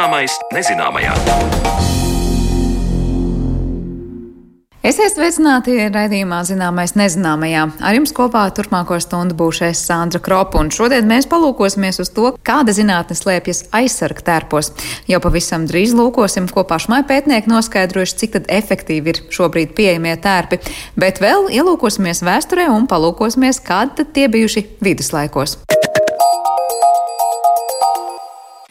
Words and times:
Zināmais 0.00 0.32
nezināmajā. 0.48 1.10
Esiet 4.80 5.12
sveicināti 5.12 5.74
raidījumā 5.92 6.38
Zināmais 6.48 6.94
nezināmajā. 6.96 7.66
Ar 7.84 7.98
jums 7.98 8.14
kopā 8.16 8.46
turpmāko 8.56 8.96
stundu 9.04 9.36
būšu 9.36 9.66
es 9.68 9.82
Sandra 9.84 10.22
Kropa, 10.24 10.56
un 10.56 10.72
šodien 10.72 11.04
mēs 11.04 11.28
palūkosimies 11.28 12.00
uz 12.00 12.08
to, 12.16 12.30
kāda 12.40 12.72
zinātne 12.72 13.12
slēpjas 13.18 13.66
aizsarga 13.76 14.24
tērpos. 14.30 14.72
Jau 15.04 15.20
pavisam 15.20 15.68
drīz 15.68 15.92
lūkosim, 15.92 16.48
ko 16.48 16.64
pašmai 16.64 17.02
pētnieki 17.04 17.52
noskaidrojuši, 17.52 18.20
cik 18.22 18.36
tad 18.38 18.48
efektīvi 18.56 19.12
ir 19.12 19.20
šobrīd 19.36 19.76
pieejamie 19.76 20.16
tērpi, 20.16 20.62
bet 20.96 21.20
vēl 21.20 21.52
ielūkosimies 21.60 22.24
vēsturē 22.24 22.70
un 22.72 22.88
palūkosimies, 22.88 23.60
kādi 23.68 24.00
tad 24.00 24.16
tie 24.16 24.30
bijuši 24.32 24.64
viduslaikos. 24.80 25.60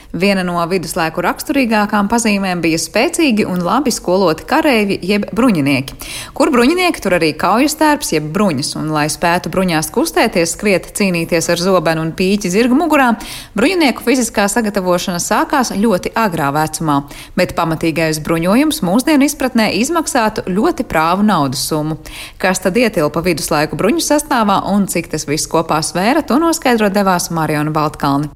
Viena 0.10 0.42
no 0.42 0.58
viduslaiku 0.66 1.22
raksturīgākām 1.22 2.08
pazīmēm 2.10 2.64
bija 2.64 2.80
spēcīgi 2.82 3.44
un 3.46 3.60
labi 3.62 3.92
skoloti 3.94 4.48
kareivi 4.50 4.96
jeb 5.06 5.28
bruņinieki. 5.38 5.98
Kur 6.34 6.50
bruņinieki, 6.50 7.04
tur 7.04 7.14
arī 7.20 7.30
kaujas 7.38 7.78
tērps 7.78 8.16
jeb 8.16 8.32
bruņas, 8.34 8.72
un 8.80 8.88
lai 8.96 9.06
spētu 9.14 9.52
bruņās 9.54 9.92
kustēties, 9.94 10.56
skriet, 10.56 10.88
cīnīties 10.98 11.52
ar 11.54 11.62
zobenu 11.62 12.02
un 12.08 12.16
pīķi 12.18 12.50
zirgu 12.56 12.80
mugurā, 12.80 13.12
bruņinieku 13.54 14.02
fiziskā 14.08 14.48
sagatavošana 14.50 15.22
sākās 15.22 15.76
ļoti 15.78 16.16
agrā 16.18 16.50
vecumā, 16.58 17.04
bet 17.38 17.54
pamatīgais 17.60 18.24
bruņojums 18.26 18.82
mūsdienu 18.90 19.30
izpratnē 19.30 19.70
izmaksātu 19.78 20.48
ļoti 20.50 20.88
prāvu 20.90 21.30
naudas 21.30 21.68
summu. 21.70 22.00
Kas 22.42 22.66
tad 22.66 22.82
ietilpa 22.82 23.22
viduslaiku 23.30 23.78
bruņu 23.78 24.02
sastāvā 24.10 24.58
un 24.74 24.90
cik 24.90 25.14
tas 25.14 25.30
viss 25.30 25.46
kopā 25.54 25.84
svēra, 25.86 26.26
to 26.26 26.42
noskaidrot 26.42 26.98
devās 26.98 27.30
Mariona 27.30 27.70
Baltkalni. 27.70 28.34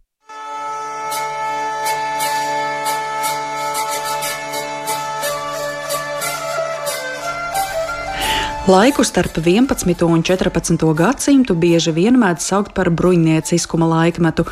Laiku 8.68 9.04
starp 9.04 9.38
11. 9.38 10.04
un 10.06 10.24
14. 10.24 10.94
gadsimtu 10.96 11.52
bieži 11.54 11.92
vien 11.92 12.16
mēdz 12.16 12.46
saukt 12.48 12.72
par 12.72 12.88
bruņnieciskuma 12.96 13.90
laikmetu. 13.92 14.46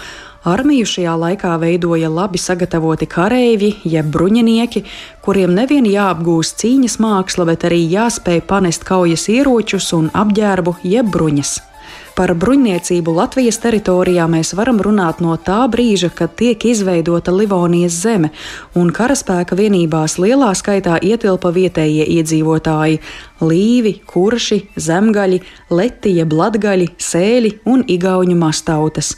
Armiju 0.44 0.84
šajā 0.84 1.14
laikā 1.16 1.54
veidoja 1.62 2.12
labi 2.12 2.36
sagatavoti 2.36 3.08
kareivji, 3.08 3.78
jeb 3.88 4.12
bruņinieki, 4.12 4.84
kuriem 5.24 5.56
nevien 5.56 5.88
jāapgūst 5.88 6.60
cīņas 6.60 7.00
māksla, 7.00 7.48
bet 7.54 7.64
arī 7.72 7.86
jāspēj 7.88 8.44
panest 8.52 8.84
kaujas 8.84 9.30
ieročus 9.32 9.94
un 9.96 10.12
apģērbu, 10.12 10.82
jeb 10.84 11.08
bruņas. 11.16 11.71
Par 12.12 12.34
bruņniecību 12.36 13.14
Latvijas 13.16 13.62
teritorijā 13.64 14.26
mēs 14.28 14.52
varam 14.58 14.82
runāt 14.84 15.22
no 15.24 15.38
tā 15.40 15.62
brīža, 15.72 16.10
kad 16.12 16.34
tiek 16.36 16.66
izveidota 16.68 17.32
Livonijas 17.32 17.96
zeme, 18.04 18.34
un 18.76 18.92
karaspēka 18.92 19.56
vienībās 19.56 20.18
lielā 20.20 20.50
skaitā 20.60 20.98
ietilpa 21.00 21.54
vietējie 21.56 22.10
iedzīvotāji- 22.18 23.00
līvi, 23.52 23.94
kurši, 24.06 24.60
zemgaļi, 24.76 25.40
letija, 25.70 26.26
blatgaļi, 26.26 26.90
sēļi 27.00 27.54
un 27.66 27.88
igauņu 27.88 28.36
mastautas. 28.36 29.16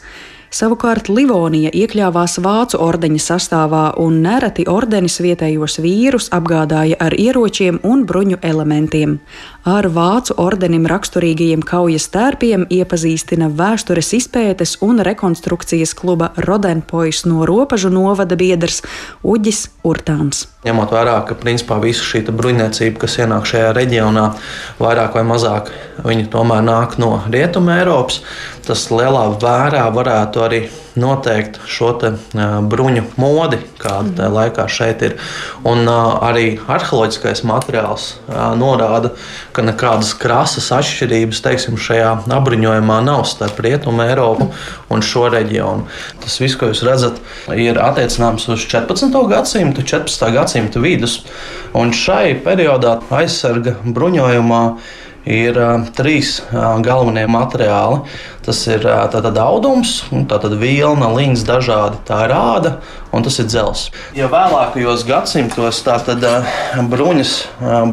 Savukārt 0.53 1.07
Livonija 1.09 1.71
iekļāvās 1.73 2.35
vācu 2.45 2.77
ordeņa 2.77 3.21
sastāvā, 3.25 3.87
un 3.97 4.19
nereti 4.21 4.67
ordenis 4.69 5.15
vietējos 5.23 5.79
vīrus 5.81 6.27
apgādāja 6.29 6.99
ar 7.01 7.15
ieročiem 7.17 7.79
un 7.81 8.03
bruņu 8.05 8.37
elementiem. 8.45 9.15
Ar 9.63 9.85
vācu 9.87 10.35
ordenim 10.43 10.83
raksturīgajiem 10.91 11.61
kaujas 11.63 12.09
tērpiem 12.11 12.65
iepazīstina 12.67 13.47
vēstures 13.47 14.09
izpētes 14.17 14.73
un 14.83 14.99
rekonstrukcijas 15.07 15.93
kluba 15.95 16.33
Rodenpois 16.35 17.21
no 17.23 17.45
robežu 17.47 17.87
novada 17.87 18.35
biedrs 18.35 18.81
Uģis 19.23 19.69
Urtāns. 19.87 20.49
Ņemot 20.67 20.91
vērā, 20.91 21.15
ka 21.29 21.39
principā 21.39 21.77
visa 21.79 22.03
šī 22.03 22.25
bruņniecība, 22.27 23.05
kas 23.05 23.15
ienāk 23.23 23.47
šajā 23.47 23.71
reģionā, 23.79 24.25
vairāk 24.83 25.15
vai 25.15 25.23
mazāk 25.31 25.71
viņi 26.03 26.27
tomēr 26.35 26.67
nāk 26.67 26.99
no 26.99 27.21
Rietumē 27.31 27.79
Eiropas, 27.85 28.19
tas 28.67 28.89
lielā 28.91 29.29
mērā 29.39 29.87
varētu 29.95 30.43
arī 30.43 30.65
noteikt 30.99 31.59
šo 31.69 31.91
te, 32.01 32.13
uh, 32.13 32.55
bruņu 32.69 33.03
modi, 33.19 33.59
kāda 33.81 34.13
tajā 34.17 34.31
laikā 34.33 34.65
šeit 34.71 35.03
ir. 35.05 35.15
Un 35.67 35.87
uh, 35.87 36.19
arī 36.25 36.57
arheoloģiskais 36.61 37.43
materiāls 37.49 38.07
uh, 38.27 38.53
norāda, 38.59 39.13
ka 39.55 39.65
nekādas 39.65 40.13
krasas 40.19 40.69
atšķirības 40.75 41.43
teiksim, 41.45 41.79
šajā 41.81 42.11
apbruņojumā 42.37 42.99
nav 43.05 43.25
starp 43.29 43.61
Rietumu 43.65 44.05
Eiropu 44.05 44.49
un 44.93 45.05
šo 45.05 45.27
reģionu. 45.33 45.87
Tas 46.23 46.39
viss, 46.41 46.57
ko 46.59 46.69
jūs 46.71 46.83
redzat, 46.87 47.21
ir 47.57 47.79
attiecināms 47.81 48.47
uz 48.53 48.65
14. 48.69 49.13
gadsimtu, 49.31 49.85
14. 49.85 50.27
gadsimta 50.35 50.83
vidus. 50.83 51.21
Un 51.77 51.93
šai 51.95 52.35
periodā 52.45 52.99
aizsarga 53.13 53.79
bruņojumā 53.83 54.63
ir 55.25 55.57
uh, 55.59 55.83
trīs 55.95 56.37
uh, 56.41 56.77
galvenie 56.83 57.25
materiāli. 57.31 58.03
Tas 58.43 58.59
ir 58.67 58.83
uh, 58.83 59.05
tātad 59.11 59.37
audums, 59.39 60.01
tātad 60.29 60.57
vilna, 60.59 61.11
līnijas 61.15 61.45
dažādi, 61.47 62.01
tā 62.07 62.25
ir 62.27 62.35
āda 62.35 62.75
un 63.13 63.23
tas 63.23 63.37
ir 63.39 63.47
dzels. 63.47 63.87
Ja 64.17 64.27
vēlākajos 64.31 65.05
gadsimtos 65.07 65.83
tātad 65.85 66.23
bruņas 66.89 67.35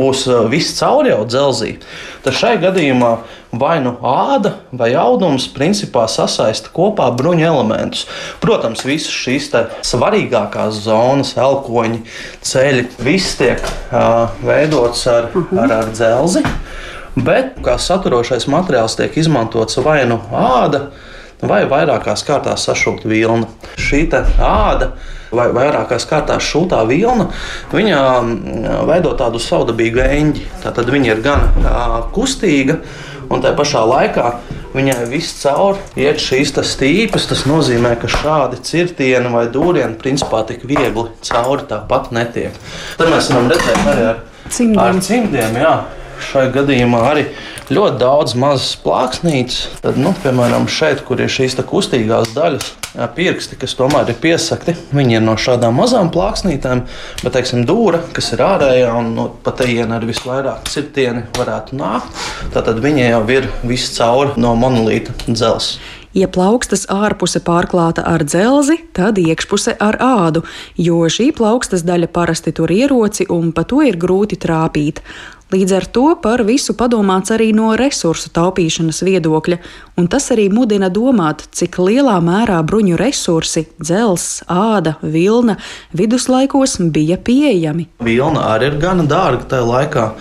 būs 0.00 0.24
viss 0.50 0.78
cauri 0.78 1.12
jau 1.12 1.26
dzelzī, 1.28 1.74
tad 2.24 2.38
šai 2.38 2.56
gadījumā 2.62 3.12
vai 3.52 3.80
nu 3.82 3.96
āda 4.06 4.54
vai 4.72 4.92
audums 4.98 5.48
principā 5.52 6.06
sasaista 6.08 6.70
kopā 6.74 7.10
bruņu 7.16 7.46
elementus. 7.46 8.06
Protams, 8.42 8.84
visas 8.86 9.12
šīs 9.12 9.50
svarīgākās 9.86 10.82
zonas, 10.86 11.34
elkoņi, 11.38 12.04
ceļi, 12.46 12.86
viss 13.04 13.38
tiek 13.40 13.60
uh, 13.66 14.30
veidots 14.46 15.06
ar, 15.10 15.30
ar, 15.34 15.76
ar 15.82 15.90
dzelzi. 15.92 16.44
Bet 17.18 17.56
kā 17.64 17.74
saturošais 17.80 18.46
materiāls 18.50 18.94
tiek 18.98 19.16
izmantots 19.18 19.80
vai 19.82 20.04
nu 20.06 20.20
āda, 20.30 20.88
vai 21.42 21.64
vairākās 21.68 22.22
kārtās 22.26 22.68
sašūta 22.68 23.08
vilna. 23.10 23.48
Šī 23.80 24.04
āda 24.12 24.92
vai 25.34 25.48
vairākās 25.54 26.06
kārtās 26.10 26.46
šūtā 26.46 26.82
vilna, 26.88 27.28
viņa 27.72 27.98
mm, 28.20 28.70
veido 28.90 29.14
tādu 29.18 29.42
saudabīgu 29.42 30.02
eņģi. 30.04 30.46
Tātad 30.64 30.90
viņa 30.90 31.12
ir 31.12 31.22
gan 31.24 31.44
kustīga, 32.14 32.80
un 33.30 33.42
tā 33.42 33.54
pašā 33.58 33.84
laikā 33.86 34.32
viņai 34.74 34.98
viss 35.10 35.38
cauri 35.42 35.82
iet 35.98 36.22
šīs 36.22 36.54
stīpes. 36.66 37.28
Tas 37.30 37.46
nozīmē, 37.50 37.96
ka 38.00 38.10
šādi 38.10 38.60
cirtieni 38.66 39.32
vai 39.34 39.46
dūrieni 39.50 39.98
principā 39.98 40.44
tik 40.46 40.66
viegli 40.66 41.08
cauri 41.26 41.66
tāpat 41.70 42.10
netiek. 42.14 42.58
Tad 42.98 43.10
mēs 43.10 43.30
varam 43.32 43.50
redzēt 43.50 43.88
arī 43.94 44.10
ar 44.12 44.20
cimdiem. 44.50 44.84
Ar 44.84 45.02
cimdiem 45.06 45.58
jā 45.62 45.74
šai 46.24 46.46
gadījumā 46.54 47.00
arī 47.10 47.24
ļoti 47.70 48.00
daudz 48.00 48.34
mazas 48.38 48.74
plāksnītes. 48.82 49.62
Tad, 49.84 49.98
nu, 50.00 50.14
piemēram, 50.22 50.68
šeit, 50.70 51.04
kur 51.06 51.22
ir 51.22 51.30
šīs 51.32 51.58
kustīgās 51.70 52.32
daļas, 52.36 52.72
pirksti, 53.16 53.58
kas 53.60 53.76
tomēr 53.78 54.10
ir 54.10 54.18
piesakti, 54.22 54.74
viņi 54.96 55.18
ir 55.18 55.24
no 55.24 55.36
šādām 55.38 55.78
mazām 55.78 56.10
plāksnītēm, 56.14 56.82
bet, 57.22 57.32
teiksim, 57.36 57.62
dūra, 57.68 58.02
kas 58.16 58.32
ir 58.34 58.42
ārējā 58.46 58.90
un 58.98 59.14
no 59.16 59.28
pat 59.44 59.62
ejienas 59.66 60.00
ar 60.00 60.08
visvairāk 60.08 60.68
cirtieni 60.70 61.24
varētu 61.38 61.78
nākt, 61.78 62.26
tad 62.54 62.74
viņi 62.82 63.08
jau 63.10 63.24
ir 63.30 63.48
viss 63.62 63.94
cauri 63.96 64.36
no 64.40 64.56
monolīta 64.58 65.14
dzelzs. 65.28 65.78
Ja 66.10 66.26
plaukstas 66.26 66.88
ārpuse 66.90 67.38
pārklāta 67.46 68.02
ar 68.02 68.24
dzelzi, 68.26 68.80
tad 68.96 69.20
iekšpuse 69.22 69.76
ar 69.78 69.94
ādu, 70.02 70.42
jo 70.74 71.04
šī 71.06 71.28
plaukstas 71.38 71.84
daļa 71.86 72.08
parasti 72.10 72.50
tur 72.50 72.72
ieroci 72.74 73.28
un 73.30 73.52
pa 73.54 73.62
to 73.62 73.78
ir 73.86 73.94
grūti 73.94 74.40
trāpīt. 74.42 75.04
Līdz 75.50 75.72
ar 75.74 75.84
to 75.90 76.04
par 76.22 76.44
visu 76.46 76.76
padomāts 76.78 77.32
arī 77.34 77.48
no 77.50 77.72
resursu 77.74 78.28
taupīšanas 78.30 79.00
viedokļa, 79.02 79.56
un 79.98 80.06
tas 80.06 80.28
arī 80.30 80.44
mudina 80.46 80.86
domāt, 80.94 81.42
cik 81.50 81.80
lielā 81.82 82.20
mērā 82.22 82.60
bruņu 82.62 82.94
resursi- 83.00 83.64
dzelzs, 83.82 84.44
āda, 84.46 84.94
vilna- 85.02 85.56
viduslaikos 85.98 86.78
bija 86.94 87.16
pieejami. 87.18 87.88
Vilna 87.98 88.46
arī 88.54 88.70
ir 88.70 88.78
gana 88.78 89.02
dārga 89.02 89.44
tajā 89.50 89.66
laikā. 89.66 90.12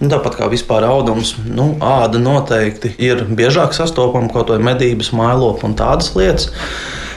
Nu, 0.00 0.08
tāpat 0.08 0.34
kā 0.34 0.50
vispār 0.50 0.82
audums, 0.82 1.36
nu, 1.46 1.76
āda 1.78 2.18
noteikti 2.18 2.92
ir 2.98 3.22
biežāk 3.22 3.70
sastopama 3.72 4.32
kaut 4.32 4.48
vai 4.48 4.58
medības, 4.58 5.12
mailopa 5.12 5.62
un 5.62 5.74
tādas 5.76 6.16
lietas. 6.16 6.50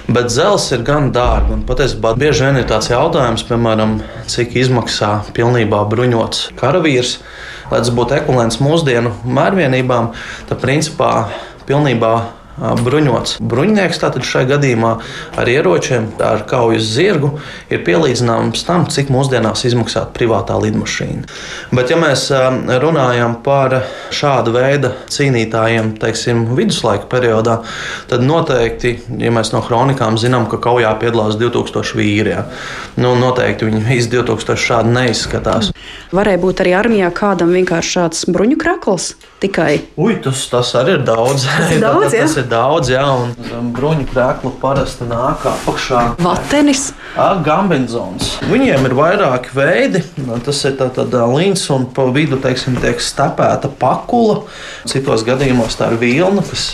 Bet 0.07 0.29
zelts 0.29 0.71
ir 0.71 0.83
gan 0.83 1.11
dārgs. 1.11 1.65
Patiesībā 1.65 2.15
bieži 2.15 2.45
vien 2.45 2.57
ir 2.57 2.65
tāds 2.65 2.91
jautājums, 2.91 3.41
piemēram, 3.41 4.03
cik 4.27 4.53
izmaksā 4.53 5.23
pilnībā 5.33 5.89
bruņots 5.89 6.51
karavīrs 6.59 7.17
lai 7.71 7.81
tas 7.81 7.91
būtu 7.95 8.19
ekvivalents 8.19 8.61
mūsdienu 8.63 9.13
mērvienībām, 9.25 10.11
tad 10.49 10.61
principā 10.63 11.11
pilnībā 11.65 12.13
bruņots 12.57 13.37
bruņinieks, 13.43 13.99
tātad 13.99 14.25
šajā 14.25 14.49
gadījumā 14.53 14.91
ar 15.39 15.49
ieročiem, 15.51 16.07
ar 16.23 16.45
kaujas 16.47 16.87
zirgu, 16.95 17.33
ir 17.69 17.83
pielīdzināms 17.87 18.63
tam, 18.67 18.85
cik 18.91 19.11
mūsdienās 19.13 19.65
izmaksā 19.67 20.05
privātā 20.15 20.57
lidmašīna. 20.63 21.27
Bet, 21.75 21.91
ja 21.91 21.99
mēs 21.99 22.27
runājam 22.83 23.37
par 23.45 23.81
šādu 24.15 24.55
veidu 24.55 24.93
cīnītājiem, 25.11 25.95
teiksim, 25.99 26.45
viduslaika 26.55 27.09
periodā, 27.11 27.59
tad 28.09 28.23
noteikti, 28.23 28.95
ja 29.19 29.33
mēs 29.35 29.51
no 29.55 29.63
kronikām 29.65 30.19
zinām, 30.21 30.47
ka 30.51 30.61
kaujā 30.63 30.95
piedalās 31.01 31.39
2000 31.41 31.99
vīri, 31.99 32.35
ja, 32.37 32.47
nu, 33.01 33.15
noteikti 33.19 33.67
viņi 33.67 33.83
visi 33.89 34.13
2000 34.15 34.65
šādi 34.65 34.95
neizskatās. 34.95 35.73
Varēja 36.15 36.41
būt 36.41 36.63
arī 36.63 36.75
armijā 36.79 37.11
kādam 37.15 37.51
vienkārši 37.55 37.97
šāds 37.99 38.27
bruņu 38.31 38.59
krakls 38.61 39.13
tikai. 39.45 39.71
Ui, 40.01 40.17
tas, 40.23 40.45
tas 40.51 40.73
arī 40.79 40.97
ir 40.99 41.05
daudz. 41.07 41.45
Tas 41.47 41.73
ir 41.75 41.81
daudz, 41.85 42.09
tas, 42.09 42.19
tas 42.19 42.37
ir 42.41 42.49
daudz, 42.51 42.91
jā, 42.93 43.05
un 43.05 43.71
bruņu 43.75 44.07
krēklu 44.11 44.51
parasti 44.61 45.07
nāk 45.09 45.45
apakšā. 45.53 46.03
Vatenis. 46.23 46.89
Gambinzons. 47.15 48.35
Viņiem 48.49 48.89
ir 48.89 48.95
vairāki 48.97 49.53
veidi. 49.55 50.01
Tas 50.45 50.61
ir 50.67 50.75
tāds 50.79 51.15
līns 51.31 51.63
un 51.73 51.87
pa 51.95 52.07
vidu, 52.13 52.39
teiksim, 52.41 52.75
tiek 52.81 52.99
stepēta 53.01 53.69
pakula. 53.79 54.41
Citos 54.89 55.23
gadījumos 55.27 55.77
tā 55.79 55.91
ir 55.93 55.99
vilna, 56.01 56.43
kas, 56.45 56.65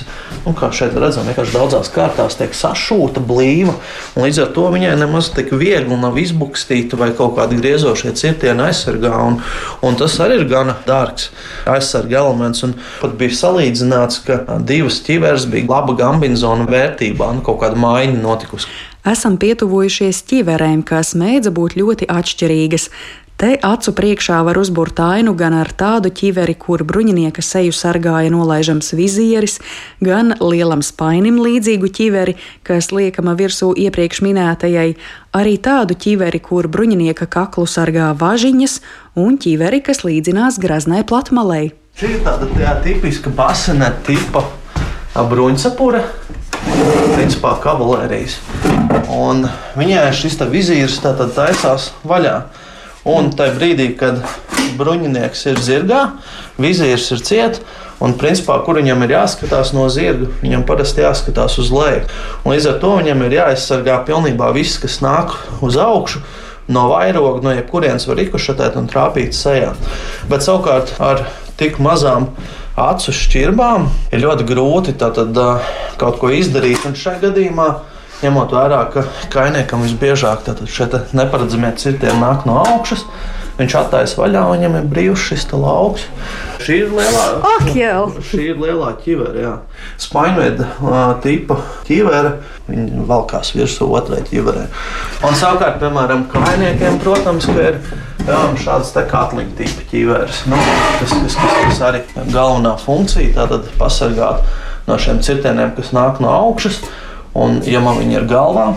nu, 0.45 0.56
kā 0.57 0.71
šeit 0.75 0.95
redzam, 0.97 1.27
vienkārši 1.29 1.56
daudzās 1.56 1.91
kārtās 1.94 2.38
tiek 2.39 2.56
sašūta, 2.57 3.23
blīva. 3.23 3.75
Līdz 4.19 4.41
ar 4.45 4.51
to 4.56 4.68
viņai 4.73 4.95
nemaz 5.00 5.31
tik 5.35 5.53
viegli 5.57 5.97
nav 6.00 6.18
izbukstīta 6.21 7.00
vai 7.00 7.12
kaut 7.18 7.38
kādi 7.38 7.59
griezošie 7.62 8.15
cirtieni 8.18 8.65
aizsargā. 8.69 9.13
Un, 9.27 9.39
un 9.85 10.00
tas 10.00 10.18
arī 10.23 10.41
ir 10.41 10.47
gana 10.50 10.77
dārgs 10.88 11.29
aizsarga 11.69 12.21
elements. 12.23 12.60
Un 12.67 12.77
pat 13.01 13.17
bija 13.19 13.37
salīdzināts, 13.39 14.21
ka 14.27 14.59
divas 14.67 15.01
ķiveres 15.05 15.47
bija 15.51 15.69
laba 15.71 15.97
gambinzona 15.99 16.69
vērtībā, 16.69 17.33
nu, 17.37 17.45
kaut 17.45 17.61
kāda 17.63 17.79
maiņa 17.81 18.21
notikusi. 18.21 18.71
Esam 19.07 19.39
pietuvojušies 19.41 20.21
ķiverēm, 20.29 20.83
kas 20.85 21.15
mēdza 21.17 21.49
būt 21.55 21.73
ļoti 21.79 22.05
atšķirīgas. 22.11 22.89
Te 23.41 23.55
acu 23.65 23.89
priekšā 23.97 24.43
var 24.45 24.59
uzbūrt 24.61 24.99
ainu 25.01 25.31
gan 25.33 25.55
ar 25.57 25.71
tādu 25.73 26.11
ķiveri, 26.13 26.53
kur 26.61 26.83
bruņinieka 26.85 27.41
seju 27.41 27.73
sargāja 27.73 28.29
nolaižams 28.29 28.93
vizieris, 28.93 29.57
gan 29.97 30.35
lielam 30.37 30.83
spainim 30.85 31.39
līdzīgu 31.41 31.89
ķiveri, 31.89 32.35
kas 32.61 32.91
liekama 32.93 33.33
virsū 33.39 33.71
iepriekš 33.73 34.21
minētajai, 34.27 34.91
arī 35.33 35.55
tādu 35.57 35.97
ķiveri, 35.97 36.37
kur 36.45 36.69
bruņinieka 36.69 37.25
kaklu 37.33 37.65
sargā 37.65 38.11
važiņas, 38.21 38.77
un 39.19 39.35
ķiveri, 39.41 39.81
kas 39.83 40.05
līdzinās 40.07 40.59
graznai 40.61 41.03
platmalei. 41.07 41.71
Šī 41.99 42.15
ir 42.15 42.21
tāda 42.23 42.47
tā 42.53 42.75
tipiska 42.85 43.31
basene 43.35 43.91
tipa 44.07 44.45
bruņsapura 45.15 46.05
principā 47.17 47.57
kavalērijas. 47.63 48.37
Un 49.11 49.43
viņai 49.75 50.07
šis 50.15 50.39
vizīrs 50.51 50.99
taisās 51.03 51.91
vaļā. 52.07 52.37
Un 53.11 53.31
tajā 53.33 53.55
brīdī, 53.57 53.87
kad 53.97 54.21
bruņinieks 54.77 55.47
ir 55.49 55.59
zirgā, 55.59 56.01
vizīrs 56.61 57.09
ir 57.11 57.23
ciets. 57.25 57.63
Un, 58.01 58.15
principā, 58.17 58.55
kur 58.65 58.79
viņam 58.79 59.03
ir 59.05 59.11
jāskatās 59.13 59.75
no 59.75 59.83
zirga, 59.93 60.31
viņam 60.41 60.63
parasti 60.65 61.03
jāskatās 61.03 61.59
uz 61.61 61.67
leju. 61.69 62.07
Un 62.41 62.55
līdz 62.55 62.69
ar 62.71 62.79
to 62.81 62.95
viņam 62.97 63.21
ir 63.27 63.35
jāaizsargā 63.35 63.99
pilnībā 64.07 64.47
viss, 64.55 64.79
kas 64.81 64.97
nāk 65.05 65.35
uz 65.61 65.77
augšu. 65.77 66.23
No 66.71 66.88
vairoga, 66.94 67.41
no 67.44 67.53
jebkurienes 67.56 68.07
var 68.07 68.19
rikušatēt 68.21 68.77
un 68.79 68.89
trāpīt 68.91 69.35
sejā. 69.35 69.73
Bet 70.31 70.45
savukārt 70.45 70.95
ar 71.03 71.25
tik 71.59 71.79
mazām 71.83 72.29
acu 72.79 73.13
šķirbām 73.15 73.88
ir 74.13 74.23
ļoti 74.23 74.47
grūti 74.47 74.95
tātad, 75.00 75.38
kaut 76.01 76.21
ko 76.21 76.31
izdarīt. 76.33 76.85
Un 76.88 76.95
šajā 76.97 77.25
gadījumā, 77.27 77.68
ņemot 78.21 78.56
vērā, 78.56 78.81
ka 78.94 79.06
kainiekam 79.33 79.83
visbiežāk 79.85 80.47
šie 80.69 80.88
neparedzamie 81.18 81.73
cirtieni 81.81 82.21
nāk 82.21 82.47
no 82.50 82.62
augšas, 82.63 83.06
viņš 83.61 83.77
attaisa 83.79 84.19
vaļā, 84.19 84.43
viņam 84.51 84.77
ir 84.79 84.87
brīvs 84.91 85.25
šis 85.29 85.47
lauks. 85.53 86.05
Šī 86.61 86.83
ir 86.83 86.91
lielā, 86.93 87.25
jau. 87.73 88.03
šī 88.27 88.43
ir 88.51 88.59
lielā 88.61 88.91
ķivere, 89.01 89.55
spainveida 90.01 90.67
tipa 91.23 91.57
ķivere. 91.87 92.35
Viņi 92.67 93.05
valkās 93.09 93.55
virsū 93.55 93.87
otrai 93.91 94.21
ķiverē. 94.27 94.67
Un 95.27 95.35
savukārt, 95.35 95.81
piemēram, 95.81 96.27
kainiekiem, 96.31 97.01
protams, 97.03 97.49
ir 97.51 97.81
Jā, 98.21 98.41
šādas 98.61 98.91
katliņa 99.09 99.55
tipa 99.57 99.85
ķīveres. 99.89 100.43
Nu, 100.51 100.57
tas, 100.99 101.09
tas, 101.09 101.35
tas, 101.37 101.55
tas 101.65 101.79
arī 101.87 102.01
ir 102.05 102.27
galvenā 102.29 102.75
funkcija. 102.81 103.33
Tātad 103.33 103.69
pasargāt 103.79 104.45
no 104.85 104.97
šiem 105.01 105.23
cirtieniem, 105.25 105.73
kas 105.77 105.89
nāk 105.95 106.21
no 106.21 106.29
augšas. 106.29 106.81
Un, 107.37 107.61
ja 107.65 107.81
man 107.81 107.97
viņi 107.97 108.19
ir 108.19 108.27
galvā, 108.29 108.67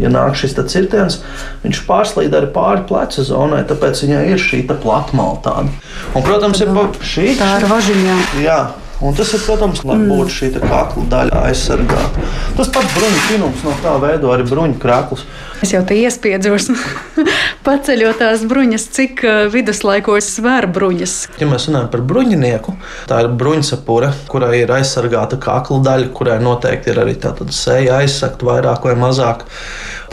ja 0.00 0.10
nāk 0.12 0.38
šis 0.38 0.56
cirtiens, 0.70 1.20
viņš 1.64 1.82
pārslīd 1.88 2.34
arī 2.34 2.50
pāri 2.54 2.86
pleca 2.88 3.24
zonai, 3.26 3.64
tāpēc 3.68 4.04
viņai 4.06 4.22
ir 4.32 4.42
šī 4.42 4.64
platmāla 4.70 5.40
tāda. 5.44 5.68
Un, 6.14 6.24
protams, 6.24 6.62
ir 6.64 6.72
šī 7.04 7.34
tā 7.38 7.54
ir 7.60 7.68
važiņā. 7.70 8.18
Jā, 8.44 8.58
Un 9.02 9.14
tas 9.18 9.32
ir, 9.34 9.42
protams, 9.42 9.82
lai 9.86 9.96
mm. 9.98 10.10
būtu 10.12 10.30
šī 10.30 10.48
kakla 10.54 11.04
daļa 11.10 11.40
aizsargāta. 11.48 12.28
Tas 12.54 12.70
pats 12.74 12.94
bruņu 12.94 13.22
finums 13.26 13.64
no 13.66 13.74
tā 13.82 13.94
veido 14.02 14.30
arī 14.30 14.46
bruņu 14.46 14.78
krāklus. 14.82 15.24
Es 15.64 15.72
jau 15.74 15.80
te 15.86 15.96
iespiedzos, 15.98 16.68
paceļot 17.66 18.20
tās 18.22 18.44
bruņas, 18.46 18.86
cik 18.94 19.24
uh, 19.26 19.40
viduslaikos 19.50 20.28
svēra 20.36 20.70
bruņas. 20.70 21.16
Ja 21.42 21.48
mēs 21.50 21.66
runājam 21.70 21.90
par 21.90 22.04
bruņinieku, 22.06 22.76
tā 23.10 23.24
ir 23.24 23.30
bruņsapura, 23.42 24.12
kurai 24.30 24.60
ir 24.62 24.74
aizsargāta 24.78 25.40
kakla 25.42 25.82
daļa, 25.88 26.10
kurai 26.14 26.38
noteikti 26.44 26.94
ir 26.94 27.02
arī 27.02 27.16
tāda 27.20 27.50
seja 27.54 27.98
aizsakta 28.02 28.46
vairāk 28.46 28.86
vai 28.86 28.96
mazāk. 29.00 29.46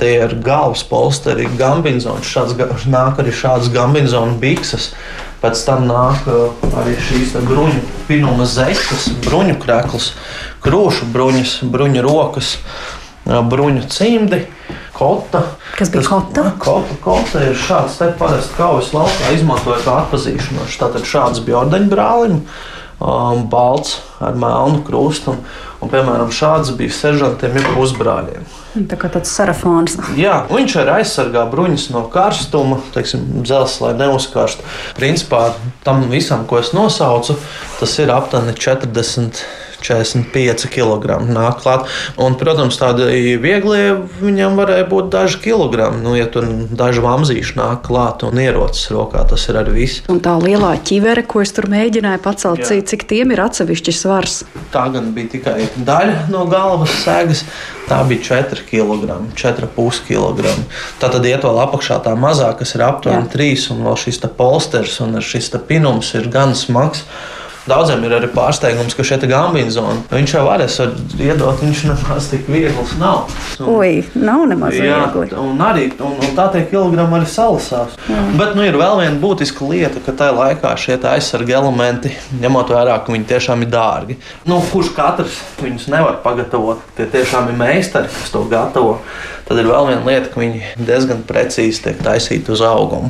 Tie 0.02 0.16
ir 0.18 0.40
galvas 0.42 0.82
polsteri, 0.90 1.46
gambinzons, 1.60 2.26
šāds, 2.26 2.56
nāk 2.90 3.22
arī 3.22 3.36
šādas 3.36 3.70
gambinzona 3.76 4.40
bikses. 4.42 4.96
Pēc 5.42 5.62
tam 5.66 5.88
nāk 5.90 6.28
uh, 6.30 6.52
arī 6.78 6.94
šīs 7.02 7.34
bruņu 7.48 7.80
pinuma 8.06 8.46
zeķes, 8.46 9.08
bruņu 9.26 9.56
krēkls, 9.64 10.12
krūšu 10.62 11.08
bruņas, 11.14 11.56
bruņu 11.74 12.04
rokas, 12.06 12.52
uh, 13.26 13.40
bruņu 13.50 13.88
cimdi. 13.90 14.44
Kota. 14.94 15.42
Kas 15.80 15.90
bija 15.90 16.06
kota? 16.06 16.52
Kota, 16.62 16.98
kota 17.02 17.42
ir 17.48 17.58
šāds 17.58 17.98
te 17.98 18.12
parasti 18.20 18.54
kaujas 18.54 18.92
laukā 18.94 19.32
izmantoja 19.34 19.80
kā 19.82 19.96
atpazīšanošs. 20.04 20.78
Tātad 20.78 21.10
šāds 21.10 21.42
bija 21.42 21.64
ordeņbrālim, 21.64 22.36
um, 23.02 23.48
balts 23.50 23.98
ar 24.22 24.38
melnu 24.38 24.84
krustu. 24.86 25.34
Un, 25.34 25.42
un, 25.82 25.90
piemēram, 25.90 26.30
šāds 26.30 26.76
bija 26.78 26.94
seržantiem, 26.94 27.58
jau 27.58 27.80
uzbrāļiem. 27.88 28.46
Tā 28.72 28.96
kā 28.96 29.10
tāds 29.12 29.32
sarafons. 29.36 29.98
Jā, 30.16 30.46
viņš 30.48 30.76
arī 30.80 30.94
aizsargā 31.02 31.44
bruņas 31.52 31.90
no 31.92 32.06
karstuma, 32.12 32.78
teiksim, 32.96 33.26
dzelzs, 33.44 33.82
lai 33.84 33.92
neuzkarst. 34.00 34.64
Principā 34.96 35.50
tam 35.84 36.06
visam, 36.12 36.46
ko 36.48 36.62
es 36.62 36.72
nosaucu, 36.76 37.36
tas 37.82 37.98
ir 38.00 38.14
aptuveni 38.16 38.56
40 38.56 39.44
45 39.84 40.70
kg 40.72 41.20
nāk 41.28 41.62
klāt. 41.64 41.90
Un, 42.22 42.38
protams, 42.40 42.78
tādi 42.80 43.36
viegli 43.42 43.82
viņam 44.22 44.58
varēja 44.60 44.88
būt 44.92 45.12
daži 45.14 45.42
kilogrami. 45.44 46.02
Nu, 46.06 46.16
ja 46.18 46.28
tur 46.32 46.48
daži 46.70 47.04
vamzīši 47.04 47.58
nāk 47.60 47.84
klāt 47.88 48.26
un 48.28 48.40
ierocis 48.42 48.92
rokā, 48.94 49.26
tas 49.30 49.48
ir 49.50 49.60
arī 49.62 49.76
viss. 49.82 50.06
Un 50.12 50.22
tā 50.24 50.38
lielā 50.42 50.74
ķivere, 50.88 51.26
ko 51.28 51.44
es 51.46 51.54
tur 51.56 51.70
mēģināju 51.72 52.24
pacelt, 52.24 52.64
Jā. 52.66 52.82
cik 52.94 53.08
tiem 53.10 53.34
ir 53.36 53.44
atsevišķi 53.44 53.96
svars? 53.96 54.42
Tā 54.74 54.88
gan 54.94 55.12
bija 55.16 55.36
tikai 55.36 55.58
daļa 55.76 56.26
no 56.32 56.46
galvas 56.52 56.96
sēgas. 57.04 57.46
Tā 57.92 57.98
bija 58.08 58.24
4 58.24 58.64
kg, 58.70 59.18
4,5 59.36 60.06
kg. 60.08 60.54
Tā 61.02 61.10
tad 61.12 61.26
iet 61.28 61.44
vēl 61.44 61.60
apakšā 61.66 61.98
tā 62.06 62.14
mazā, 62.16 62.48
kas 62.56 62.72
ir 62.78 62.86
aptuveni 62.86 63.28
3, 63.34 63.66
un 63.74 63.84
vēl 63.90 63.98
šis 64.00 64.22
polsters 64.38 65.00
un 65.04 65.20
šis 65.20 65.52
pinums 65.68 66.14
ir 66.16 66.30
gan 66.32 66.56
smags. 66.56 67.04
Daudziem 67.72 68.04
ir 68.04 68.16
arī 68.18 68.28
pārsteigums, 68.34 68.96
ka 68.98 69.04
šeit 69.08 69.24
ir 69.24 69.32
gambīna 69.32 69.72
zona. 69.72 69.96
Viņš 70.12 70.34
jau 70.36 70.42
varēs 70.44 70.78
iedot, 71.16 71.62
viņš 71.62 71.84
nemaz 71.88 72.28
tik 72.32 72.50
viegls 72.52 72.98
nav. 73.00 73.32
Un, 73.62 73.70
Ui, 73.78 73.92
nav 74.20 74.44
nemaz 74.52 74.76
jā, 74.76 74.98
viegli. 75.00 75.30
Un, 75.40 75.62
arī, 75.64 75.86
un, 76.04 76.18
un 76.20 76.34
tā 76.36 76.50
tie 76.52 76.66
kilogrami 76.68 77.22
arī 77.22 77.30
salasās. 77.32 77.96
Mm. 78.10 78.36
Bet 78.42 78.58
nu, 78.58 78.66
ir 78.68 78.76
vēl 78.82 79.00
viena 79.00 79.22
būtiska 79.22 79.70
lieta, 79.72 80.04
ka 80.04 80.16
tajā 80.20 80.36
laikā 80.36 80.74
šie 80.84 81.00
aizsarga 81.14 81.60
elementi, 81.62 82.12
ņemot 82.42 82.76
vērā, 82.76 83.00
ka 83.06 83.16
viņi 83.16 83.30
tiešām 83.32 83.64
ir 83.64 83.72
dārgi. 83.72 84.20
Nu, 84.50 84.60
kurš 84.74 84.92
katrs 84.98 85.40
viņus 85.62 85.88
nevar 85.94 86.20
pagatavot? 86.26 86.84
Tie 86.98 87.08
tiešām 87.14 87.54
ir 87.54 87.62
meistari, 87.62 88.12
kas 88.12 88.34
to 88.36 88.44
gatavo. 88.52 89.00
Tad 89.52 89.58
ir 89.60 89.68
vēl 89.68 89.90
viena 89.90 90.06
lieta, 90.08 90.30
ka 90.32 90.40
viņi 90.40 90.60
diezgan 90.88 91.26
precīzi 91.28 91.82
tiek 91.84 91.98
taisīti 92.00 92.54
uz 92.54 92.62
augumu. 92.64 93.10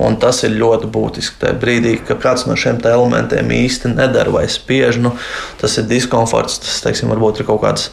Un 0.00 0.14
tas 0.20 0.38
ir 0.44 0.54
ļoti 0.56 0.88
būtiski. 0.92 1.36
Tajā 1.42 1.56
brīdī, 1.60 1.90
kad 2.00 2.22
kāds 2.22 2.46
no 2.48 2.56
šiem 2.56 2.78
elementiem 2.80 3.52
īsti 3.52 3.90
nedara 3.92 4.32
vai 4.32 4.46
spiež, 4.48 4.96
nu, 5.04 5.12
tas 5.60 5.76
ir 5.76 5.84
diskomforts. 5.90 6.56
Tas 6.64 6.80
teiksim, 6.84 7.12
varbūt 7.12 7.42
ir 7.42 7.48
kaut 7.50 7.60
kāds 7.66 7.90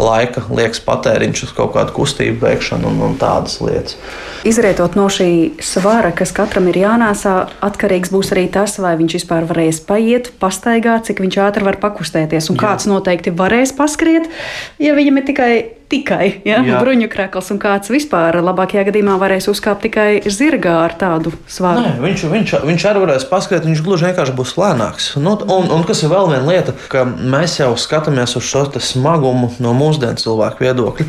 laika 0.00 0.46
liekas 0.48 0.80
patēriņš 0.88 1.44
uz 1.44 1.54
kaut 1.56 1.74
kādu 1.76 1.92
kustību 1.96 2.40
veikšanu 2.46 2.88
un, 2.88 3.04
un 3.04 3.20
tādas 3.20 3.60
lietas. 3.60 4.00
Izrietot 4.48 4.96
no 4.96 5.10
šī 5.12 5.60
svara, 5.60 6.16
kas 6.16 6.32
katram 6.36 6.72
ir 6.72 6.80
jānēsā, 6.86 7.36
atkarīgs 7.68 8.16
būs 8.16 8.32
arī 8.32 8.48
tas, 8.52 8.78
vai 8.80 8.96
viņš 8.96 9.20
vispār 9.20 9.48
varēs 9.48 9.84
paiet, 9.84 10.32
pastaigāt, 10.40 11.10
cik 11.10 11.20
viņš 11.24 11.40
ātri 11.50 11.68
var 11.68 11.80
pakustēties. 11.84 12.48
Un 12.52 12.56
Jā. 12.56 12.64
kāds 12.64 12.88
noteikti 12.88 13.36
varēs 13.36 13.76
paskriet, 13.76 14.32
ja 14.80 14.96
viņam 14.96 15.20
ir 15.20 15.28
tikai 15.32 15.50
tikai 15.92 16.42
ja? 16.46 16.60
bruņu 16.80 17.08
krāklis, 17.10 17.50
un 17.54 17.60
kāds 17.62 17.90
vispār 17.92 18.38
labākajā 18.42 18.86
gadījumā 18.88 19.16
varēs 19.20 19.46
uzkāpt 19.52 19.84
tikai 19.86 20.08
zirgā 20.26 20.74
ar 20.82 20.96
tādu 20.98 21.32
svaru. 21.50 21.84
Nē, 21.84 21.94
viņš, 22.02 22.24
viņš, 22.32 22.54
viņš 22.66 22.86
arī 22.90 23.02
varēs 23.04 23.26
paskatīt, 23.30 23.68
viņš 23.70 23.82
gluži 23.86 24.08
vienkārši 24.08 24.36
būs 24.36 24.56
lēnāks. 24.58 25.08
Nu, 25.22 25.36
un, 25.56 25.70
un 25.76 25.86
kas 25.86 26.02
ir 26.02 26.12
vēl 26.12 26.32
viena 26.32 26.44
lieta, 26.48 26.74
ka 26.92 27.04
mēs 27.06 27.58
jau 27.60 27.72
skatāmies 27.78 28.36
uz 28.38 28.46
šo 28.46 28.66
smagumu 28.82 29.52
no 29.62 29.74
mūsdienu 29.78 30.18
cilvēku 30.20 30.66
viedokļa, 30.66 31.06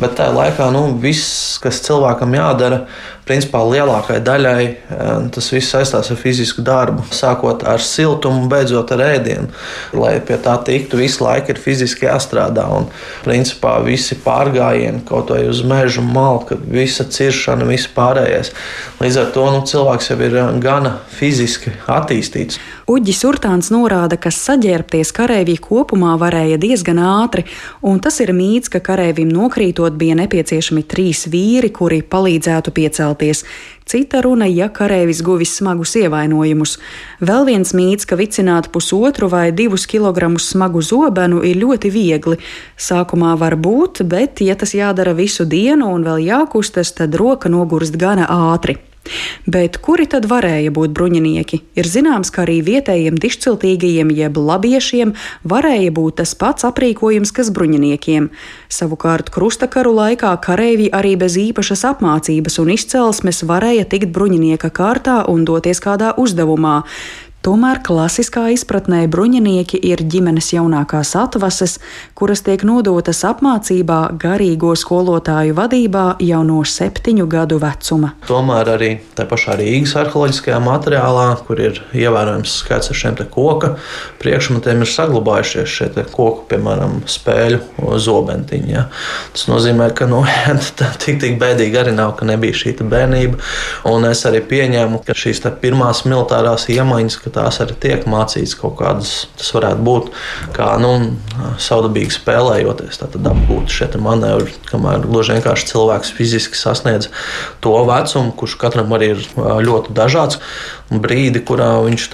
bet 0.00 0.18
tajā 0.20 0.34
laikā 0.36 0.70
nu, 0.74 0.84
viss, 1.02 1.58
kas 1.62 1.82
cilvēkam 1.86 2.36
jādara, 2.38 2.84
principā 3.30 3.60
lielākajai 3.62 4.22
daļai 4.26 4.62
eh, 4.66 5.10
tas 5.34 5.50
viss 5.54 5.70
saistās 5.70 6.10
ar 6.10 6.18
fizisku 6.18 6.64
darbu. 6.66 7.04
Sākot 7.14 7.62
ar 7.68 7.82
siltumu, 7.84 8.48
beidzot 8.50 8.90
ar 8.96 9.04
ēdienu. 9.06 9.50
Lai 9.94 10.16
pie 10.26 10.38
tā 10.42 10.56
tiktu, 10.66 10.98
visu 10.98 11.22
laiku 11.24 11.54
ir 11.54 11.62
fiziski 11.62 12.08
jāstrādā. 12.08 12.66
Un, 12.74 12.88
principā, 13.24 13.76
visi 13.86 14.18
pārgājieni, 14.24 15.04
kaut 15.08 15.30
vai 15.30 15.44
uz 15.50 15.62
meža 15.66 16.02
malka, 16.02 16.58
visa 16.58 17.06
ciršana, 17.06 17.68
viss 17.70 17.90
pārējais. 17.94 18.50
Līdz 19.00 19.22
ar 19.22 19.30
to 19.36 19.46
nu, 19.54 19.62
cilvēks 19.70 20.10
jau 20.10 20.18
ir 20.26 20.36
eh, 20.42 20.52
gana 20.64 20.96
fiziski 21.20 21.76
attīstīts. 21.86 22.58
Uģis 22.90 23.20
Urtāns 23.28 23.68
norāda, 23.70 24.16
ka 24.18 24.32
saģērbties 24.34 25.12
karavīri 25.14 25.60
kopumā 25.62 26.16
varēja 26.18 26.56
diezgan 26.58 26.98
ātri, 26.98 27.44
un 27.86 28.00
tas 28.02 28.16
ir 28.24 28.32
mīts, 28.34 28.72
ka 28.72 28.80
karavīrim 28.82 29.30
nokrītot 29.30 29.94
bija 30.00 30.16
nepieciešami 30.18 30.82
trīs 30.90 31.28
vīri, 31.30 31.70
kuri 31.70 32.00
palīdzētu 32.02 32.74
piecelties. 33.20 33.44
Cita 33.90 34.20
runa, 34.22 34.46
ja 34.46 34.68
karavīrs 34.70 35.22
guvis 35.26 35.56
smagus 35.58 35.96
ievainojumus. 35.98 36.76
Vēl 37.20 37.46
viens 37.48 37.72
mīts, 37.74 38.06
ka 38.06 38.16
vicināt 38.16 38.70
pusotru 38.70 39.28
vai 39.28 39.50
divus 39.50 39.86
kilogramus 39.90 40.46
smagu 40.52 40.82
zobenu 40.82 41.42
ir 41.42 41.58
ļoti 41.58 41.90
viegli. 41.90 42.38
Sākumā 42.78 43.34
var 43.38 43.56
būt, 43.58 44.04
bet, 44.06 44.44
ja 44.46 44.54
tas 44.54 44.74
jādara 44.74 45.16
visu 45.16 45.44
dienu 45.44 45.90
un 45.90 46.06
vēl 46.06 46.22
jākustas, 46.28 46.94
tad 46.94 47.18
roka 47.18 47.50
nogurst 47.50 47.98
gana 47.98 48.30
ātri. 48.30 48.78
Bet 49.46 49.78
kuri 49.82 50.06
tad 50.10 50.26
varēja 50.30 50.72
būt 50.74 50.92
bruņinieki? 50.96 51.60
Ir 51.80 51.88
zināms, 51.88 52.32
ka 52.34 52.44
arī 52.44 52.60
vietējiem 52.66 53.18
dišciltīgajiem 53.20 54.12
jeb 54.14 54.38
labiešiem 54.38 55.14
varēja 55.44 55.94
būt 55.96 56.20
tas 56.20 56.34
pats 56.38 56.66
aprīkojums, 56.68 57.32
kas 57.36 57.52
bruņiniekiem. 57.54 58.30
Savukārt 58.70 59.32
krustakaru 59.34 59.94
laikā 59.96 60.34
kareivi 60.44 60.90
arī 60.92 61.16
bez 61.20 61.38
īpašas 61.40 61.86
apmācības 61.94 62.60
un 62.62 62.74
izcelsmes 62.76 63.42
varēja 63.48 63.88
tikt 63.90 64.14
bruņinieka 64.14 64.70
kārtā 64.74 65.22
un 65.30 65.44
doties 65.48 65.82
kādā 65.82 66.14
uzdevumā. 66.20 66.82
Tomēr 67.40 67.78
klasiskā 67.80 68.50
izpratnē 68.52 69.06
bruņinieki 69.08 69.78
ir 69.88 70.02
ģimenes 70.12 70.50
jaunākās 70.52 71.14
atvases, 71.16 71.78
kuras 72.12 72.42
tiek 72.44 72.60
nodotas 72.68 73.22
apmācībā 73.24 74.00
garīgo 74.20 74.74
skolotāju 74.76 75.54
vadībā 75.56 76.02
jau 76.20 76.40
no 76.44 76.58
septiņu 76.68 77.24
gadu 77.32 77.56
vecuma. 77.62 78.10
Tomēr 78.28 78.68
arī 78.74 78.90
tā 79.16 79.24
pašā 79.30 79.56
Rīgas 79.56 79.94
arheoloģiskajā 80.02 80.58
materiālā, 80.66 81.24
kur 81.46 81.62
ir 81.64 81.80
ievērojams 81.96 82.58
skaits 82.60 82.92
ar 82.92 83.00
šiem 83.00 83.16
koka 83.32 83.72
priekšmetiem, 84.20 84.84
ir 84.84 84.92
saglabājušies 84.92 85.78
šie 85.78 85.88
koku, 86.12 86.44
piemēram, 86.52 87.00
spēļu 87.08 87.96
zobentiņi. 88.04 88.76
Ja. 88.76 88.84
Tas 89.32 89.46
nozīmē, 89.48 89.88
ka 89.96 90.10
nu, 90.12 90.20
tik, 91.06 91.22
tik 91.24 91.40
bēdīgi 91.40 91.80
arī 91.86 91.96
nav, 91.96 92.12
ka 92.20 92.28
nebija 92.28 92.60
šī 92.66 92.76
bērnība. 92.84 93.40
Un 93.88 94.04
es 94.12 94.26
arī 94.28 94.44
pieņēmu, 94.44 95.00
ka 95.08 95.16
šīs 95.16 95.40
pirmās 95.64 96.04
militārās 96.04 96.68
iemaņas, 96.68 97.20
ka 97.30 97.44
tās 97.44 97.60
arī 97.62 97.76
tiek 97.80 98.06
mācītas 98.10 98.56
kaut 98.58 98.76
kādas. 98.80 99.12
Tas 99.38 99.52
varētu 99.54 99.84
būt 99.86 100.10
kā 100.56 100.72
nu, 100.82 100.92
saudabīgi 101.62 102.16
spēlējoties, 102.18 103.00
tad 103.00 103.30
apgūt 103.30 103.70
šie 103.70 103.88
manevri, 104.02 104.52
kamēr 104.70 105.06
gluži 105.06 105.38
vienkārši 105.38 105.70
cilvēks 105.70 106.12
fiziski 106.16 106.58
sasniedz 106.58 107.10
to 107.64 107.76
vecumu, 107.88 108.34
kurš 108.36 108.58
katram 108.60 108.92
arī 108.96 109.14
ir 109.14 109.24
ļoti 109.38 109.94
dažāds 109.96 110.40
brīdi, 110.90 111.42
kurā 111.46 111.68
viņš 111.84 112.06
ir 112.06 112.10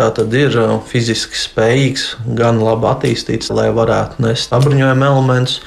fiziski 0.91 1.39
spējīgs, 1.41 2.05
gan 2.37 2.61
labi 2.61 2.89
attīstīts, 2.91 3.49
lai 3.57 3.71
varētu 3.75 4.21
nest 4.25 4.53
apbruņojumu 4.53 5.07
elementus, 5.07 5.61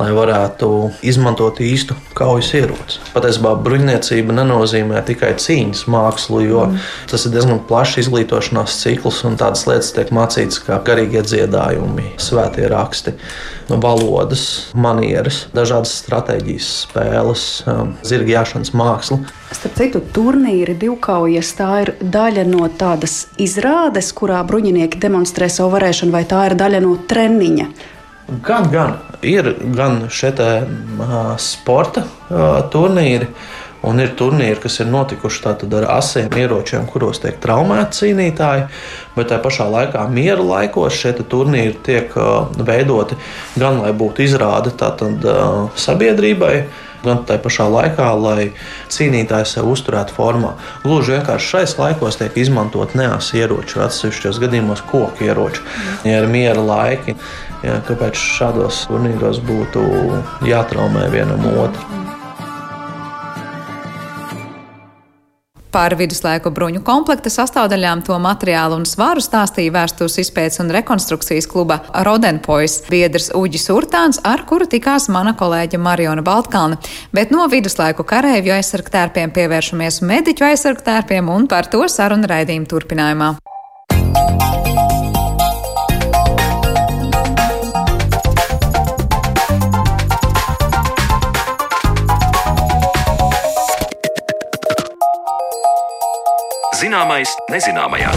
lai 0.00 0.08
varētu 0.16 0.70
izmantot 1.06 1.60
īstu 1.64 1.96
kaujas 2.16 2.52
ieroci. 2.56 3.02
Patiesībā 3.12 3.52
bruņniecība 3.66 4.38
nenozīmē 4.40 5.02
tikai 5.08 5.34
cīņas 5.40 5.84
mākslu, 5.92 6.40
jo 6.46 6.64
mm. 6.70 6.80
tas 7.12 7.26
ir 7.28 7.36
diezgan 7.36 7.60
plašs 7.68 8.00
izglītošanās 8.06 8.80
cikls 8.80 9.22
un 9.28 9.36
tādas 9.40 9.66
lietas 9.68 9.92
tiek 9.96 10.14
mācītas 10.16 10.62
kā 10.64 10.80
garīgie 10.86 11.24
dziedājumi, 11.26 12.14
svētie 12.22 12.70
raksti 12.72 13.16
valodas, 13.66 14.70
manieres, 14.78 15.46
dažādas 15.54 15.96
stratēģijas, 16.02 16.68
spēles, 16.86 17.46
um, 17.66 17.94
zirgāšanas 18.06 18.72
māksla. 18.76 19.18
Starp 19.54 19.76
citu, 19.78 20.02
turnīri 20.14 20.76
divkaujas 20.78 21.52
tā 21.58 21.70
ir 21.84 21.92
daļa 22.00 22.45
no 22.50 22.68
tādas 22.78 23.26
izrādes, 23.42 24.12
kurā 24.16 24.40
bruņinieki 24.46 25.00
demonstrē 25.02 25.50
savu 25.52 25.74
varēšanu, 25.76 26.14
vai 26.14 26.24
tā 26.28 26.46
ir 26.50 26.56
daļa 26.58 26.82
no 26.84 26.96
treniņa? 27.08 27.68
Gan, 28.42 28.70
gan. 28.72 28.96
Ir 29.26 29.52
gan 29.74 30.06
šeit 30.12 30.40
uh, 30.42 30.66
sporta 31.40 32.02
uh, 32.06 32.58
turnīri. 32.72 33.30
Un 33.86 34.00
ir 34.02 34.16
turnīri, 34.18 34.56
kas 34.58 34.80
ir 34.82 34.88
notikuši 34.90 35.42
ar 35.46 35.84
asiem 35.94 36.32
ieročiem, 36.34 36.88
kuros 36.90 37.20
tiek 37.22 37.36
traumēti 37.38 38.00
cīnītāji, 38.00 38.64
bet 39.14 39.28
tajā 39.30 39.42
pašā 39.44 39.66
laikā 39.70 40.02
miera 40.10 40.42
laikos 40.42 40.96
šie 40.96 41.12
turnīri 41.22 41.76
tiek 41.86 42.16
uh, 42.18 42.48
veidoti 42.58 43.14
gan 43.54 43.78
lai 43.84 43.92
būtu 43.94 44.24
izrāde 44.26 44.74
tātad, 44.74 45.22
uh, 45.22 45.70
sabiedrībai, 45.78 46.64
gan 47.04 47.24
tajā 47.28 47.42
pašā 47.44 47.66
laikā, 47.72 48.08
lai 48.20 48.46
cīnītājs 48.92 49.56
sev 49.56 49.68
uzturētu 49.72 50.16
formā. 50.16 50.54
Gluži 50.84 51.16
vienkārši 51.16 51.52
šais 51.52 51.76
laikos 51.80 52.20
tiek 52.20 52.38
izmantot 52.40 52.96
neas 52.98 53.32
ieroči, 53.36 53.80
atsevišķos 53.86 54.40
gadījumos 54.42 54.84
koku 54.90 55.28
ieroči. 55.28 55.64
Ja 56.06 56.22
ir 56.22 56.30
miera 56.30 56.62
laiki, 56.62 57.16
ja, 57.66 57.80
kāpēc 57.86 58.18
šādos 58.38 58.86
turnīros 58.90 59.42
būtu 59.44 59.86
jātraumē 60.48 61.08
vienam 61.12 61.48
otru? 61.56 62.05
Par 65.76 65.92
viduslaiku 65.92 66.48
bruņu 66.56 66.80
komplekta 66.80 67.28
sastāvdaļām, 67.28 68.00
to 68.06 68.16
materiālu 68.16 68.78
un 68.78 68.86
svaru 68.88 69.20
stāstīja 69.20 69.74
vēstures 69.74 70.14
izpētes 70.22 70.62
un 70.62 70.72
rekonstrukcijas 70.72 71.44
kluba 71.52 71.82
Rodenpois 72.06 72.78
biedrs 72.88 73.28
Uģis 73.36 73.68
Urtāns, 73.74 74.22
ar 74.24 74.46
kuru 74.48 74.64
tikās 74.72 75.10
mana 75.12 75.34
kolēģa 75.36 75.76
Mariona 75.84 76.24
Baltkalna. 76.24 76.80
Bet 77.12 77.34
no 77.34 77.44
viduslaiku 77.52 78.08
karēvju 78.08 78.56
aizsargtērpiem 78.56 79.36
pievēršamies 79.36 80.00
mediķu 80.00 80.48
aizsargtērpiem 80.48 81.28
un 81.28 81.44
par 81.44 81.68
to 81.68 81.84
sarunu 81.92 82.32
raidījumu 82.32 82.72
turpinājumā. 82.72 83.34
Zināmais 96.76 97.30
nezināmajā. 97.48 98.12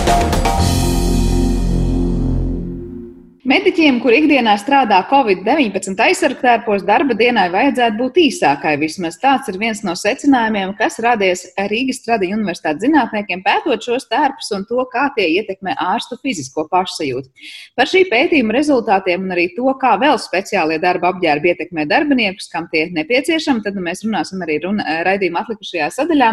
Mediķiem, 3.50 3.96
kur 4.04 4.14
ikdienā 4.14 4.52
strādā 4.62 5.00
Covid-19 5.10 5.98
aizsargtērpos, 6.06 6.84
darba 6.86 7.16
dienai 7.18 7.48
vajadzētu 7.50 7.98
būt 7.98 8.18
īsākai. 8.22 8.76
Vismaz 8.78 9.16
tāds 9.18 9.50
ir 9.50 9.56
viens 9.58 9.80
no 9.82 9.96
secinājumiem, 9.98 10.76
kas 10.78 11.00
radies 11.02 11.48
Rīgas 11.72 12.04
Tradiņu 12.04 12.36
universitātes 12.38 12.84
zinātniekiem, 12.86 13.42
pētot 13.42 13.82
šos 13.88 14.06
tērpus 14.12 14.52
un 14.54 14.66
to, 14.70 14.84
kā 14.92 15.08
tie 15.16 15.26
ietekmē 15.40 15.74
ārstu 15.82 16.20
fizisko 16.22 16.68
pašsajūtu. 16.70 17.50
Par 17.80 17.90
šī 17.90 18.04
pētījuma 18.12 18.54
rezultātiem 18.54 19.26
un 19.26 19.34
arī 19.34 19.48
to, 19.56 19.66
kā 19.82 19.96
vēl 20.04 20.20
speciālie 20.22 20.78
darba 20.84 21.10
apģērbi 21.16 21.50
ietekmē 21.56 21.88
darbiniekus, 21.90 22.52
kam 22.54 22.70
tie 22.70 22.86
nepieciešami, 22.94 23.66
tad 23.66 23.82
mēs 23.82 24.06
runāsim 24.06 24.46
arī 24.46 24.60
runa, 24.68 24.86
raidījuma 25.10 25.42
atlikušajā 25.42 25.90
sadaļā, 25.98 26.30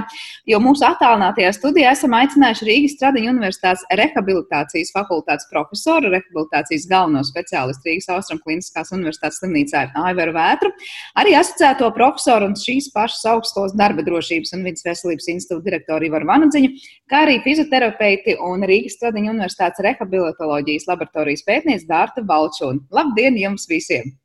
jo 0.53 0.61
mūsu 0.67 0.85
attālinātajā 0.91 1.55
studijā 1.57 1.97
esam 1.97 2.19
aicinājuši 2.21 2.71
Rīgas 2.73 3.01
Tradiņu 3.01 3.33
universitātes 3.39 3.89
rehabilitācijas 4.05 4.93
fakultātes 5.01 5.49
profesoru, 5.55 6.13
rehabilitācijas 6.13 6.85
galveno 6.93 7.06
galveno 7.07 7.23
speciālistu 7.25 7.87
Rīgas 7.87 8.11
Austrum 8.11 8.41
Kliniskās 8.43 8.93
Universitātes 8.95 9.39
slimnīcā 9.41 9.85
Aivaru 10.07 10.35
Vētru, 10.35 10.73
arī 11.19 11.37
asociēto 11.39 11.91
profesoru 11.95 12.51
un 12.51 12.59
šīs 12.59 12.91
pašas 12.95 13.25
augstskolas 13.33 13.77
darba 13.79 14.03
drošības 14.07 14.55
un 14.57 14.67
vidas 14.67 14.87
veselības 14.87 15.31
institūta 15.37 15.69
direktoru 15.71 16.11
Ivaru 16.11 16.31
Vanadziņu, 16.33 16.73
kā 17.11 17.25
arī 17.27 17.39
fizioterapeiti 17.47 18.39
un 18.43 18.67
Rīgas 18.67 18.99
Stradiņa 18.99 19.35
Universitātes 19.37 19.85
rehabilitoloģijas 19.87 20.91
laboratorijas 20.91 21.47
pētniece 21.47 21.89
Dārta 21.91 22.27
Valčūna. 22.27 22.83
Labdien 22.91 23.39
jums 23.39 23.69
visiem! 23.71 24.17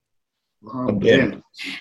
Labdien! 0.62 1.39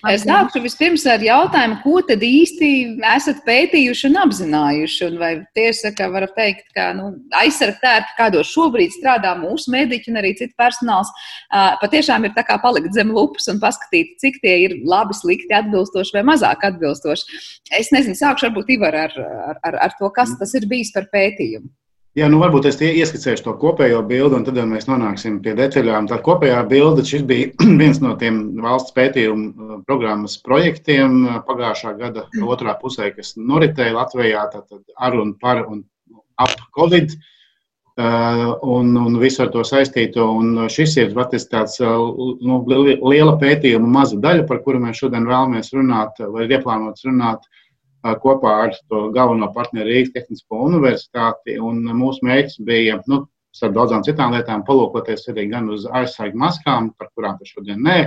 Es 0.09 0.23
sākšu 0.25 0.63
vispirms 0.63 1.03
ar 1.05 1.21
jautājumu, 1.21 1.75
ko 1.83 1.99
tad 2.05 2.23
īsti 2.25 2.69
esat 3.11 3.43
pētījuši 3.45 4.07
un 4.09 4.17
apzinājuši. 4.23 5.01
Un 5.05 5.19
vai 5.21 5.29
tieši 5.57 5.91
tā, 5.99 6.07
varat 6.09 6.33
teikt, 6.33 6.65
ka 6.73 6.87
nu, 6.97 7.11
aizsargtērpi, 7.37 8.15
kādos 8.17 8.49
šobrīd 8.55 8.95
strādā 8.95 9.35
mūsu 9.37 9.69
mediķi 9.75 10.09
un 10.09 10.17
arī 10.23 10.33
citu 10.39 10.57
personāls, 10.57 11.11
patiešām 11.83 12.25
ir 12.25 12.33
tā 12.37 12.45
kā 12.47 12.57
palikt 12.63 12.89
zem 12.97 13.13
lupas 13.13 13.45
un 13.53 13.61
paskatīt, 13.61 14.15
cik 14.23 14.41
tie 14.41 14.55
ir 14.63 14.79
labi, 14.81 15.13
slikti, 15.19 15.53
atbilstoši 15.61 16.17
vai 16.17 16.25
mazāk 16.33 16.65
atbilstoši. 16.71 17.43
Es 17.77 17.93
nezinu, 17.93 18.17
sākšu 18.17 18.49
varbūt 18.49 18.73
Ivar 18.79 18.97
ar, 19.05 19.13
ar, 19.51 19.61
ar, 19.69 19.79
ar 19.85 19.95
to, 20.01 20.09
kas 20.15 20.33
tas 20.41 20.57
ir 20.57 20.65
bijis 20.71 20.89
par 20.95 21.05
pētījumu. 21.13 21.69
Jā, 22.11 22.27
nu 22.27 22.41
varbūt 22.41 22.65
es 22.67 22.75
ieskicēšu 22.83 23.45
to 23.45 23.51
kopējo 23.59 24.01
bildi, 24.03 24.35
un 24.35 24.43
tad 24.43 24.57
mēs 24.67 24.89
nonāksim 24.89 25.37
pie 25.43 25.53
detaļām. 25.55 26.09
Tā 26.11 26.17
kopējā 26.19 26.57
bilde, 26.67 27.05
šis 27.07 27.23
bija 27.27 27.53
viens 27.81 28.01
no 28.03 28.17
tiem 28.19 28.41
valsts 28.59 28.91
pētījuma 28.97 29.45
uh, 29.47 29.77
programmas 29.87 30.35
projektiem 30.43 31.21
uh, 31.21 31.37
pagājušā 31.47 31.93
gada 32.01 32.25
otrā 32.43 32.75
pusē, 32.81 33.13
kas 33.15 33.37
noritēja 33.39 33.95
Latvijā 33.95 34.43
ar 34.43 35.15
un 35.21 35.31
par 35.39 35.63
un 35.63 35.85
ap 36.35 36.57
Covid. 36.75 37.15
Uh, 38.01 38.57
un, 38.65 38.91
un 38.97 39.15
visu 39.19 39.45
ar 39.45 39.49
to 39.55 39.63
saistīto. 39.67 40.27
Un 40.41 40.67
šis 40.71 40.97
ir 40.99 41.15
patiesībā 41.15 41.63
tāds 41.63 41.79
nu, 41.79 42.59
liela 42.67 43.37
pētījuma 43.39 43.87
maza 43.99 44.19
daļa, 44.19 44.47
par 44.51 44.59
kuru 44.65 44.83
mēs 44.83 44.99
šodien 44.99 45.27
vēlamies 45.31 45.71
runāt, 45.75 46.19
vai 46.19 46.43
ir 46.47 46.57
ieplānots 46.57 47.07
runāt. 47.07 47.43
Uh, 47.47 47.60
kopā 48.23 48.53
ar 48.65 48.75
to 48.89 49.09
galveno 49.15 49.51
partneri 49.55 49.97
Rīgas 49.97 50.13
Tehnisko 50.15 50.63
universitāti. 50.67 51.57
Mūsu 51.59 52.25
mērķis 52.27 52.61
bija, 52.67 52.99
nu, 53.11 53.23
starp 53.55 53.75
daudzām 53.75 54.05
citām 54.07 54.35
lietām, 54.35 54.65
palūkoties 54.67 55.27
arī 55.33 55.49
gan 55.51 55.69
uz 55.73 55.85
aizsargu 55.85 56.39
maskām, 56.39 56.93
par 56.97 57.11
kurām 57.15 57.37
tas 57.39 57.51
šodien 57.51 57.83
nē, 57.83 57.99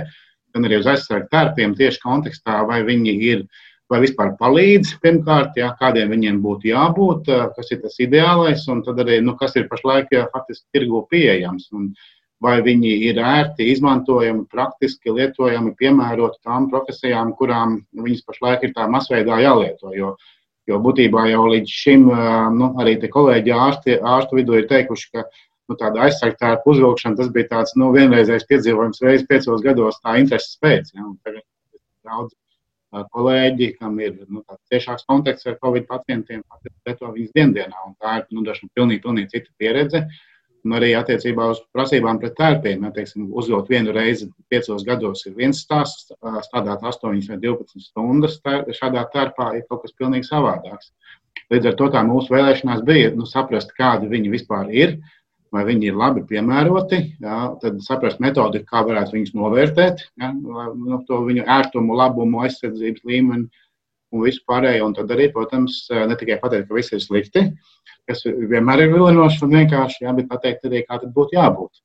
gan 0.55 0.67
arī 0.67 0.81
uz 0.81 0.89
aizsargu 0.89 1.29
tērpiem 1.31 1.77
tieši 1.77 2.03
kontekstā, 2.03 2.63
vai 2.69 2.83
viņi 2.87 3.15
ir. 3.31 3.47
Vai 3.85 3.99
vispār 4.01 4.31
palīdz, 4.39 4.95
pirmkārt, 5.03 5.59
jā, 5.59 5.67
kādiem 5.77 6.09
viņiem 6.09 6.39
būtu 6.41 6.71
jābūt, 6.71 7.27
kas 7.53 7.67
ir 7.69 7.83
tas 7.83 7.99
ideālais, 8.01 8.63
un 8.73 8.79
tad 8.81 8.97
arī, 9.03 9.19
nu, 9.21 9.35
kas 9.37 9.53
ir 9.59 9.67
pašlaik 9.69 10.09
jā, 10.09 10.23
faktiski 10.33 10.65
tirgu 10.73 11.03
pieejams. 11.11 11.67
Un, 11.77 11.91
uh, 11.91 12.14
vai 12.45 12.59
viņi 12.65 12.91
ir 13.09 13.19
ērti, 13.21 13.67
izmantojami, 13.73 14.45
praktiski 14.51 15.13
lietojami, 15.15 15.73
piemēroti 15.79 16.41
tām 16.45 16.69
profesijām, 16.71 17.33
kurām 17.39 17.79
viņas 18.05 18.23
pašlaik 18.27 18.67
ir 18.67 18.75
tā 18.75 18.85
masveidā 18.91 19.39
jālieto. 19.43 19.91
Jo, 19.95 20.13
jo 20.69 20.79
būtībā 20.85 21.25
jau 21.31 21.47
līdz 21.53 21.75
šim 21.81 22.07
nu, 22.59 22.71
arī 22.81 22.97
kolēģi 23.17 23.55
ārsti, 23.55 23.99
ārstu 24.15 24.39
vidū 24.39 24.59
ir 24.59 24.69
teikuši, 24.71 25.11
ka 25.15 25.25
nu, 25.25 25.77
tāda 25.81 26.05
aizsargtāja 26.07 26.61
uzvilkšana 26.69 27.19
tas 27.21 27.33
bija 27.33 27.51
tāds 27.55 27.75
nu, 27.81 27.91
vienreizējs 27.95 28.47
piedzīvojums 28.51 29.03
reizes 29.05 29.29
piecos 29.29 29.65
gados, 29.65 30.01
tā 30.05 30.19
intereses 30.21 30.59
pēc. 30.61 30.93
Ja, 30.95 31.09
daudz 32.05 32.35
kolēģi, 33.11 33.73
kam 33.79 33.97
ir 33.99 34.21
nu, 34.29 34.45
ciešāks 34.71 35.03
kontakts 35.09 35.49
ar 35.49 35.57
Covid 35.63 35.89
pacientiem, 35.89 36.45
lieto 36.87 37.09
viņas 37.11 37.51
dienā. 37.57 37.89
Tā 37.99 38.21
ir 38.21 38.29
nu, 38.31 38.45
dažna 38.45 38.69
pilnīgi, 38.77 39.03
pilnīgi 39.03 39.33
cita 39.33 39.51
pieredze. 39.59 40.05
Uh, 40.05 40.21
Un 40.65 40.73
arī 40.73 40.95
attiecībā 40.97 41.45
uz 41.53 41.59
prasībām 41.75 42.17
pret 42.21 42.33
tērpiem, 42.39 42.87
ja, 42.87 42.89
teiksim, 42.93 43.27
uzvilkt 43.37 43.69
vienu 43.69 43.93
reizi 43.93 44.31
piecos 44.49 44.85
gados 44.87 45.21
ir 45.29 45.35
viens 45.37 45.59
stāsts, 45.61 46.09
strādāt 46.47 46.81
8 46.81 47.11
vai 47.29 47.37
12 47.43 47.83
stundas 47.83 48.39
tēr, 48.41 48.63
šādā 48.73 49.03
tērpā 49.13 49.51
ir 49.59 49.67
kaut 49.69 49.83
kas 49.83 49.93
pilnīgi 49.99 50.25
savādāks. 50.25 50.89
Līdz 51.53 51.69
ar 51.69 51.77
to 51.77 51.91
tā 51.93 52.01
mūsu 52.07 52.33
vēlēšanās 52.33 52.81
bija 52.87 53.11
nu, 53.13 53.27
saprast, 53.29 53.75
kādi 53.77 54.09
viņi 54.09 54.33
vispār 54.33 54.71
ir, 54.73 54.97
vai 55.53 55.61
viņi 55.67 55.91
ir 55.91 55.99
labi 56.01 56.25
piemēroti, 56.27 57.01
ja, 57.21 57.43
tad 57.61 57.77
saprast 57.85 58.23
metodi, 58.23 58.63
kā 58.65 58.81
varētu 58.87 59.19
viņus 59.19 59.35
novērtēt, 59.37 60.01
ja, 60.21 60.31
nu, 60.33 61.03
to 61.05 61.21
viņu 61.27 61.45
ērtumu, 61.45 61.93
labumu, 62.01 62.41
aizsardzības 62.47 63.05
līmeni 63.05 63.51
un 64.15 64.25
visu 64.25 64.43
pārējo. 64.49 64.89
Un 64.89 64.95
tad 64.97 65.11
arī, 65.15 65.29
protams, 65.33 65.85
ne 65.91 66.19
tikai 66.19 66.39
pateikt, 66.41 66.69
ka 66.69 66.77
viss 66.77 66.95
ir 66.95 67.03
slikti, 67.03 67.47
kas 68.09 68.23
vienmēr 68.25 68.85
ir 68.85 68.93
vilinoši 68.93 69.43
un 69.45 69.57
vienkārši, 69.59 70.05
jā, 70.05 70.13
bet 70.17 70.31
pateikt 70.31 70.69
arī, 70.69 70.85
kā 70.85 71.01
tad 71.01 71.11
būtu 71.15 71.37
jābūt. 71.37 71.81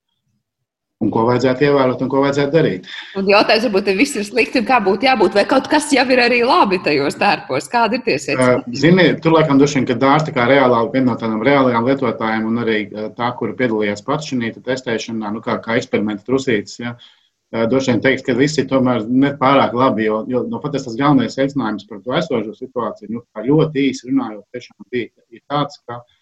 Un 1.00 1.08
ko 1.08 1.22
vajadzētu 1.24 1.64
ievērot 1.64 2.02
un 2.04 2.08
ko 2.12 2.20
vajadzētu 2.26 2.52
darīt. 2.52 2.88
Un 3.16 3.28
jautājums, 3.30 3.62
varbūt 3.70 3.86
viss 3.96 4.18
ir 4.20 4.26
slikti 4.26 4.60
un 4.60 4.66
kā 4.68 4.82
būtu 4.84 5.08
jābūt, 5.08 5.38
vai 5.38 5.46
kaut 5.48 5.70
kas 5.72 5.86
jau 5.94 6.04
ir 6.12 6.20
arī 6.20 6.42
labi 6.44 6.76
tajos 6.84 7.16
tērpos. 7.22 7.70
Kāda 7.72 7.96
ir 7.96 8.02
tie 8.04 8.18
secinājumi? 8.20 8.66
Uh, 8.66 8.80
Ziniet, 8.82 9.22
tur 9.24 9.32
laikam 9.38 9.62
vien, 9.62 9.86
ka 9.88 9.96
dārsti 10.02 10.34
kā 10.36 10.44
reālā, 10.50 10.82
viena 10.92 11.14
no 11.14 11.14
tādām 11.22 11.40
reālajām 11.48 11.88
lietotājiem 11.88 12.50
un 12.50 12.64
arī 12.66 12.76
tā, 13.16 13.30
kura 13.38 13.56
piedalījās 13.56 14.04
pats 14.04 14.28
šajā 14.28 14.60
testēšanā, 14.60 15.32
nu 15.32 15.40
kā, 15.40 15.56
kā 15.64 15.80
eksperimenta 15.80 16.28
trusītis, 16.28 16.76
ja, 16.84 16.92
uh, 16.92 17.19
droši 17.50 17.92
vien 17.92 18.04
teiks, 18.04 18.22
ka 18.26 18.36
visi 18.38 18.66
tomēr 18.70 19.04
nepārāk 19.10 19.74
labi, 19.74 20.06
jo, 20.06 20.22
jo 20.30 20.44
no 20.48 20.60
pat 20.62 20.76
tas 20.76 20.86
galvenais 20.94 21.34
secinājums 21.38 21.88
par 21.90 22.00
to 22.04 22.14
esošo 22.18 22.54
situāciju, 22.54 23.10
nu, 23.16 23.24
ļoti 23.48 23.88
īsi 23.90 24.10
runājot, 24.10 24.46
tiešām 24.54 24.88
bija 24.92 25.42
tāds, 25.50 25.80
ka 25.88 25.98
uh, 25.98 26.18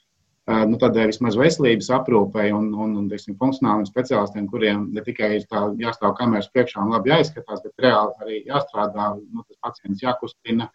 nu, 0.48 0.78
tādai 0.80 1.08
vismaz 1.10 1.36
veselības 1.36 1.90
aprūpei 1.98 2.52
un, 2.56 2.70
un, 2.72 2.94
un 3.02 3.08
teiksim, 3.10 3.36
funkcionāliem 3.40 3.88
speciālistiem, 3.88 4.46
kuriem 4.48 4.86
ne 4.96 5.04
tikai 5.04 5.34
ir 5.36 5.44
tā, 5.50 5.66
jāstāv 5.80 6.14
kameras 6.20 6.48
priekšā 6.54 6.80
un 6.84 6.94
labi 6.94 7.12
jāizskatās, 7.12 7.60
bet 7.64 7.84
reāli 7.84 8.24
arī 8.24 8.38
jāstrādā, 8.48 9.10
nu, 9.20 9.44
tas 9.44 9.58
pacients 9.66 10.04
jākustina 10.04 10.70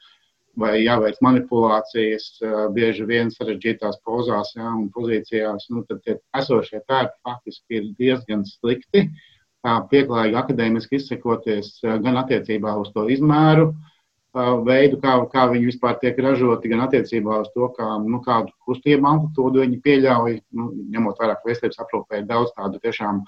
vai 0.62 0.76
jāveic 0.84 1.18
manipulācijas, 1.26 2.28
bieži 2.76 3.08
vien 3.10 3.32
sarežģītās 3.34 3.98
pozās 4.06 4.54
jā, 4.54 4.68
un 4.70 4.92
pozīcijās. 4.94 5.66
Nu, 5.74 5.82
tad 5.90 6.04
tie 6.06 6.20
esošie 6.38 6.84
tērpi 6.86 7.18
faktiski 7.26 7.80
ir 7.80 7.88
diezgan 7.98 8.46
slikti. 8.46 9.08
Tā 9.08 9.33
pieklājīgi 9.64 10.38
akadēmiski 10.40 11.00
izsakoties 11.00 11.78
gan 11.84 12.20
attiecībā 12.20 12.76
uz 12.82 12.90
to 12.96 13.06
izmēru, 13.12 13.70
uh, 13.72 13.94
veidu, 14.34 14.98
kā, 15.02 15.14
kā 15.30 15.46
viņi 15.52 15.70
vispār 15.70 16.00
tiek 16.02 16.18
ražoti, 16.18 16.70
gan 16.72 16.82
attiecībā 16.88 17.42
uz 17.44 17.50
to, 17.54 17.70
kā, 17.78 17.86
nu, 18.02 18.20
kādu 18.26 18.50
kustību 18.66 19.06
amplitūdu 19.06 19.62
viņi 19.62 19.80
pieļauj. 19.86 20.42
Nu, 20.58 20.72
ņemot 20.90 21.20
vērā, 21.22 21.38
ka 21.38 21.50
veselības 21.50 21.82
aprūpē 21.84 22.22
ir 22.22 22.26
daudz 22.26 22.54
tādu 22.58 22.82
tiešām 22.82 23.22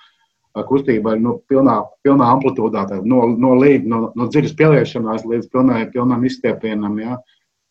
kustību 0.55 1.11
ar 1.11 1.19
nu, 1.19 1.35
pilnā, 1.49 1.83
pilnā 2.03 2.31
amplitūdā, 2.37 2.87
no, 3.03 3.21
no, 3.27 3.53
līdz, 3.59 3.87
no, 3.91 4.01
no 4.15 4.27
dziļas 4.31 4.55
pieliešanās 4.57 5.25
līdz 5.27 5.49
pilnai, 5.51 5.83
pilnam 5.91 6.25
izstiepienam, 6.25 6.97
ja, 7.03 7.19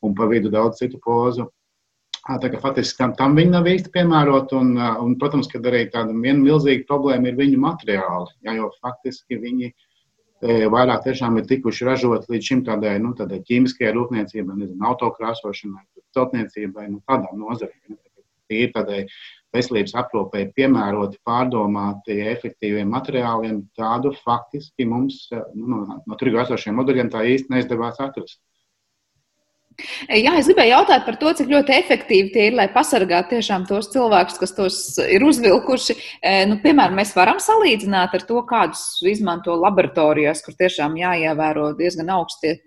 un 0.05 0.14
pa 0.14 0.29
vidu 0.31 0.53
daudz 0.53 0.83
citu 0.83 1.00
pozu. 1.03 1.48
Tā 2.24 2.48
kā 2.48 2.56
faktiski 2.60 2.96
tam, 3.02 3.10
tam 3.18 3.34
viņi 3.37 3.52
nav 3.52 3.66
īsti 3.68 3.90
piemēroti, 3.92 4.56
un, 4.56 4.78
un, 4.80 5.16
protams, 5.20 5.48
ka 5.52 5.58
arī 5.60 5.82
tāda 5.92 6.14
viena 6.14 6.40
milzīga 6.40 6.87
problēma 6.88 7.28
ir 7.28 7.37
viņu 7.37 7.58
materiāli, 7.60 8.32
ja, 8.46 8.54
jo 8.56 8.70
faktiski 8.80 9.37
viņi 9.42 9.68
ir 9.68 9.74
vairāk 10.44 11.04
tiešām 11.04 11.38
ir 11.38 11.46
tikuši 11.48 11.87
ražot 11.88 12.28
līdz 12.28 12.48
šim 12.48 12.62
tādai, 12.64 12.96
nu, 13.00 13.14
tādai 13.16 13.40
ķīmiskajai 13.48 13.92
rūpniecībai, 13.96 14.56
nezinu, 14.56 14.80
autokrāsošanai, 14.90 15.84
celtniecībai, 16.16 16.88
nu, 16.90 17.00
tādām 17.08 17.38
nozarēm. 17.40 17.96
Ir 18.52 18.72
tādai 18.74 19.06
veselības 19.54 19.94
aprūpei 19.96 20.50
piemēroti, 20.56 21.20
pārdomāti, 21.24 22.18
efektīviem 22.34 22.90
materiāliem, 22.92 23.62
tādu 23.78 24.12
faktiski 24.18 24.84
mums 24.88 25.28
nu, 25.54 25.64
no, 25.70 26.00
no 26.04 26.18
tirgu 26.20 26.42
esošiem 26.42 26.76
modeļiem 26.76 27.12
tā 27.14 27.24
īsti 27.30 27.54
neizdevās 27.54 28.02
atrast. 28.04 28.40
Jā, 30.06 30.37
es 30.38 30.46
gribēju 30.46 30.70
jautāt 30.70 31.02
par 31.06 31.16
to, 31.18 31.32
cik 31.34 31.48
ļoti 31.50 31.74
efektīvi 31.74 32.30
tie 32.34 32.44
ir, 32.48 32.54
lai 32.54 32.68
pasargātu 32.70 33.34
tiešām 33.34 33.64
tos 33.66 33.88
cilvēkus, 33.90 34.38
kas 34.38 34.54
tos 34.54 34.76
ir 35.02 35.24
uzvilkuši. 35.26 35.96
E, 36.22 36.34
nu, 36.50 36.60
piemēram, 36.62 36.94
mēs 37.00 37.14
varam 37.16 37.40
salīdzināt 37.42 38.14
ar 38.14 38.26
to, 38.28 38.38
kādus 38.46 38.84
izmanto 39.10 39.56
laboratorijās, 39.58 40.44
kur 40.46 40.54
tiešām 40.60 40.94
jāievēro 41.00 41.72
diezgan 41.80 42.14
augstie 42.14 42.60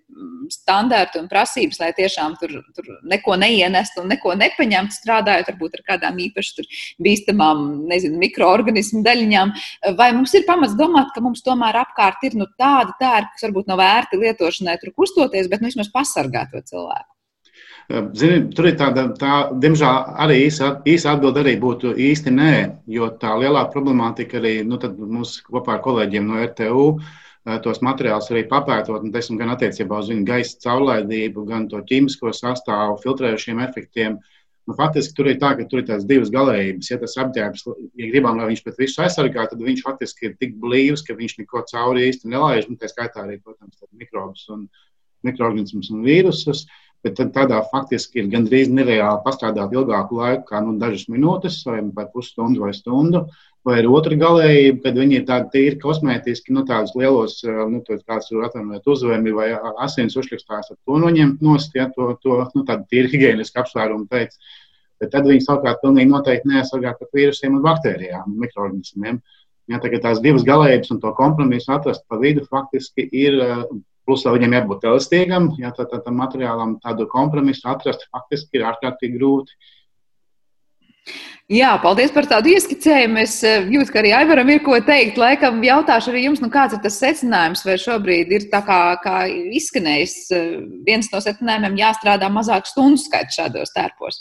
standarti 0.51 1.19
un 1.19 1.27
prasības, 1.31 1.79
lai 1.81 1.89
tiešām 1.97 2.37
tur, 2.39 2.53
tur 2.75 2.87
neko 3.11 3.35
neienestu 3.39 4.01
un 4.01 4.11
neko 4.13 4.33
nepaņemtu, 4.39 4.95
strādājot 4.95 5.51
varbūt 5.51 5.75
ar 5.77 5.83
kādām 5.91 6.21
īpaši 6.27 6.65
bīstamām, 7.03 7.65
nezinu, 7.91 8.19
mikroorganismu 8.21 9.03
daļiņām. 9.05 9.51
Vai 9.99 10.09
mums 10.15 10.33
ir 10.37 10.47
pamats 10.47 10.77
domāt, 10.79 11.11
ka 11.15 11.23
mums 11.25 11.43
tomēr 11.45 11.81
apkārt 11.83 12.23
ir 12.29 12.39
nu, 12.39 12.47
tāda 12.59 12.95
tērpa, 13.01 13.35
kas 13.35 13.47
varbūt 13.49 13.69
nav 13.69 13.83
vērti 13.83 14.21
lietošanai, 14.23 14.79
tur 14.81 14.95
kustoties, 14.95 15.51
bet 15.51 15.61
nu, 15.61 15.71
vismaz 15.71 15.91
pasargāt 15.93 16.55
to 16.55 16.63
cilvēku? 16.71 17.11
Zini, 17.87 18.41
tur 18.51 18.67
ir 18.67 18.75
tāda, 18.79 19.05
tā, 19.15 19.35
diemžēl, 19.63 19.99
arī 20.23 20.41
īsa, 20.49 20.73
īsa 20.87 21.13
atbilde 21.15 21.39
arī 21.39 21.53
būtu 21.61 21.93
īsti 21.95 22.33
nē, 22.35 22.55
jo 22.91 23.07
tā 23.21 23.31
lielā 23.39 23.63
problemātika 23.71 24.41
arī 24.41 24.57
nu, 24.67 24.79
mums 24.99 25.37
kopā 25.47 25.77
ar 25.77 25.85
kolēģiem 25.85 26.27
no 26.27 26.41
RTU 26.43 26.89
tos 27.63 27.79
materiālus 27.85 28.31
arī 28.31 28.43
papētot, 28.49 29.03
un, 29.03 29.11
teiksim, 29.13 29.37
gan 29.39 29.53
attiecībā 29.53 30.01
uz 30.01 30.09
viņu 30.11 30.25
gaisa 30.27 30.57
caurlaidību, 30.65 31.45
gan 31.47 31.67
to 31.71 31.79
ķīmisko 31.87 32.33
sastāvu, 32.35 32.97
filtrējušiem 33.05 33.61
efektiem. 33.63 34.17
Nu, 34.67 34.75
faktiski 34.75 35.15
tur 35.15 35.29
ir 35.31 35.37
tā, 35.39 35.53
ka 35.55 35.63
tur 35.71 35.79
ir 35.79 35.85
tās 35.87 36.03
divas 36.07 36.31
galējības. 36.33 36.89
Ja 36.91 36.97
tas 36.99 37.15
apģērbs, 37.23 37.63
ja 37.95 38.09
gribam, 38.11 38.35
lai 38.35 38.49
viņš 38.49 38.63
pret 38.65 38.81
visu 38.81 38.99
aizsargā, 39.05 39.45
tad 39.47 39.63
viņš 39.63 39.85
faktiski 39.85 40.27
ir 40.27 40.33
tik 40.41 40.57
blīvs, 40.59 41.05
ka 41.07 41.15
viņš 41.15 41.37
neko 41.39 41.63
cauri 41.71 42.09
īsti 42.09 42.33
nelaiž. 42.33 42.67
Nu, 42.67 42.75
tā 42.81 42.91
skaitā 42.91 43.23
arī, 43.23 43.39
protams, 43.39 43.79
mikrobus 43.95 44.43
un 44.51 44.67
mikroorganismus 45.23 45.87
un 45.95 46.03
vīrusus. 46.03 46.65
Bet 47.05 47.19
tādā 47.33 47.59
faktiski 47.71 48.23
ir 48.23 48.31
gandrīz 48.31 48.71
nereāli 48.73 49.21
pastrādāt 49.25 49.75
ilgāku 49.75 50.17
laiku, 50.17 50.47
kā 50.49 50.61
nu, 50.65 50.73
dažas 50.81 51.05
minūtes, 51.13 51.59
vai 51.67 51.79
pat 51.95 52.09
pusstundu 52.15 52.65
vai 52.65 52.73
stundu. 52.75 53.27
Vai 53.67 53.81
ir 53.81 53.89
otra 53.91 54.15
galējība, 54.15 54.79
kad 54.85 54.97
viņi 54.97 55.17
ir 55.17 55.23
tādi 55.27 55.49
tīri 55.53 55.79
kosmētiski, 55.81 56.53
nu, 56.55 56.63
tādus 56.67 56.93
lielos, 56.95 57.41
nu, 57.43 57.81
kāds 57.83 58.29
tur 58.29 58.45
atvainojiet 58.47 58.87
uzvēmi 58.93 59.33
vai 59.35 59.49
asins 59.83 60.15
uzrakstās, 60.15 60.71
ar 60.71 60.77
to 60.77 60.99
noņemt 61.03 61.43
nost, 61.43 61.75
ja 61.75 61.89
to, 61.91 62.13
to 62.23 62.37
nu, 62.55 62.63
tādu 62.67 62.87
tīri 62.93 63.11
higiēnisku 63.11 63.59
apsvērumu 63.61 64.07
teikt. 64.13 64.39
Bet 65.01 65.11
tad 65.13 65.27
viņi 65.29 65.43
savukārt 65.43 65.83
pilnīgi 65.83 66.09
noteikti 66.09 66.49
neaizsargā 66.49 66.95
pret 66.97 67.19
vīrusiem 67.19 67.59
un 67.59 67.65
baktērijām 67.65 68.31
un 68.31 68.39
mikroorganismiem. 68.45 69.19
Ja, 69.67 69.81
tās 69.83 70.23
divas 70.23 70.47
galējības 70.47 70.93
un 70.95 71.03
to 71.03 71.11
kompromisu 71.17 71.73
atrast 71.75 72.05
pa 72.07 72.17
vidu 72.21 72.45
faktiski 72.47 73.03
ir, 73.11 73.35
plus 74.07 74.23
vēl 74.25 74.37
viņam 74.39 74.55
jābūt 74.57 74.85
elastīgam, 74.89 75.49
ja 75.59 75.73
tā, 75.75 75.85
tā, 75.91 75.99
tā 76.03 76.13
materiālam 76.15 76.77
tādu 76.83 77.09
kompromisu 77.11 77.67
atrast 77.69 78.07
faktiski 78.11 78.61
ir 78.61 78.69
ārkārtīgi 78.71 79.19
grūti. 79.19 79.57
Jā, 81.47 81.69
paldies 81.79 82.11
par 82.11 82.25
tādu 82.27 82.51
ieskicējumu. 82.51 83.21
Es 83.21 83.37
eh, 83.47 83.63
jūtu, 83.71 83.93
ka 83.93 84.01
arī 84.01 84.09
Aivaram 84.17 84.49
ir 84.51 84.59
ko 84.65 84.75
teikt. 84.83 85.15
Laikam 85.21 85.61
jautāšu 85.63 86.11
arī 86.11 86.25
jums, 86.25 86.41
nu 86.43 86.49
kāds 86.51 86.75
ir 86.75 86.81
tas 86.83 86.97
secinājums, 86.99 87.63
vai 87.63 87.77
šobrīd 87.79 88.33
ir 88.35 88.47
tā 88.51 88.59
kā, 88.67 88.79
kā 88.99 89.21
izskanējis 89.31 90.15
eh, 90.35 90.49
viens 90.87 91.07
no 91.13 91.23
secinājumiem 91.23 91.79
jāstrādā 91.79 92.27
mazāk 92.31 92.67
stundu 92.67 92.99
skaits 92.99 93.39
šādos 93.39 93.71
tērpos. 93.77 94.19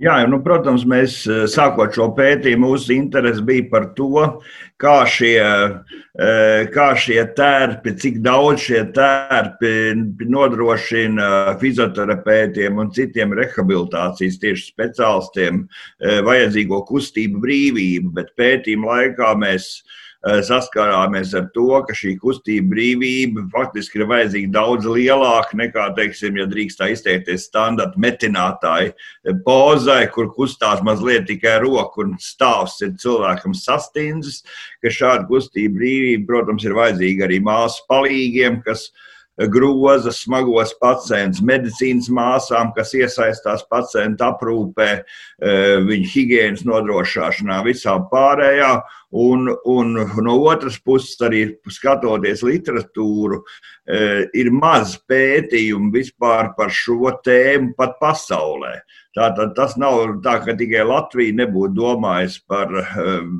Jā, 0.00 0.14
nu, 0.32 0.38
protams, 0.40 0.86
mēs 0.88 1.14
eh, 1.28 1.42
sākot 1.50 1.92
šo 1.92 2.06
pētījumu, 2.16 2.70
mūsu 2.70 2.94
interese 2.94 3.42
bija 3.44 3.66
par 3.68 3.90
to, 3.98 4.22
kā 4.80 4.94
šie, 5.04 5.36
eh, 5.44 6.62
kā 6.72 6.86
šie 6.96 7.18
tērpi, 7.36 7.92
cik 8.00 8.16
daudz 8.24 8.64
šie 8.64 8.80
tērpi 8.96 9.74
nodrošina 10.24 11.58
fizioterapeitiem 11.60 12.80
un 12.80 12.88
citiem 12.96 13.36
rehabilitācijas 13.36 14.40
tieši 14.40 14.70
speciālistiem 14.72 15.66
eh, 15.66 16.22
vajadzīgo 16.24 16.80
kustību 16.88 17.44
brīvību, 17.44 18.14
bet 18.16 18.32
pētījuma 18.40 18.94
laikā 18.94 19.34
mēs 19.44 19.74
Eh, 19.82 20.08
saskarāmies 20.20 21.32
ar 21.36 21.46
to, 21.54 21.80
ka 21.88 21.94
šī 21.96 22.14
kustība 22.20 22.74
brīvība 22.74 23.46
faktiski 23.52 24.00
ir 24.00 24.08
vajadzīga 24.10 24.52
daudz 24.52 24.84
lielāka 24.84 25.56
nekā, 25.56 25.86
teiksim, 25.96 26.36
ja 26.36 26.46
drīkst 26.50 26.80
tā 26.80 26.90
izteikties, 26.92 27.46
standarta 27.48 27.96
metinātāji 28.00 28.92
pozai, 29.46 30.02
kur 30.12 30.28
kustās 30.36 30.82
mazliet 30.84 31.24
tikai 31.30 31.56
roku 31.64 32.04
un 32.04 32.18
stāvs 32.20 32.76
ir 32.84 32.92
cilvēkam 33.00 33.56
sastindzis, 33.56 34.42
ka 34.84 34.92
šāda 34.92 35.24
kustība 35.30 35.80
brīvība, 35.80 36.26
protams, 36.28 36.68
ir 36.68 36.76
vajadzīga 36.76 37.24
arī 37.24 37.40
māsu 37.44 37.86
palīgiem, 37.88 38.60
kas 38.66 38.90
groza 39.48 40.12
smagos 40.12 40.74
pacientus, 40.80 41.40
medicīnas 41.40 42.10
māsām, 42.12 42.74
kas 42.76 42.92
iesaistās 42.98 43.64
pacientu 43.70 44.26
aprūpē, 44.26 44.88
eh, 45.00 45.76
viņa 45.86 46.10
higiēnas 46.14 46.64
nodrošināšanā, 46.68 47.62
visā 47.64 47.96
pārējā. 48.12 48.80
Un, 49.10 49.48
un 49.66 49.94
no 50.22 50.36
otras 50.46 50.78
puses, 50.78 51.16
arī 51.20 51.56
skatoties 51.66 52.44
literatūru, 52.46 53.40
ir 54.36 54.50
maz 54.54 54.94
pētījumu 55.10 55.90
vispār 55.94 56.52
par 56.56 56.70
šo 56.74 57.14
tēmu 57.24 57.74
pat 57.78 57.96
pasaulē. 58.02 58.80
Tātad 59.16 59.56
tas 59.56 59.72
nav 59.74 60.20
tā, 60.22 60.36
ka 60.44 60.54
tikai 60.54 60.84
Latvija 60.86 61.34
nebūtu 61.40 61.74
domājusi 61.74 62.44
par, 62.46 62.70
ehm, 62.70 63.32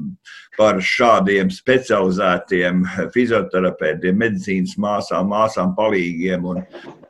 par 0.59 0.81
šādiem 0.83 1.53
specializētiem 1.55 2.83
fizioterapeitiem, 3.15 4.19
medicīnas 4.19 4.75
māsām, 4.83 5.31
māsām 5.31 5.77
palīgiem 5.77 6.49
un, 6.51 6.65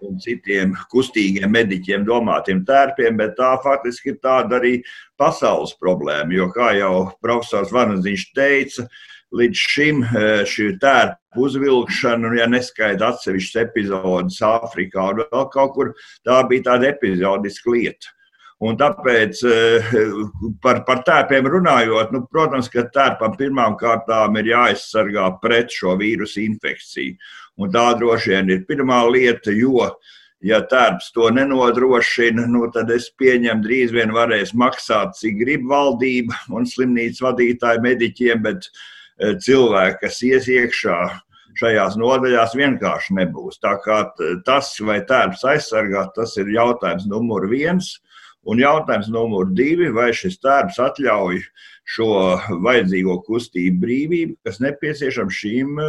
un 0.05 0.21
citiem 0.21 0.75
kustīgiem 0.93 1.49
mediķiem 1.57 2.05
domātiem 2.05 2.61
tērpiem, 2.69 3.17
bet 3.17 3.39
tā 3.41 3.55
faktiski 3.65 4.13
ir 4.13 4.21
tāda 4.21 4.61
arī 4.61 4.75
pasaules 5.17 5.73
problēma. 5.81 6.37
Jo, 6.37 6.51
kā 6.53 6.75
jau 6.77 7.09
profesors 7.25 7.73
Vanaziņš 7.73 8.27
teica, 8.37 8.91
līdz 9.37 9.65
šim 9.73 10.05
e, 10.05 10.23
šī 10.49 10.71
tērpa 10.83 11.41
uzvilkšana, 11.41 12.33
ja 12.39 12.47
neskaita 12.51 13.13
atsevišķas 13.13 13.61
epizodes 13.65 14.41
Āfrikā 14.47 15.11
un 15.13 15.23
vēl 15.25 15.45
kaut 15.53 15.77
kur, 15.77 15.93
tā 16.27 16.41
bija 16.51 16.73
tāda 16.73 16.91
epizodiska 16.91 17.75
lieta. 17.75 18.15
Un 18.61 18.77
tāpēc 18.77 19.41
e, 19.49 19.59
par, 20.65 20.83
par 20.85 21.05
tērpiem 21.07 21.47
runājot, 21.49 22.11
nu, 22.13 22.27
protams, 22.29 22.69
ka 22.69 22.85
tērpam 22.93 23.39
pirmām 23.39 23.79
kārtām 23.81 24.37
ir 24.37 24.51
jāaizsargā 24.53 25.31
pret 25.41 25.73
šo 25.73 25.97
vīrusu 26.01 26.43
infekciju. 26.45 27.17
Un 27.61 27.73
tā 27.73 27.87
droši 27.97 28.35
vien 28.35 28.53
ir 28.53 28.67
pirmā 28.69 29.01
lieta, 29.09 29.53
jo 29.55 29.89
ja 30.45 30.61
tērps 30.65 31.11
to 31.17 31.29
nenodrošina, 31.33 32.47
nu, 32.49 32.67
tad 32.73 32.93
es 32.93 33.11
pieņemu, 33.21 33.65
drīz 33.65 33.93
vien 33.97 34.13
varēs 34.17 34.55
maksāt, 34.57 35.17
cik 35.19 35.41
grib 35.41 35.67
valdība 35.69 36.37
un 36.57 36.69
slimnīcas 36.69 37.25
vadītāji 37.25 37.85
mediķiem, 37.85 38.45
bet 38.45 38.69
e, 38.69 38.71
cilvēki, 39.21 39.99
kas 40.05 40.23
ies 40.27 40.49
iekšā 40.49 41.01
šajās 41.61 41.97
nodaļās, 42.01 42.55
vienkārši 42.59 43.17
nebūs. 43.21 43.59
Tā 43.63 43.77
kā 43.85 44.05
tas, 44.47 44.73
vai 44.85 45.01
tērps 45.07 45.45
aizsargāt, 45.53 46.15
tas 46.17 46.37
ir 46.41 46.53
jautājums 46.55 47.09
numur 47.11 47.49
viens. 47.51 47.99
Un 48.49 48.57
jautājums 48.57 49.11
numur 49.13 49.51
divi, 49.53 49.91
vai 49.93 50.15
šis 50.17 50.39
tērps 50.41 50.79
atļauj 50.81 51.43
šo 51.91 52.09
vajadzīgo 52.65 53.19
kustību 53.27 53.83
brīvību, 53.83 54.37
kas 54.47 54.63
nepieciešama 54.65 55.35
šīm, 55.37 55.83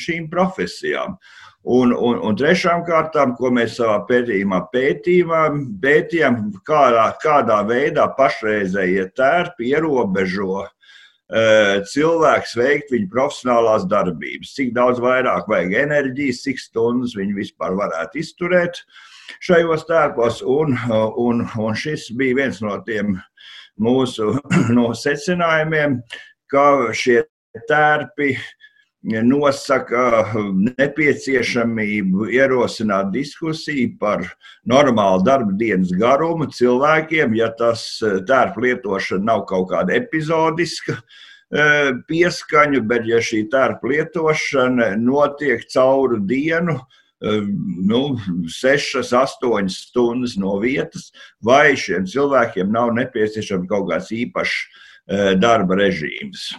šīm 0.00 0.30
profesijām. 0.32 1.18
Un, 1.60 1.92
un, 1.92 2.16
un 2.24 2.38
trešām 2.40 2.86
kārtām, 2.86 3.34
ko 3.36 3.50
mēs 3.52 3.76
savā 3.76 3.98
pētījumā 4.08 4.62
pētījām, 4.72 5.60
pētījām 5.82 6.40
kādā, 6.64 7.10
kādā 7.20 7.60
veidā 7.68 8.08
pašreizējie 8.16 9.10
tērpi 9.20 9.74
ierobežo 9.74 10.54
uh, 10.62 10.70
cilvēks 11.30 12.56
veikt 12.58 12.92
viņa 12.94 13.10
profesionālās 13.12 13.86
darbības. 13.90 14.54
Cik 14.56 14.72
daudz 14.74 15.00
vairāk 15.02 15.48
vajag 15.50 15.76
enerģijas, 15.84 16.42
cik 16.46 16.58
stundas 16.58 17.14
viņi 17.18 17.36
vispār 17.36 17.76
varētu 17.78 18.22
izturēt 18.22 18.82
šajos 19.46 19.86
tērpos. 19.86 20.42
Un, 20.42 20.74
un, 20.90 21.44
un 21.46 21.78
šis 21.78 22.10
bija 22.18 22.42
viens 22.42 22.62
no 22.64 22.76
tiem 22.86 23.18
mūsu 23.80 24.34
no 24.76 24.90
secinājumiem, 24.96 26.00
ka 26.50 26.64
šie 26.98 27.22
tērpi 27.70 28.34
uh, 28.34 28.48
nosaka 29.02 30.28
nepieciešamību 30.76 32.28
ierosināt 32.36 33.10
diskusiju 33.14 33.96
par 33.98 34.26
normālu 34.68 35.24
darba 35.24 35.52
dienas 35.56 35.90
garumu 35.96 36.50
cilvēkiem, 36.52 37.34
ja 37.34 37.48
tas 37.56 38.02
eh, 38.02 38.20
tērpa 38.28 38.60
lietošana 38.60 39.24
nav 39.24 39.46
kaut 39.48 39.70
kāda 39.72 39.96
epizodiska 39.96 40.98
eh, 41.00 41.92
pieskaņa, 42.08 42.84
bet 42.84 43.08
ja 43.08 43.22
šī 43.24 43.46
tērpa 43.50 43.88
lietošana 43.88 44.96
notiek 45.00 45.64
cauru 45.72 46.20
dienu, 46.20 46.76
eh, 47.24 47.40
nu, 47.80 48.18
6, 48.44 49.00
8 49.00 49.68
stundas 49.72 50.36
no 50.36 50.58
vietas, 50.60 51.08
vai 51.40 51.72
šiem 51.72 52.04
cilvēkiem 52.04 52.68
nav 52.68 52.92
nepieciešams 53.00 53.68
kaut 53.68 53.88
kāds 53.88 54.12
īpašs 54.12 54.88
darba 55.40 55.74
režīms. 55.74 56.52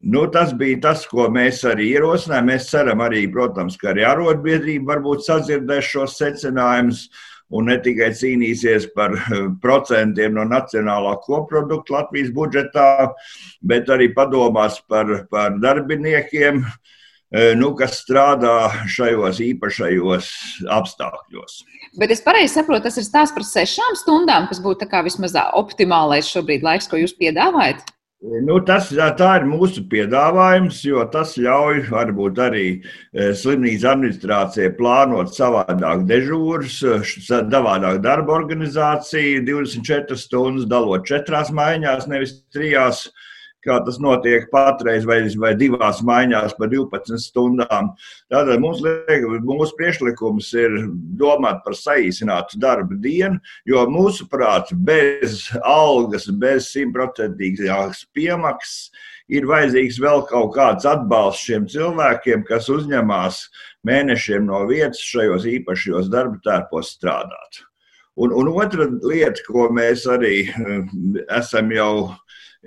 Nu, 0.00 0.24
tas 0.32 0.54
bija 0.56 0.78
tas, 0.80 1.02
ko 1.08 1.26
mēs 1.28 1.60
arī 1.68 1.90
ierosinājām. 1.98 2.46
Mēs 2.48 2.70
ceram, 2.70 3.02
arī, 3.04 3.26
protams, 3.32 3.76
ka 3.80 3.90
arī 3.92 4.06
arotbiedrība 4.08 4.94
varbūt 4.94 5.26
sadzirdēs 5.26 5.90
šos 5.92 6.16
secinājumus 6.22 7.02
un 7.50 7.66
ne 7.68 7.76
tikai 7.82 8.08
cīnīsies 8.16 8.90
par 8.94 9.16
eh, 9.18 9.50
procentiem 9.62 10.38
no 10.38 10.46
nacionālā 10.48 11.16
koprodukta 11.24 11.98
Latvijas 11.98 12.30
budžetā, 12.32 12.86
bet 13.60 13.90
arī 13.92 14.08
padomās 14.14 14.78
par, 14.88 15.26
par 15.28 15.58
darbiniekiem, 15.60 16.62
eh, 16.64 17.52
nu, 17.58 17.74
kas 17.76 18.00
strādā 18.00 18.70
šajos 18.88 19.42
īpašajos 19.50 20.32
apstākļos. 20.80 21.62
Bet 22.00 22.14
es 22.14 22.22
pareizi 22.24 22.54
saprotu, 22.54 22.86
tas 22.86 23.00
ir 23.02 23.04
stāsts 23.04 23.36
par 23.36 23.44
sešām 23.44 23.98
stundām, 23.98 24.48
kas 24.48 24.62
būtu 24.62 24.88
vismaz 25.04 25.36
optimālais 25.52 26.30
šobrīd 26.30 26.64
laiks, 26.64 26.88
ko 26.88 27.02
jūs 27.02 27.18
piedāvājat. 27.18 27.82
Nu, 28.20 28.58
tas, 28.68 28.90
tā 29.16 29.28
ir 29.38 29.46
mūsu 29.48 29.80
piedāvājums, 29.88 30.82
jo 30.84 31.00
tas 31.08 31.38
ļauj 31.40 31.86
varbūt 31.88 32.40
arī 32.44 32.64
e, 32.68 33.30
slimnīcas 33.32 33.86
administrācijai 33.94 34.74
plānot 34.76 35.32
savādāk 35.32 36.04
dežūras, 36.10 36.76
savādāk 37.24 38.02
darba 38.04 38.34
organizāciju, 38.36 39.40
24 39.48 40.20
stundas 40.20 40.68
dalot 40.68 41.08
četrās 41.08 41.48
maiņās, 41.48 42.10
nevis 42.12 42.36
trijās. 42.52 43.06
Kā 43.64 43.78
tas 43.84 43.98
notiek 44.02 44.48
patreiz, 44.52 45.04
vai, 45.08 45.20
vai 45.42 45.52
divās 45.58 46.00
maiņās 46.06 46.56
pa 46.58 46.68
12 46.70 47.20
stundām. 47.20 47.92
Tātad 48.32 48.62
mums 48.62 48.82
liek, 48.84 49.26
mūsu 49.46 49.76
priekšlikums 49.78 50.50
ir 50.60 50.76
domāt 51.20 51.62
par 51.66 51.76
saīsinātu 51.78 52.60
darba 52.62 52.98
dienu, 53.00 53.40
jo 53.68 53.84
mūsuprāt, 53.92 54.72
bez 54.74 55.46
algas, 55.60 56.28
bez 56.40 56.72
simtprocentīgas 56.74 58.04
piemaksas 58.16 58.90
ir 59.30 59.46
vajadzīgs 59.46 60.00
vēl 60.02 60.24
kaut 60.30 60.54
kāds 60.56 60.86
atbalsts 60.88 61.46
šiem 61.46 61.66
cilvēkiem, 61.70 62.44
kas 62.48 62.68
uzņemās 62.72 63.44
mēnešiem 63.86 64.46
no 64.48 64.64
vietas 64.70 65.02
šajos 65.06 65.46
īpašajos 65.50 66.10
darba 66.12 66.40
tērpos 66.44 66.94
strādāt. 66.96 67.62
Un, 68.20 68.34
un 68.36 68.50
otra 68.52 68.88
lieta, 69.06 69.40
ko 69.46 69.68
mēs 69.72 70.02
arī 70.10 70.50
esam 71.38 71.70
jau 71.72 71.92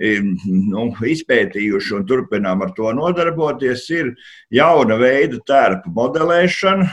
nu, 0.00 0.88
izpētījuši 1.06 1.94
un 1.98 2.04
turpinām 2.08 2.62
ar 2.64 2.74
to 2.76 2.90
nodarboties, 2.96 3.86
ir 3.94 4.14
jauna 4.50 4.98
veida 4.98 5.38
tērpu 5.46 5.92
modelēšana. 5.94 6.88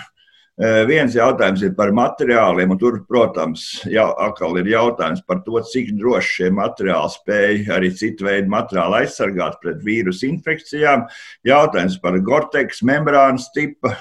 E, 0.61 0.69
viens 0.85 1.15
jautājums 1.15 1.63
ir 1.63 1.71
par 1.73 1.93
materiāliem, 1.95 2.73
un 2.73 2.77
tur, 2.77 2.99
protams, 3.09 3.63
jau 3.89 4.11
atkal 4.21 4.59
ir 4.61 4.69
jautājums 4.69 5.23
par 5.25 5.41
to, 5.45 5.57
cik 5.65 5.95
droši 5.97 6.35
šie 6.35 6.49
materiāli 6.53 7.15
spēj 7.15 7.71
arī 7.73 7.89
citu 7.97 8.27
veidu 8.27 8.51
materiālu 8.51 8.99
aizsargāt 8.99 9.57
pret 9.63 9.79
vīrusu 9.81 10.27
infekcijām. 10.29 11.07
Jautājums 11.47 11.97
par 12.03 12.19
Gortex 12.21 12.83
membrānas 12.85 13.49
tipa 13.55 13.95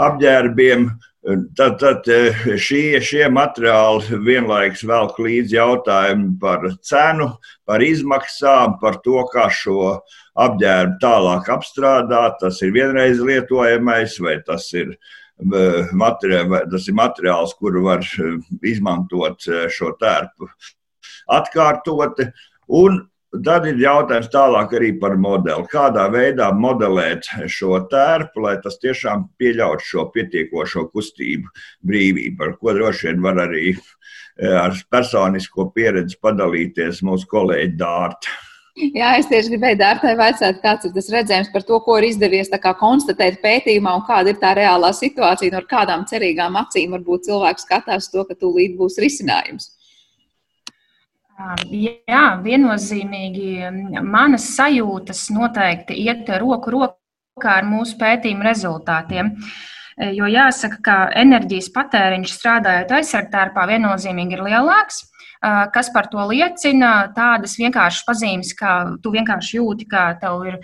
apģērbiem, 0.00 0.88
Tad, 1.20 1.74
tad 1.76 2.06
eh, 2.08 2.36
šie, 2.56 2.96
šie 3.04 3.26
materiāli 3.28 4.16
vienlaikus 4.24 4.86
velk 4.88 5.18
līdzi 5.20 5.58
jautājumu 5.58 6.30
par 6.40 6.62
cenu, 6.80 7.26
par 7.68 7.84
izmaksām, 7.84 8.78
par 8.80 8.96
to, 9.04 9.18
kā 9.28 9.50
šo 9.52 9.98
apģērbu 10.40 10.96
tālāk 11.02 11.50
apstrādāt. 11.52 12.38
Tas 12.40 12.62
ir 12.64 12.72
vienreiz 12.72 13.20
lietojamais, 13.20 14.16
vai 14.24 14.38
tas 14.46 14.64
ir, 14.72 14.96
eh, 14.96 15.92
materiāli, 15.92 16.62
tas 16.72 16.88
ir 16.88 16.96
materiāls, 16.96 17.52
kuru 17.60 17.84
var 17.90 18.00
eh, 18.00 18.40
izmantot 18.72 19.44
šo 19.76 19.92
tērpu 20.00 20.48
atkārtoti. 21.36 22.30
Un 22.80 23.02
Tad 23.30 23.62
ir 23.70 23.78
jautājums 23.78 24.26
tālāk 24.32 24.72
arī 24.74 24.88
par 24.98 25.12
modeli. 25.14 25.62
Kādā 25.70 26.08
veidā 26.10 26.48
modelēt 26.50 27.28
šo 27.46 27.78
tērpu, 27.92 28.42
lai 28.42 28.56
tas 28.64 28.80
tiešām 28.82 29.28
pieļautu 29.38 29.86
šo 29.86 30.06
pietiekošo 30.10 30.88
kustību 30.90 31.46
brīvību, 31.86 32.34
par 32.40 32.56
ko 32.58 32.74
droši 32.74 33.06
vien 33.06 33.22
var 33.22 33.38
arī 33.46 33.70
eh, 33.70 34.50
ar 34.50 34.74
personisko 34.90 35.68
pieredzi 35.76 36.18
padalīties 36.18 37.04
mūsu 37.06 37.30
kolēģi 37.30 37.78
Dārta. 37.78 38.34
Jā, 38.80 39.14
es 39.20 39.30
tieši 39.30 39.54
gribēju 39.54 39.78
Dārtai 39.78 40.16
vaicāt, 40.18 40.58
kāds 40.62 40.86
ir 40.88 40.94
tas 40.94 41.10
redzējums 41.14 41.50
par 41.54 41.62
to, 41.68 41.78
ko 41.86 41.98
ir 42.00 42.10
izdevies 42.10 42.50
konstatēt 42.80 43.42
pētījumā 43.42 43.94
un 43.98 44.06
kāda 44.06 44.30
ir 44.30 44.38
tā 44.42 44.56
reālā 44.58 44.90
situācija, 44.96 45.54
no 45.54 45.62
kādām 45.70 46.06
cerīgām 46.06 46.56
acīm 46.56 46.98
varbūt 46.98 47.30
cilvēks 47.30 47.66
skatās 47.66 48.10
to, 48.10 48.24
ka 48.24 48.34
tūlīt 48.34 48.78
būs 48.78 48.98
risinājums. 48.98 49.70
Jā, 51.70 52.24
viennozīmīgi 52.44 53.70
manas 54.04 54.50
sajūtas 54.56 55.28
noteikti 55.32 55.96
iet 56.04 56.28
roku 56.42 56.72
rokā 56.74 57.54
ar 57.60 57.68
mūsu 57.68 57.96
pētījumu 58.00 58.44
rezultātiem. 58.44 59.32
Jo 60.16 60.28
jāsaka, 60.30 60.80
ka 60.84 60.96
enerģijas 61.20 61.70
patēriņš 61.74 62.34
strādājot 62.34 62.92
aizsargtērpā 62.98 63.66
viennozīmīgi 63.72 64.36
ir 64.36 64.44
lielāks. 64.48 65.02
Kas 65.74 65.88
par 65.92 66.10
to 66.12 66.20
liecina? 66.28 67.08
Tādas 67.16 67.56
vienkāršas 67.60 68.04
pazīmes, 68.04 68.52
kā 68.56 68.74
tu 69.00 69.12
vienkārši 69.14 69.56
jūti, 69.56 69.88
ka 69.88 70.10
tev 70.20 70.44
ir 70.48 70.58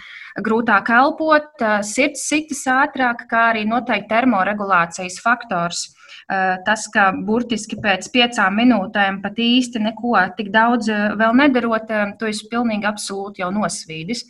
grūtāk 0.45 0.93
elpot, 0.93 1.65
sirds 1.89 2.27
sitas 2.29 2.65
ātrāk, 2.69 3.25
kā 3.31 3.51
arī 3.55 3.65
noteikti 3.69 4.13
termoregulācijas 4.13 5.21
faktors. 5.25 5.87
Eh, 6.27 6.57
tas, 6.67 6.89
ka 6.91 7.13
burtiski 7.23 7.77
pēc 7.79 8.09
piecām 8.11 8.57
minūtēm 8.59 9.21
pat 9.23 9.37
īsti 9.39 9.79
neko 9.85 10.17
tik 10.35 10.49
daudz 10.51 10.89
eh, 10.91 11.13
vēl 11.15 11.37
nedarot, 11.39 11.87
eh, 11.95 12.09
to 12.19 12.27
es 12.27 12.41
pilnīgi 12.51 12.89
absolūti 12.91 13.45
jau 13.45 13.53
nosvīdis. 13.55 14.25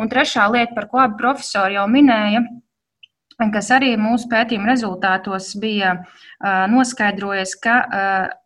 Un 0.00 0.08
trešā 0.08 0.46
lieta, 0.48 0.72
par 0.72 0.86
ko 0.88 1.02
abi 1.02 1.18
profesori 1.20 1.76
jau 1.76 1.84
minēja, 1.92 2.40
kas 3.52 3.70
arī 3.74 3.94
mūsu 4.00 4.28
pētījuma 4.30 4.70
rezultātos 4.70 5.52
bija 5.60 5.96
noskaidrojis, 6.72 7.54
ka 7.62 7.76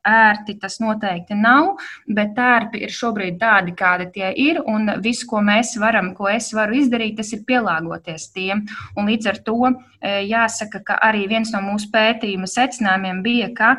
ērti 0.06 0.56
tas 0.60 0.78
noteikti 0.82 1.36
nav, 1.38 1.74
bet 2.12 2.34
tērpi 2.36 2.82
ir 2.84 2.92
šobrīd 2.92 3.38
tādi, 3.40 3.72
kādi 3.76 4.10
tie 4.14 4.30
ir, 4.36 4.60
un 4.68 4.90
viss, 5.04 5.24
ko 5.28 5.40
mēs 5.44 5.74
varam, 5.80 6.12
ko 6.16 6.28
es 6.32 6.50
varu 6.56 6.76
izdarīt, 6.82 7.16
tas 7.20 7.32
ir 7.32 7.46
pielāgoties 7.48 8.28
tiem. 8.36 8.66
Un 8.96 9.08
līdz 9.10 9.32
ar 9.32 9.40
to 9.48 9.72
jāsaka, 10.04 10.82
ka 10.84 11.00
arī 11.08 11.24
viens 11.30 11.54
no 11.54 11.64
mūsu 11.64 11.90
pētījuma 11.94 12.48
secinājumiem 12.50 13.24
bija, 13.24 13.50
ka 13.56 13.74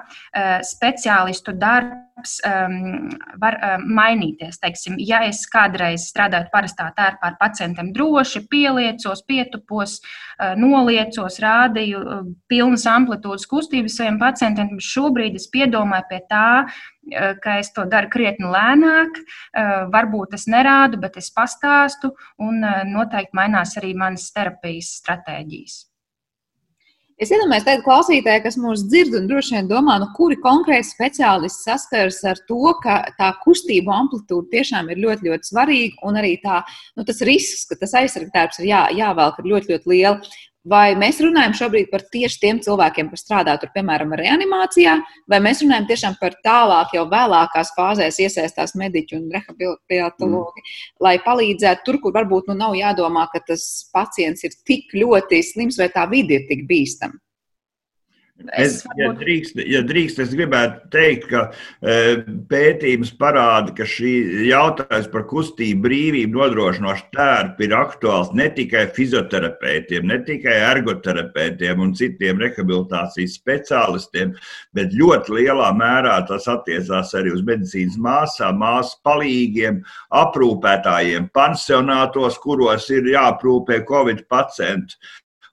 speciālistu 0.65 1.53
darbs 1.57 2.06
um, 2.45 3.09
var 3.41 3.57
um, 3.61 3.85
mainīties. 3.97 4.59
Teiksim, 4.61 4.97
ja 5.01 5.21
es 5.27 5.43
kādreiz 5.51 6.07
strādāju 6.09 6.49
parastā 6.53 6.89
tērpā 6.97 7.31
ar 7.31 7.37
pacientiem 7.39 7.91
droši, 7.95 8.43
pieliecos, 8.51 9.23
pietupos, 9.27 9.97
uh, 10.01 10.53
noliecos, 10.59 11.39
rādīju 11.43 12.03
uh, 12.03 12.21
pilnas 12.49 12.87
amplitūdas 12.89 13.47
kustības 13.49 13.97
saviem 13.99 14.19
pacientiem, 14.21 14.77
šobrīd 14.81 15.37
es 15.39 15.49
piedomāju 15.53 16.09
pie 16.09 16.21
tā, 16.31 16.47
uh, 16.65 17.33
ka 17.43 17.59
es 17.61 17.71
to 17.75 17.85
daru 17.89 18.11
krietni 18.11 18.49
lēnāk, 18.51 19.21
varbūt 19.93 20.35
es 20.37 20.47
nerādu, 20.51 20.99
bet 21.01 21.17
es 21.21 21.29
pastāstu, 21.33 22.11
un 22.43 22.59
noteikti 22.91 23.37
mainās 23.37 23.77
arī 23.79 23.93
manas 23.97 24.27
terapijas 24.35 24.97
stratēģijas. 25.01 25.86
Es 27.17 27.31
iedomājos, 27.33 27.63
ka 27.65 27.73
klausītāji, 27.81 28.43
kas 28.43 28.59
mūs 28.61 28.83
dzird, 28.91 29.15
un 29.17 29.25
droši 29.25 29.55
vien 29.55 29.69
domā, 29.71 29.95
nu, 29.97 30.05
kuri 30.13 30.35
konkrēti 30.37 30.85
speciālisti 30.85 31.65
saskaras 31.65 32.19
ar 32.29 32.37
to, 32.45 32.59
ka 32.83 32.99
tā 33.17 33.31
kustību 33.41 33.89
amplitūda 33.95 34.51
tiešām 34.51 34.91
ir 34.93 35.01
ļoti, 35.01 35.31
ļoti 35.31 35.49
svarīga, 35.49 35.97
un 36.05 36.19
arī 36.21 36.35
tā, 36.43 36.59
nu, 36.93 37.07
tas 37.07 37.23
risks, 37.25 37.65
ka 37.71 37.79
tas 37.81 37.95
aizsargtājs 38.03 38.61
ir 38.61 38.69
jā, 38.69 38.83
jāvelk, 38.99 39.41
ir 39.41 39.49
ļoti, 39.49 39.73
ļoti 39.73 39.93
liela. 39.95 40.35
Vai 40.67 40.95
mēs 40.99 41.21
runājam 41.23 41.53
šobrīd 41.55 41.87
par 41.91 42.03
tieši 42.11 42.39
tiem 42.41 42.57
cilvēkiem, 42.63 43.11
kas 43.11 43.23
strādā 43.23 43.53
tur, 43.61 43.69
piemēram, 43.75 44.15
reanimācijā, 44.19 44.95
vai 45.31 45.39
mēs 45.43 45.61
runājam 45.63 45.87
tiešām 45.91 46.17
par 46.19 46.35
tālāk, 46.43 46.95
jau 46.97 47.05
vēlākās 47.11 47.71
fāzēs 47.77 48.19
iesaistās 48.25 48.75
mediķi 48.79 49.19
un 49.19 49.29
rehabilitatologi, 49.35 50.63
mm. 50.63 50.97
lai 51.07 51.15
palīdzētu 51.23 51.87
tur, 51.87 52.01
kur 52.03 52.15
varbūt 52.17 52.51
nu 52.51 52.57
nav 52.59 52.75
jādomā, 52.79 53.27
ka 53.31 53.43
tas 53.47 53.63
pacients 53.95 54.43
ir 54.47 54.57
tik 54.67 54.91
ļoti 54.97 55.43
slims 55.53 55.79
vai 55.79 55.87
tā 55.93 56.03
vidi 56.11 56.39
ir 56.41 56.49
tik 56.49 56.67
bīstama? 56.67 57.15
Es, 58.53 58.83
ja, 58.99 59.07
drīkst, 59.17 59.57
ja 59.65 59.79
drīkst, 59.81 60.19
es 60.21 60.33
gribētu 60.37 60.91
teikt, 60.93 61.25
ka 61.31 61.39
e, 61.81 61.95
pētījums 62.51 63.09
parāda, 63.17 63.73
ka 63.73 63.87
šī 63.89 64.11
jautājums 64.51 65.09
par 65.09 65.25
kustību 65.31 65.81
brīvību 65.87 66.37
nodrošinošu 66.37 67.07
tērpu 67.17 67.65
ir 67.65 67.73
aktuāls 67.79 68.29
ne 68.37 68.47
tikai 68.53 68.85
fizioterapeitiem, 68.93 70.05
ne 70.11 70.19
tikai 70.27 70.53
ergoterapeitiem 70.69 71.81
un 71.81 71.95
citiem 71.97 72.37
rehabilitācijas 72.45 73.39
speciālistiem, 73.41 74.37
bet 74.77 74.93
ļoti 74.93 75.39
lielā 75.39 75.73
mērā 75.81 76.19
tas 76.29 76.45
attiecās 76.53 77.17
arī 77.17 77.33
uz 77.33 77.41
medicīnas 77.47 77.97
māsām, 77.97 78.61
māsu 78.61 79.01
palīgiem, 79.07 79.81
aprūpētājiem, 80.13 81.31
pansionātos, 81.33 82.37
kuros 82.45 82.91
ir 82.93 83.15
jāaprūpē 83.17 83.81
Covid 83.89 84.27
pacienti 84.29 85.01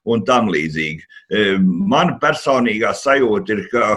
un 0.05 0.25
tam 0.25 0.49
līdzīgi. 0.53 1.05
E, 1.29 1.45
mana 1.61 2.19
personīgā 2.21 2.93
sajūta 2.97 3.55
ir, 3.55 3.63
ka, 3.71 3.87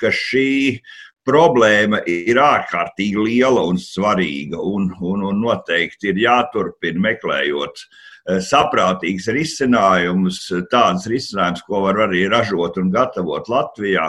ka 0.00 0.12
šī 0.14 0.80
problēma 1.28 2.00
ir 2.08 2.40
ārkārtīgi 2.40 3.24
liela 3.26 3.66
un 3.68 3.78
svarīga, 3.80 4.60
un, 4.64 4.90
un, 5.04 5.24
un 5.28 5.42
noteikti 5.44 6.12
ir 6.12 6.22
jāturpina 6.22 7.02
meklējot 7.04 7.82
e, 7.82 8.38
saprātīgs 8.44 9.28
risinājums, 9.36 10.40
tāds 10.72 11.08
risinājums, 11.10 11.64
ko 11.68 11.84
var 11.84 12.00
arī 12.08 12.24
ražot 12.32 12.80
un 12.80 12.92
gatavot 12.94 13.50
Latvijā. 13.52 14.08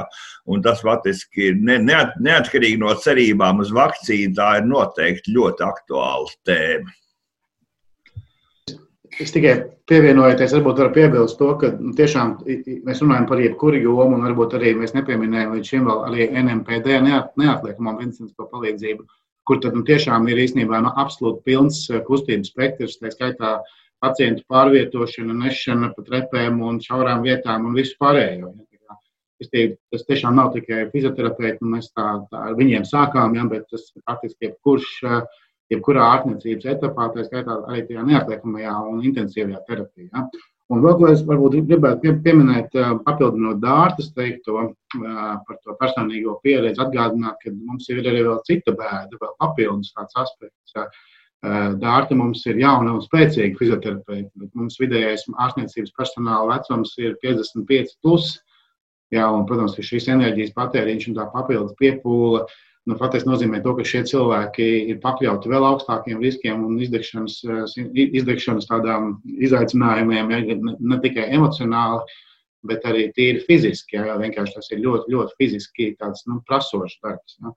Un 0.50 0.64
tas 0.66 0.82
faktiski 0.86 1.52
ir 1.52 1.60
ne, 1.60 1.78
neat, 1.84 2.16
neatkarīgi 2.24 2.80
no 2.82 2.96
cerībām 3.04 3.62
uz 3.66 3.74
vakcīnu, 3.76 4.38
tā 4.40 4.56
ir 4.62 4.72
noteikti 4.72 5.36
ļoti 5.36 5.68
aktuāla 5.68 6.40
tēma. 6.48 6.96
Es 9.18 9.32
tikai 9.34 9.56
pievienojoties, 9.90 10.54
varbūt 10.54 10.80
varu 10.84 10.92
piebilst 10.94 11.40
to, 11.40 11.50
ka 11.62 11.72
nu, 11.80 11.94
tiešām 11.98 12.36
mēs 12.86 13.02
runājam 13.04 13.26
par 13.30 13.42
jebkuru 13.42 13.82
jomu, 13.82 14.20
un 14.20 14.28
varbūt 14.28 14.54
arī 14.60 14.76
mēs 14.78 14.94
nepieminējam 14.94 15.56
līdz 15.56 15.72
šim 15.72 15.90
vēl 15.90 16.04
arī 16.06 16.28
NMPD 16.44 17.00
neat, 17.08 17.34
neatliekamo 17.42 17.96
medicīnisko 17.98 18.48
palīdzību, 18.52 19.08
kur 19.50 19.62
tad 19.64 19.76
nu, 19.78 19.84
tiešām 19.88 20.30
ir 20.30 20.44
īstenībā 20.46 20.84
nu, 20.86 20.94
absolūti 21.04 21.42
pilns 21.50 21.82
eh, 21.90 22.04
kustības 22.06 22.54
spektrs, 22.54 23.00
tā 23.02 23.12
skaitā 23.16 23.58
pacientu 24.04 24.46
pārvietošana, 24.52 25.36
nešana 25.42 25.92
pa 25.96 26.06
trepēm 26.06 26.62
un 26.64 26.80
šaurām 26.84 27.26
vietām 27.26 27.66
un 27.68 27.76
visu 27.76 27.98
pārējo. 28.00 28.54
Ja. 28.54 29.00
Tas 29.40 30.06
tiešām 30.06 30.38
nav 30.38 30.54
tikai 30.54 30.86
fizioterapeiti, 30.94 31.64
nu, 31.64 31.74
mēs 31.78 31.90
tā, 31.96 32.12
tā 32.30 32.46
ar 32.52 32.56
viņiem 32.60 32.86
sākām, 32.88 33.36
ja, 33.40 33.50
bet 33.50 33.68
tas 33.74 33.90
faktiski 34.06 34.52
jebkurš 34.52 34.96
uh, 35.08 35.22
jebkurā 35.74 36.06
ārstniecības 36.16 36.70
etapā, 36.74 37.10
tā 37.14 37.26
skaitā 37.26 37.58
arī 37.70 37.84
tajā 37.88 38.06
neatliekamajā 38.08 38.78
un 38.92 39.04
intensīvajā 39.10 39.62
terapijā. 39.68 40.24
Un 40.70 40.84
vēl 40.84 40.98
ko 41.00 41.08
es 41.10 41.22
gribētu 41.26 42.02
pie, 42.04 42.12
pieminēt, 42.26 42.76
papildinot 43.06 43.62
dārtas 43.62 44.12
teikto 44.14 44.68
par 44.94 45.62
to 45.64 45.76
personīgo 45.80 46.38
pieredzi, 46.44 46.82
atgādināt, 46.84 47.40
ka 47.42 47.54
mums 47.54 47.90
ir 47.90 48.04
arī 48.04 48.26
vēl 48.28 48.42
cita 48.46 48.76
bēda, 48.78 49.18
vēl 49.22 49.34
papildus 49.42 49.96
tāds 49.96 50.20
aspekts. 50.26 50.78
Dārta 51.82 52.18
mums 52.20 52.44
ir 52.52 52.60
jauna 52.60 52.98
un 52.98 53.02
spēcīga 53.02 53.58
fizioterapeita, 53.58 54.30
bet 54.36 54.54
mums 54.60 54.78
vidējais 54.82 55.26
ārstniecības 55.40 55.96
personāla 55.98 56.58
vecums 56.58 56.94
ir 57.00 57.16
55 57.24 57.96
plus. 58.04 58.36
Jā, 59.10 59.26
un, 59.34 59.48
protams, 59.50 59.74
ka 59.74 59.82
šīs 59.82 60.06
enerģijas 60.14 60.52
patēriņš 60.54 61.08
un 61.10 61.16
tā 61.18 61.24
papildus 61.34 61.74
piepūle 61.80 62.44
uh, 62.44 62.58
nu, 62.90 62.98
faktiski 63.00 63.30
nozīmē 63.30 63.62
to, 63.64 63.76
ka 63.78 63.86
šie 63.86 64.02
cilvēki 64.10 64.68
ir 64.92 65.00
pakļauti 65.04 65.52
vēl 65.52 65.68
augstākiem 65.68 66.22
riskiem 66.24 66.66
un 66.66 66.80
izdegšanas, 66.82 67.38
izdegšanas 67.94 68.70
tādām 68.70 69.16
izaicinājumiem, 69.48 70.34
ja, 70.34 70.58
ne, 70.60 71.00
tikai 71.04 71.30
emocionāli, 71.38 72.02
bet 72.70 72.86
arī 72.90 73.08
tīri 73.16 73.44
fiziski. 73.46 74.00
Ja, 74.00 74.18
vienkārši 74.20 74.58
tas 74.58 74.72
ir 74.74 74.82
ļoti, 74.84 75.14
ļoti 75.14 75.38
fiziski 75.40 75.92
tāds, 76.00 76.26
nu, 76.28 76.42
prasošs 76.48 77.00
darbs. 77.06 77.38
Ja. 77.44 77.54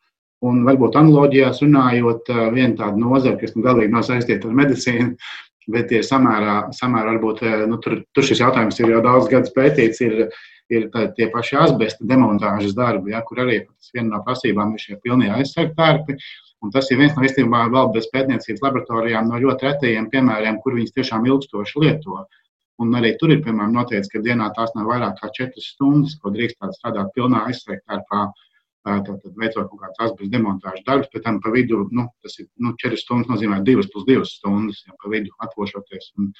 Un 0.46 0.64
varbūt 0.66 0.98
analoģijās 0.98 1.62
runājot, 1.62 2.30
viena 2.54 2.74
tāda 2.78 2.98
nozara, 2.98 3.38
kas 3.38 3.54
nu, 3.56 3.64
galīgi 3.66 3.94
nav 3.94 4.06
saistīta 4.08 4.50
ar 4.50 4.56
medicīnu, 4.58 5.12
bet 5.70 5.92
ir 5.94 6.02
samērā, 6.06 6.56
samērā 6.74 7.14
varbūt, 7.14 7.44
nu, 7.70 7.78
tur, 7.82 8.00
tur 8.14 8.26
šis 8.26 8.42
jautājums 8.42 8.80
ir 8.82 8.90
jau 8.90 9.02
daudz 9.04 9.30
gadus 9.30 9.54
pētīts, 9.54 10.02
ir 10.02 10.24
ir 10.72 10.88
tā, 10.92 11.06
tie 11.16 11.28
paši 11.32 11.58
asbesta 11.60 12.06
demontāžas 12.08 12.74
darbi, 12.76 13.12
ja, 13.14 13.22
kur 13.26 13.42
arī 13.44 13.62
viena 13.94 14.16
no 14.16 14.22
prasībām 14.26 14.74
ir 14.74 14.84
šie 14.84 14.98
pilnie 15.04 15.30
aizsargu 15.32 15.76
tērpi. 15.78 16.18
Un 16.62 16.70
tas 16.70 16.86
ir 16.92 17.00
viens 17.00 17.16
no 17.16 17.24
īstenībā 17.26 17.64
vēl 17.74 17.90
bez 17.94 18.06
pētniecības 18.12 18.62
laboratorijām 18.62 19.26
no 19.28 19.40
ļoti 19.42 19.66
retajiem 19.66 20.06
piemēriem, 20.12 20.60
kur 20.62 20.76
viņas 20.78 20.94
tiešām 20.94 21.26
ilgstoši 21.26 21.82
lieto. 21.82 22.22
Un 22.82 22.94
arī 22.98 23.12
tur 23.18 23.34
ir, 23.34 23.42
piemēram, 23.44 23.74
noteikts, 23.74 24.10
ka 24.12 24.22
dienā 24.22 24.48
tās 24.56 24.72
nav 24.76 24.88
vairāk 24.90 25.18
kā 25.18 25.30
4 25.42 25.64
stundas, 25.64 26.14
ko 26.22 26.32
drīkst 26.34 26.62
strādāt 26.78 27.12
pilnā 27.16 27.44
aizsargu 27.50 27.82
tērpā. 27.90 28.22
Tātad 28.82 29.36
veicot 29.38 29.68
kaut 29.70 29.78
kādas 29.78 30.00
asbesta 30.06 30.30
demontāžas 30.32 30.82
darbus, 30.86 31.10
pēc 31.12 31.22
tam 31.22 31.36
pa 31.42 31.52
vidu, 31.54 31.84
nu, 31.94 32.08
tas 32.22 32.34
ir 32.42 32.48
nu, 32.58 32.72
4 32.82 32.98
stundas, 32.98 33.28
nozīmē 33.30 33.60
2 33.68 33.84
plus 33.92 34.06
2 34.08 34.24
stundas, 34.26 34.80
ja 34.88 34.96
pa 34.98 35.10
vidu 35.12 35.30
atvošoties 35.46 36.08
un 36.18 36.32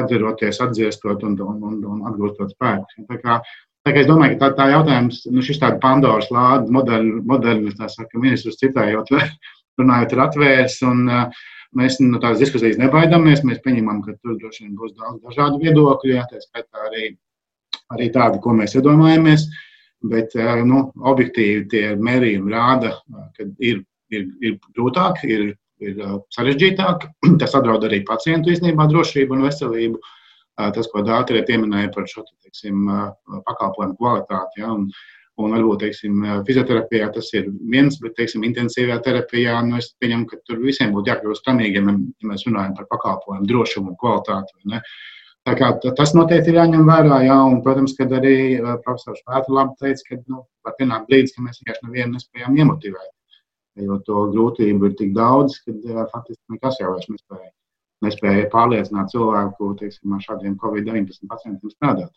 atzeroties, 0.00 0.60
atdziestot 0.64 1.26
un, 1.28 1.36
un, 1.44 1.58
un, 1.68 1.76
un 1.94 2.06
atgūstot 2.08 2.54
spēkus. 2.54 3.04
Tā 3.10 3.18
kā 3.20 3.36
Tā 3.82 3.90
es 3.98 4.06
domāju, 4.06 4.36
ka 4.36 4.44
tā, 4.44 4.48
tā 4.60 4.64
jautājums, 4.70 5.24
nu, 5.34 5.42
šis 5.42 5.58
tāds 5.58 5.80
Pandoras 5.82 6.28
lādes 6.30 6.70
modeļu, 6.74 7.16
modeļu 7.26 7.72
tā 7.80 7.88
saka, 7.90 8.20
ministrs 8.22 8.60
citējot, 8.60 9.10
runājot, 9.80 10.14
ir 10.14 10.22
atvērs. 10.22 10.76
Un, 10.86 11.00
uh, 11.10 11.42
mēs 11.78 11.98
no 12.04 12.20
tās 12.22 12.38
diskusijas 12.38 12.78
nebaidāmies. 12.78 13.42
Mēs 13.48 13.58
pieņemam, 13.64 13.98
ka 14.04 14.14
tur 14.20 14.38
droši 14.38 14.68
vien 14.68 14.78
būs 14.78 14.94
daudz 14.94 15.18
dažādu 15.26 15.58
viedokļu, 15.64 16.14
jā, 16.14 16.22
tā 16.30 16.38
skaitā 16.44 16.86
arī, 16.92 17.08
arī 17.96 18.08
tādi, 18.14 18.38
ko 18.44 18.54
mēs 18.60 18.76
iedomājamies. 18.78 19.48
Bet 20.14 20.38
uh, 20.38 20.62
nu, 20.68 20.84
objektīvi 21.14 21.66
tie 21.74 21.84
mērījumi 21.98 22.54
rāda, 22.54 22.94
ka 23.34 23.50
ir, 23.58 23.82
ir, 24.14 24.30
ir 24.46 24.58
grūtāk, 24.78 25.24
ir, 25.26 25.48
ir 25.82 26.02
sarežģītāk. 26.38 27.10
Tas 27.42 27.58
apdraud 27.58 27.90
arī 27.90 28.04
pacientu 28.06 28.54
īstenībā 28.54 28.86
drošību 28.94 29.40
un 29.40 29.48
veselību. 29.50 29.98
Uh, 29.98 30.18
tas, 30.56 30.88
ko 30.92 31.02
Dārta 31.06 31.34
arī 31.34 31.42
pieminēja 31.48 31.90
par 31.94 32.06
šo 32.10 32.24
teiksim, 32.44 32.86
pakalpojumu 33.46 33.96
kvalitāti. 33.98 34.62
Ja, 34.62 34.72
un, 34.76 34.88
un 35.40 35.54
varbūt 35.56 35.84
teiksim, 35.86 36.20
fizioterapijā 36.48 37.08
tas 37.14 37.30
ir 37.36 37.48
viens, 37.72 37.96
bet 38.02 38.16
teiksim, 38.18 38.44
intensīvajā 38.48 38.98
terapijā 39.06 39.56
nu, 39.68 39.78
es 39.80 39.92
pieņemu, 40.02 40.28
ka 40.28 40.42
tur 40.48 40.60
visiem 40.64 40.92
būtu 40.96 41.12
jākļūst 41.12 41.46
tamīgiem, 41.48 41.88
ja 41.88 42.32
mēs 42.32 42.44
runājam 42.48 42.76
par 42.78 42.90
pakalpojumu 42.92 43.48
drošumu 43.48 43.94
un 43.94 43.98
kvalitāti. 44.02 44.82
Tā 45.42 45.56
kā, 45.58 45.72
tas 45.98 46.12
noteikti 46.14 46.52
ir 46.52 46.60
jāņem 46.60 46.84
vērā, 46.86 47.16
jā, 47.26 47.38
un, 47.50 47.56
protams, 47.64 47.96
kad 47.98 48.12
arī 48.14 48.36
profesors 48.84 49.24
Pēters 49.26 49.56
labi 49.56 49.74
teica, 49.80 50.04
ka 50.10 50.20
nu, 50.30 50.44
var 50.62 50.76
pienākt 50.78 51.08
brīdis, 51.08 51.34
ka 51.34 51.42
mēs 51.42 51.58
vienkārši 51.62 51.88
nevienu 51.88 52.18
nespējam 52.18 52.60
iemotivēt. 52.60 53.10
Jo 53.82 53.96
to 54.06 54.28
grūtību 54.30 54.86
ir 54.90 54.94
tik 55.00 55.10
daudz, 55.16 55.56
ka 55.64 56.06
faktiski 56.12 56.54
nekas 56.54 56.78
jau 56.78 56.92
vairs 56.92 57.08
nespēja 57.10 57.50
nespēja 58.02 58.48
pārliecināt 58.52 59.12
cilvēku 59.12 59.72
teiksim, 59.78 60.12
ar 60.16 60.22
šādiem 60.24 60.56
COVID-19 60.60 61.30
pacientiem 61.30 61.72
strādāt. 61.72 62.10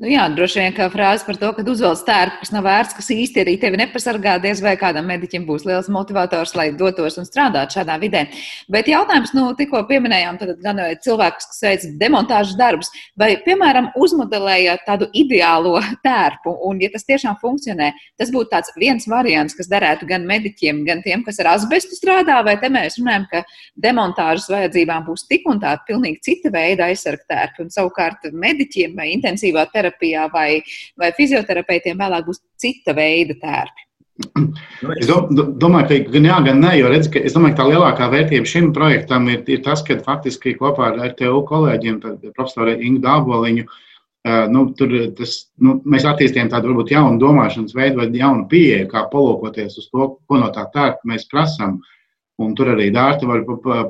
Nu 0.00 0.10
jā, 0.10 0.24
droši 0.32 0.62
vien 0.62 0.74
kā 0.76 0.86
frāze 0.92 1.26
par 1.26 1.38
to, 1.40 1.50
ka 1.56 1.64
uzvelc 1.66 2.02
tērpu, 2.06 2.40
kas 2.42 2.52
nav 2.54 2.66
vērts, 2.66 2.96
kas 2.96 3.10
īsti 3.12 3.42
arī 3.42 3.56
tevi 3.60 3.80
nepasargā, 3.80 4.36
diez 4.42 4.62
vai 4.64 4.76
kādam 4.80 5.08
mediķim 5.10 5.46
būs 5.48 5.66
liels 5.68 5.90
motivators, 5.92 6.54
lai 6.58 6.68
dotos 6.78 7.18
un 7.20 7.28
strādātu 7.28 7.78
šādā 7.78 7.98
vidē. 8.02 8.26
Bet 8.72 8.88
jautājums, 8.90 9.34
nu, 9.36 9.48
tikko 9.58 9.82
pieminējām, 9.90 10.38
tad 10.40 10.54
gan 10.64 10.80
cilvēks, 11.04 11.50
kas 11.52 11.62
veic 11.66 11.86
demontāžas 12.00 12.56
darbus, 12.58 12.92
vai, 13.18 13.32
piemēram, 13.44 13.90
uzmodelējot 13.98 14.86
tādu 14.86 15.10
ideālo 15.16 15.76
tērpu, 16.06 16.54
un, 16.68 16.80
ja 16.84 16.92
tas 16.94 17.06
tiešām 17.08 17.40
funkcionē, 17.42 17.92
tas 18.20 18.32
būtu 18.34 18.52
tāds 18.54 18.72
viens 18.78 19.08
variants, 19.10 19.56
kas 19.58 19.70
derētu 19.72 20.08
gan 20.08 20.26
mediķiem, 20.28 20.84
gan 20.86 21.02
tiem, 21.04 21.24
kas 21.26 21.42
ar 21.42 21.52
asbestu 21.56 21.98
strādā, 21.98 22.38
vai 22.46 22.56
te 22.62 22.70
mēs 22.72 23.00
runājam, 23.00 23.26
ka 23.32 23.44
demontāžas 23.82 24.48
vajadzībām 24.52 25.06
būs 25.08 25.25
tik 25.30 25.46
un 25.50 25.60
tā 25.62 25.74
pilnīgi 25.86 26.22
cita 26.24 26.52
veida 26.54 26.90
aizsargtērpi. 26.90 27.66
Un 27.66 27.72
savukārt 27.74 28.28
mediķiem 28.32 28.96
vai 28.98 29.10
intensīvā 29.14 29.66
terapijā 29.72 30.28
vai, 30.32 30.62
vai 30.98 31.12
fizioterapeitiem 31.16 31.98
vēlāk 32.00 32.28
būs 32.28 32.42
cita 32.60 32.96
veida 32.96 33.36
tērpi. 33.42 33.86
Es 34.96 35.08
domāju, 35.10 35.88
ka 35.88 36.12
gan 36.14 36.28
jā, 36.28 36.36
gan 36.46 36.62
nē, 36.62 36.70
jo 36.78 36.92
redz, 36.92 37.08
ka, 37.12 37.20
domāju, 37.20 37.52
ka 37.52 37.58
tā 37.58 37.66
lielākā 37.68 38.06
vērtība 38.14 38.48
šim 38.48 38.70
projektam 38.76 39.26
ir, 39.28 39.42
ir 39.52 39.60
tas, 39.64 39.82
ka 39.84 39.98
faktiski 40.04 40.54
kopā 40.56 40.92
ar 40.92 41.02
RTU 41.10 41.42
kolēģiem, 41.50 41.98
profesoru 42.30 42.78
Ingu 42.78 43.02
Dāboliņu, 43.04 43.66
nu, 44.54 44.62
tur, 44.78 44.94
tas, 45.18 45.34
nu, 45.62 45.76
mēs 45.84 46.08
attīstījām 46.08 46.48
tādu 46.54 46.72
varbūt 46.72 46.94
jaunu 46.96 47.20
domāšanas 47.20 47.76
veidu 47.76 48.00
vai 48.00 48.08
jaunu 48.16 48.48
pieeju, 48.50 48.88
kā 48.94 49.04
palūkoties 49.12 49.76
uz 49.82 49.90
to, 49.92 50.08
ko 50.24 50.40
no 50.40 50.48
tā 50.54 50.64
tērpa 50.72 51.12
mēs 51.12 51.28
prasām. 51.30 51.76
Uh, 51.76 51.95
Un 52.44 52.52
tur 52.56 52.68
arī 52.68 52.90
dārta 52.92 53.24
var 53.28 53.44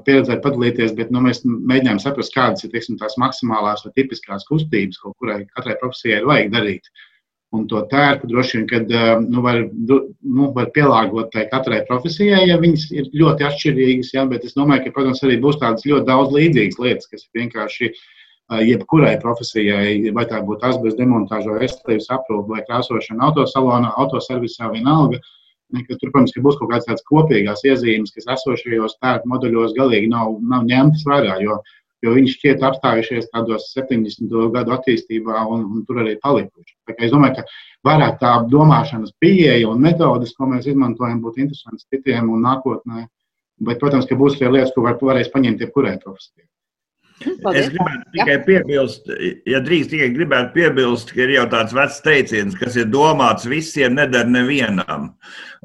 pieredzēt, 0.07 0.39
padalīties, 0.45 0.93
bet 0.95 1.11
nu, 1.11 1.19
mēs 1.25 1.41
mēģinām 1.43 1.99
saprast, 1.99 2.31
kādas 2.35 2.63
ir 2.63 2.71
teiksim, 2.71 2.99
tās 3.01 3.17
maksimālās 3.19 3.83
vai 3.83 3.91
tipiskās 3.97 4.47
kustības, 4.47 5.01
ko 5.03 5.11
kurai 5.19 5.41
katrai 5.49 5.75
profesijai 5.81 6.21
ir 6.21 6.29
vajag 6.31 6.53
darīt. 6.53 6.87
Un 7.57 7.65
to 7.71 7.81
tērpu 7.91 8.29
droši 8.31 8.59
vien, 8.59 8.67
kad 8.71 8.93
nu, 9.25 9.43
var, 9.43 9.59
nu, 9.67 10.47
var 10.55 10.71
pielāgot 10.77 11.33
tai 11.35 11.47
katrai 11.51 11.81
profesijai, 11.89 12.45
ja 12.47 12.59
viņas 12.63 12.85
ir 12.95 13.09
ļoti 13.19 13.47
atšķirīgas. 13.49 14.13
Ja, 14.15 14.27
bet 14.31 14.47
es 14.47 14.55
domāju, 14.59 14.85
ka, 14.85 14.95
protams, 14.99 15.23
arī 15.27 15.41
būs 15.43 15.59
tādas 15.63 15.87
ļoti 15.89 16.07
daudz 16.07 16.37
līdzīgas 16.37 16.79
lietas, 16.85 17.11
kas 17.11 17.27
ir 17.27 17.43
vienkārši 17.43 17.91
jebkurai 18.63 19.17
profesijai, 19.23 20.13
vai 20.15 20.27
tā 20.31 20.39
būtu 20.47 20.71
asbesta 20.71 21.03
demontāža, 21.03 21.51
vai 21.51 21.65
veselības 21.65 22.13
aprūpe, 22.15 22.53
vai 22.55 22.63
krāsošana 22.69 23.27
autosalonā, 23.27 23.91
autoservisā, 24.05 24.71
vienalga. 24.75 25.19
Uh, 25.19 25.33
Tur, 25.75 26.11
protams, 26.13 26.33
ka 26.35 26.43
būs 26.45 26.59
kaut 26.61 26.71
kādas 26.71 26.87
tādas 26.87 27.07
kopīgās 27.09 27.65
iezīmes, 27.67 28.13
kas 28.15 28.29
esošajos 28.37 29.01
tērpu 29.03 29.31
moduļos 29.33 29.75
galīgi 29.79 30.13
nav, 30.13 30.37
nav 30.53 30.63
ņemtas 30.69 31.03
vērā, 31.09 31.41
jo, 31.43 31.57
jo 32.07 32.15
viņi 32.15 32.35
šķiet 32.37 32.63
apstājušies 32.69 33.27
tādos 33.33 33.67
70. 33.75 34.31
gadu 34.55 34.77
attīstībā 34.77 35.43
un, 35.51 35.67
un 35.67 35.83
tur 35.89 36.05
arī 36.05 36.15
palikuši. 36.23 36.77
Es 36.97 37.11
domāju, 37.11 37.41
ka 37.41 37.91
vairāk 37.91 38.21
tā 38.23 38.37
domāšanas 38.53 39.15
pieeja 39.19 39.67
un 39.73 39.83
metodas, 39.83 40.37
ko 40.39 40.47
mēs 40.53 40.71
izmantojam, 40.71 41.19
būtu 41.25 41.43
interesants 41.47 41.89
citiem 41.91 42.31
un 42.31 42.47
nākotnē. 42.47 43.09
Bet, 43.67 43.81
protams, 43.81 44.07
ka 44.07 44.19
būs 44.21 44.37
arī 44.39 44.59
lietas, 44.59 44.75
ko 44.77 44.85
var, 44.85 45.01
varēs 45.01 45.33
paņemt 45.33 45.65
jebkurai 45.65 45.97
profesijai. 46.03 46.47
Paldies. 47.17 47.63
Es 47.63 47.71
gribētu 47.73 48.11
tikai 48.13 48.35
piebilst, 48.45 49.07
ja 49.49 49.61
drīkst, 49.65 49.89
tikai 49.95 50.09
gribētu 50.13 50.53
piebilst, 50.53 51.15
ka 51.17 51.23
ir 51.25 51.33
jau 51.33 51.47
tāds 51.55 51.73
vecs 51.77 52.03
teiciens, 52.05 52.57
kas 52.61 52.77
ir 52.77 52.91
domāts 52.93 53.49
visiem, 53.49 53.97
nedara 53.97 54.29
nevienam. 54.29 55.09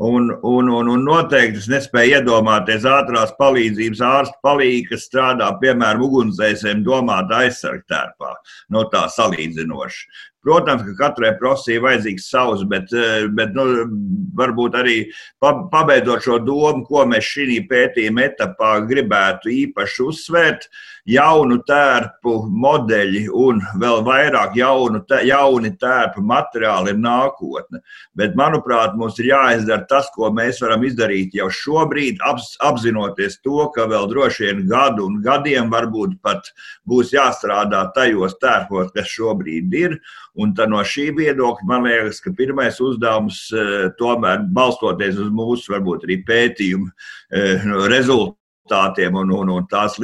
Un, 0.02 0.32
un, 0.48 0.72
un, 0.72 0.92
un 0.94 1.04
noteikti 1.06 1.60
es 1.60 1.68
nespēju 1.70 2.22
iedomāties 2.22 2.88
ātrās 2.88 3.36
palīdzības 3.40 4.04
ārstu 4.08 4.40
palīgu, 4.48 4.94
kas 4.94 5.10
strādā, 5.10 5.52
piemēram, 5.60 6.06
ugunsdzēsēm 6.08 6.86
domāta 6.88 7.44
aizsargtērpā, 7.44 8.32
no 8.72 8.88
tā 8.94 9.04
salīdzinoši. 9.12 10.08
Protams, 10.42 10.82
ka 10.88 10.96
katrai 10.98 11.36
profesijai 11.38 11.82
vajadzīgs 11.84 12.30
savs, 12.34 12.64
bet, 12.70 12.94
eh, 12.98 13.28
bet 13.30 13.54
nu, 13.54 13.66
varbūt 14.38 14.78
arī 14.80 14.96
pabeidzot 15.42 16.24
šo 16.26 16.40
domu, 16.46 16.86
ko 16.88 17.06
mēs 17.06 17.28
šī 17.30 17.60
pētījuma 17.70 18.26
etapā 18.26 18.72
gribētu 18.90 19.54
īpaši 19.54 20.02
uzsvērt, 20.08 20.66
jaunu 21.10 21.58
tērpu 21.66 22.34
modeļi 22.62 23.24
un 23.34 23.62
vēl 23.82 24.04
vairāk 24.06 24.56
jaunu, 24.58 25.02
jauni 25.26 25.72
tērpu 25.82 26.22
materiāli 26.26 26.94
ir 26.94 27.00
nākotne. 27.02 27.82
Bet, 28.18 28.36
manuprāt, 28.38 28.96
mums 28.96 29.18
ir 29.20 29.32
jāizdara 29.32 29.88
tas, 29.90 30.10
ko 30.16 30.30
mēs 30.34 30.62
varam 30.62 30.86
izdarīt 30.86 31.34
jau 31.38 31.50
šobrīd, 31.50 32.22
apzinoties 32.62 33.40
to, 33.42 33.66
ka 33.76 33.88
vēl 33.90 34.10
droši 34.12 34.50
vien 34.50 34.66
gadu 34.70 35.08
un 35.10 35.22
gadiem 35.26 35.72
varbūt 35.74 36.20
pat 36.22 36.52
būs 36.88 37.14
jāstrādā 37.16 37.88
tajos 37.96 38.38
tērpos, 38.42 38.94
kas 38.96 39.10
šobrīd 39.10 39.74
ir. 39.74 39.98
Un 40.40 40.54
no 40.72 40.80
šī 40.88 41.10
viedokļa 41.18 41.68
man 41.68 41.88
liekas, 41.88 42.22
ka 42.24 42.32
pirmais 42.36 42.78
uzdevums 42.80 43.50
eh, 43.52 43.90
tomēr 44.00 44.46
balstoties 44.56 45.20
uz 45.20 45.32
mūsu 45.36 45.74
varbūt 45.74 46.06
arī 46.08 46.22
pētījumu 46.28 46.88
eh, 46.88 47.66
rezultātu 47.92 48.38
rezultātiem 48.72 49.16
un, 49.16 49.32
un, 49.32 49.50
un 49.50 49.68
tās, 49.68 49.98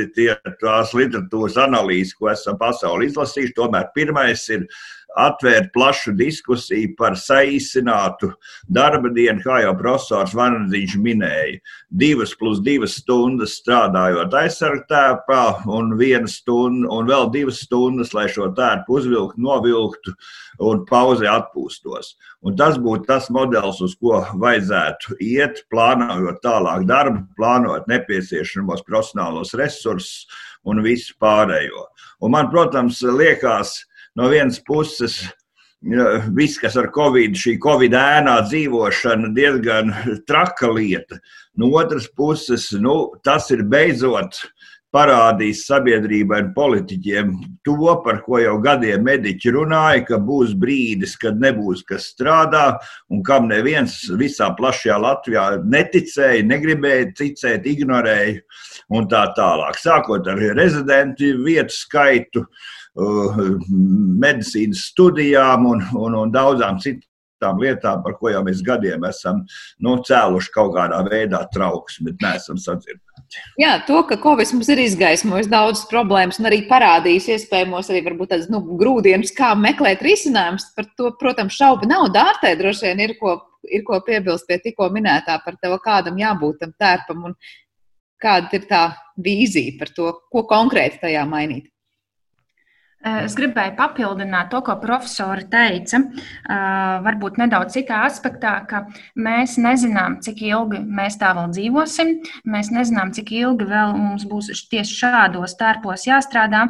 tās 0.59 0.93
literatūras 0.93 1.57
analīzes, 1.57 2.15
ko 2.15 2.29
esam 2.29 2.57
pasauli 2.57 3.07
izlasījuši. 3.07 3.53
Tomēr 3.55 3.91
pirmais 3.95 4.49
ir 4.49 4.67
atvērt 5.17 5.71
plašu 5.73 6.13
diskusiju 6.17 6.93
par 6.97 7.17
saīsinātu 7.19 8.31
darba 8.69 9.09
dienu, 9.13 9.41
kā 9.43 9.61
jau 9.63 9.73
profesors 9.79 10.35
Vanadzīņš 10.37 10.95
minēja. 11.03 11.59
Divas 11.89 12.35
plus 12.37 12.61
divas 12.63 12.97
stundas 13.01 13.57
strādājot 13.61 14.35
aizsargtēpā 14.41 15.43
un 15.65 15.95
stunda 16.27 16.91
un 16.93 17.07
vēl 17.07 17.31
divas 17.31 17.61
stundas, 17.65 18.13
lai 18.13 18.27
šo 18.29 18.51
tērpu 18.57 18.99
uzvilktu, 18.99 19.41
novilktu 19.41 20.13
un 20.59 20.85
pauzē 20.85 21.29
atpūstos. 21.31 22.15
Un 22.45 22.55
tas 22.55 22.77
būtu 22.77 23.07
tas 23.07 23.29
modelis, 23.33 23.81
uz 23.81 23.95
ko 23.97 24.21
vajadzētu 24.37 25.17
iet, 25.23 25.63
plānojot 25.71 26.41
tālāk 26.43 26.85
darbu, 26.87 27.25
plānojot 27.37 27.87
nepieciešamos 27.89 28.85
profesionālos 28.87 29.55
resursus 29.57 30.27
un 30.67 30.83
visu 30.85 31.15
pārējo. 31.21 31.87
Un 32.21 32.33
man, 32.33 32.49
protams, 32.51 33.01
liekas, 33.01 33.86
no 34.17 34.29
vienas 34.31 34.59
puses 34.65 35.21
viss, 35.81 36.57
kas 36.57 36.75
ar 36.77 36.89
covid, 36.93 37.37
šī 37.37 37.57
covid 37.61 37.93
ēnā 37.93 38.39
dzīvošana, 38.49 39.33
diezgan 39.35 39.93
traka 40.29 40.71
lieta. 40.73 41.19
No 41.57 41.69
otras 41.77 42.07
puses, 42.07 42.71
nu, 42.73 43.13
tas 43.23 43.51
ir 43.51 43.63
beidzot 43.63 44.41
parādījis 44.95 45.65
sabiedrībai 45.67 46.39
un 46.45 46.53
politiķiem 46.55 47.31
to, 47.67 47.75
par 48.05 48.21
ko 48.25 48.39
jau 48.39 48.55
gadiem 48.63 49.03
mediķi 49.03 49.51
runāja, 49.53 50.05
ka 50.07 50.17
būs 50.17 50.55
brīdis, 50.57 51.17
kad 51.19 51.37
nebūs 51.37 51.83
kas 51.85 52.07
strādā, 52.13 52.79
un 53.11 53.21
kam 53.21 53.49
neviens 53.51 53.99
visā 54.17 54.47
plašajā 54.57 54.97
Latvijā 55.03 55.45
neticēja, 55.61 56.47
negribēja 56.47 57.11
ticēt, 57.19 57.67
ignorēja 57.67 58.39
un 58.95 59.11
tā 59.11 59.27
tālāk. 59.37 59.77
Sākot 59.77 60.31
ar 60.31 60.41
rezidentu 60.57 61.35
vietu 61.43 61.75
skaitu, 61.75 62.47
uh, 62.47 62.76
medicīnas 62.97 64.87
studijām 64.91 65.67
un, 65.69 65.83
un, 65.97 66.15
un 66.17 66.31
daudzām 66.33 66.79
citām 66.81 67.59
lietām, 67.61 68.01
par 68.05 68.17
ko 68.17 68.31
jau 68.33 68.41
mēs 68.45 68.63
gadiem 68.65 69.05
esam 69.09 69.43
nu, 69.83 69.97
cēluši 70.07 70.53
kaut 70.55 70.73
kādā 70.77 71.03
veidā 71.05 71.43
trauksmi, 71.53 72.09
bet 72.09 72.25
neesam 72.25 72.57
sadzirdēti. 72.61 73.03
Jā, 73.59 73.75
to, 73.87 73.99
ka 74.07 74.17
Covid 74.23 74.53
mums 74.55 74.69
ir 74.71 74.81
izgaismojis 74.85 75.49
daudzas 75.51 75.85
problēmas 75.91 76.39
un 76.39 76.47
arī 76.49 76.61
parādījis 76.69 77.27
iespējamos 77.35 77.91
arī 77.91 78.01
tādas 78.23 78.47
nu, 78.49 78.61
grūdienas, 78.79 79.33
kā 79.35 79.51
meklēt 79.59 80.01
risinājumus. 80.05 80.69
Par 80.77 80.87
to, 80.97 81.11
protams, 81.19 81.57
šaubu 81.59 81.89
nav. 81.91 82.07
Dārtē 82.15 82.55
droši 82.57 82.87
vien 82.87 83.03
ir 83.03 83.17
ko, 83.19 83.35
ir 83.67 83.83
ko 83.87 83.99
piebilst 84.07 84.47
pie 84.47 84.61
tikko 84.63 84.89
minētā 84.95 85.37
par 85.43 85.59
to, 85.61 85.73
kādam 85.83 86.19
jābūt 86.21 86.61
tam 86.63 86.75
tērpam 86.79 87.29
un 87.29 87.39
kāda 88.23 88.55
ir 88.57 88.69
tā 88.69 88.83
vīzija 89.21 89.75
par 89.77 89.91
to, 89.93 90.13
ko 90.31 90.47
konkrēti 90.49 91.03
tajā 91.03 91.27
mainīt. 91.29 91.67
Eh, 93.05 93.23
es 93.27 93.35
gribēju 93.37 93.75
papildināt 93.77 94.49
to, 94.49 94.57
ko 94.65 94.73
profesori 94.81 95.45
teica, 95.51 95.99
eh, 96.01 96.55
varbūt 97.05 97.37
nedaudz 97.37 97.75
citā 97.77 98.01
aspektā, 98.07 98.53
ka 98.67 98.87
mēs 99.15 99.57
nezinām, 99.61 100.17
cik 100.25 100.41
ilgi 100.41 100.81
mēs 100.81 101.19
tā 101.21 101.29
vēl 101.37 101.51
dzīvosim. 101.53 102.15
Mēs 102.49 102.71
nezinām, 102.73 103.13
cik 103.13 103.31
ilgi 103.31 103.69
vēl 103.69 103.93
mums 103.93 104.25
būs 104.25 104.49
tieši 104.71 104.97
šādos 105.03 105.53
tērpos 105.59 106.07
jāstrādā. 106.09 106.63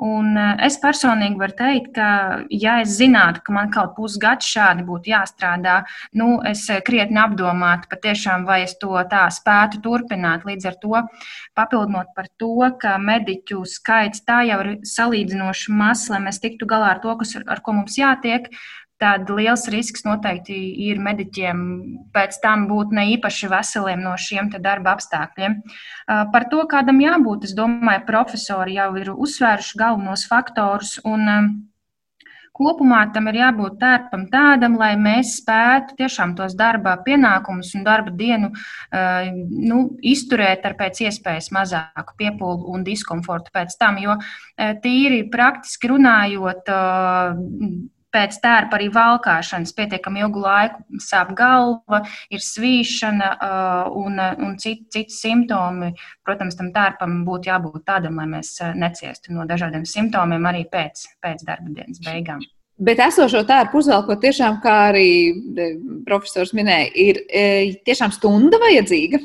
Un 0.00 0.36
eh, 0.36 0.56
es 0.66 0.76
personīgi 0.80 1.40
varu 1.40 1.56
teikt, 1.56 1.94
ka, 1.94 2.44
ja 2.50 2.80
es 2.80 2.98
zinātu, 3.00 3.40
ka 3.42 3.52
man 3.52 3.72
kaut 3.72 3.96
pusgads 3.96 4.52
šādi 4.52 4.84
būtu 4.84 5.14
jāstrādā, 5.14 5.84
nu, 6.12 6.42
es 6.44 6.66
krietni 6.84 7.20
apdomātu 7.24 7.88
patiešām, 7.88 8.44
vai 8.44 8.62
es 8.64 8.76
to 8.76 8.92
tā 9.08 9.26
spētu 9.32 9.80
turpināt. 9.80 10.44
Līdz 10.44 10.66
ar 10.66 10.78
to 10.80 11.02
papildinot 11.56 12.12
par 12.14 12.28
to, 12.36 12.70
ka 12.80 12.98
mediķu 12.98 13.64
skaits 13.64 14.24
tā 14.28 14.42
jau 14.48 14.60
ir 14.60 14.72
salīdzinoši 14.84 15.69
mazs, 15.70 16.10
lai 16.12 16.20
mēs 16.26 16.40
tiktu 16.42 16.68
galā 16.68 16.94
ar 16.96 17.02
to, 17.02 17.14
kas, 17.20 17.36
ar 17.40 17.62
ko 17.64 17.76
mums 17.78 17.98
jātiek. 18.00 18.50
Tad 19.00 19.30
liels 19.32 19.62
risks 19.72 20.02
noteikti 20.04 20.54
ir 20.90 20.98
mediķiem 21.00 21.60
pēc 22.12 22.36
tam 22.42 22.66
būt 22.68 22.90
ne 22.92 23.06
īpaši 23.14 23.48
veseliem 23.48 24.02
no 24.04 24.12
šiem 24.20 24.50
darba 24.60 24.92
apstākļiem. 24.92 25.56
Par 26.34 26.46
to, 26.52 26.66
kādam 26.68 27.00
jābūt, 27.00 27.46
es 27.48 27.56
domāju, 27.56 28.04
profesori 28.10 28.76
jau 28.76 28.90
ir 29.00 29.08
uzsvēruši 29.14 29.80
galvenos 29.80 30.26
faktorus. 30.28 30.98
Un, 31.08 31.24
Kopumā 32.60 33.00
tam 33.14 33.30
ir 33.30 33.38
jābūt 33.40 33.78
tērpam 33.80 34.26
tādam, 34.32 34.76
lai 34.80 34.92
mēs 35.00 35.38
spētu 35.40 35.96
tiešām 36.00 36.34
tos 36.36 36.56
darba 36.58 36.98
pienākumus 37.06 37.72
un 37.78 37.86
darba 37.86 38.12
dienu 38.12 38.50
uh, 38.52 39.30
nu, 39.70 39.78
izturēt 40.04 40.66
ar 40.68 40.76
pēc 40.76 41.00
iespējas 41.06 41.48
mazāku 41.56 42.18
piepūli 42.20 42.68
un 42.74 42.84
diskomfortu 42.84 43.54
pēc 43.56 43.78
tam. 43.80 43.96
Jo 44.02 44.18
uh, 44.18 44.74
tīri 44.84 45.22
praktiski 45.32 45.88
runājot, 45.94 46.68
uh, 46.68 47.88
pēc 48.14 48.38
tērpa 48.42 48.78
arī 48.78 48.88
valkāšanas 48.94 49.74
pietiekami 49.76 50.22
ilgu 50.24 50.42
laiku 50.44 51.00
sāp 51.02 51.32
galva, 51.38 52.02
ir 52.32 52.44
svīšana 52.44 53.30
un, 53.96 54.20
un 54.20 54.54
citi, 54.60 54.86
citi 54.92 55.14
simptomi. 55.14 55.92
Protams, 56.26 56.58
tam 56.58 56.70
tērpam 56.74 57.20
būtu 57.26 57.52
jābūt 57.52 57.84
tādam, 57.86 58.20
lai 58.20 58.28
mēs 58.36 58.56
neciestu 58.78 59.34
no 59.36 59.46
dažādiem 59.48 59.86
simptomiem 59.88 60.48
arī 60.50 60.64
pēc, 60.70 61.06
pēc 61.22 61.44
darba 61.46 61.72
dienas 61.74 62.02
beigām. 62.04 62.42
Bet 62.80 63.00
esošo 63.04 63.42
tērpu 63.44 63.82
uzvelkot, 63.82 64.22
tiešām, 64.22 64.56
kā 64.62 64.76
arī 64.88 65.08
profesors 66.06 66.54
minēja, 66.56 66.88
ir 66.96 67.20
tiešām 67.84 68.14
stunda 68.16 68.60
vajadzīga. 68.62 69.20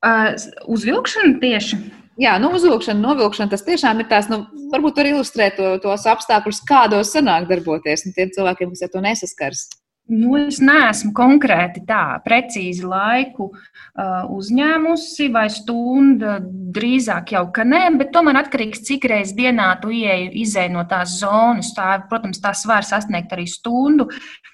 Uh, 0.00 0.32
uzvilkšana 0.72 1.36
tieši. 1.42 1.76
Jā, 2.20 2.34
nu, 2.42 2.50
uzvilkšana, 2.52 3.00
novilkšana, 3.00 3.48
tas 3.48 3.62
tiešām 3.64 4.02
ir 4.02 4.08
tās, 4.10 4.26
nu, 4.28 4.42
varbūt 4.72 4.98
var 5.00 5.08
ilustrēt 5.08 5.54
to, 5.56 5.70
tos 5.80 6.04
apstākļus, 6.10 6.64
kādos 6.68 7.14
sanāk 7.14 7.46
darboties 7.48 8.04
tiem 8.12 8.32
cilvēkiem, 8.34 8.74
kas 8.74 8.84
ar 8.84 8.90
to 8.92 9.00
nesaskars. 9.04 9.68
Nu, 10.10 10.32
es 10.40 10.58
neesmu 10.58 11.12
konkrēti 11.14 11.84
tā, 11.86 12.18
precīzi 12.24 12.82
laiku 12.82 13.46
uh, 13.52 14.26
uzņēmusi, 14.34 15.28
vai 15.32 15.44
stundu 15.54 16.34
drīzāk 16.74 17.30
jau 17.36 17.44
ka 17.54 17.64
nē, 17.64 17.84
bet 18.00 18.10
tomēr 18.16 18.40
atkarīgs, 18.42 18.82
cik 18.88 19.06
reizes 19.12 19.36
dienā 19.38 19.70
tu 19.80 19.94
ieeji, 19.94 20.32
izēj 20.42 20.68
no 20.74 20.82
tās 20.90 21.14
zonas. 21.22 21.70
Tā, 21.78 22.02
protams, 22.10 22.42
tās 22.42 22.66
var 22.68 22.84
sasniegt 22.84 23.32
arī 23.36 23.46
stundu, 23.48 24.10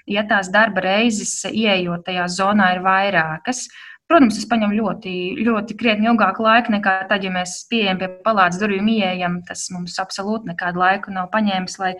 ja 0.06 0.26
tās 0.28 0.52
darba 0.52 0.84
reizes 0.84 1.38
ieejot 1.48 2.04
tajā 2.04 2.28
zonā 2.36 2.74
ir 2.76 2.84
vairākas. 2.84 3.64
Uh, 3.66 3.95
Protams, 4.06 4.36
tas 4.38 4.46
prasa 4.46 4.68
ļoti, 4.70 5.12
ļoti 5.42 5.74
krietni 5.80 6.06
ilgāku 6.06 6.44
laiku 6.44 6.70
nekā 6.76 6.92
tad, 7.10 7.24
ja 7.26 7.32
mēs 7.34 7.56
pieejam 7.70 7.98
pie 7.98 8.08
palātas 8.22 8.60
durvīm, 8.60 8.86
ieejam. 8.92 9.40
Tas 9.48 9.64
mums 9.74 9.98
absolūti 9.98 10.52
nekādu 10.52 10.78
laiku 10.78 11.14
nav 11.14 11.26
paņēmis, 11.32 11.74
lai 11.82 11.96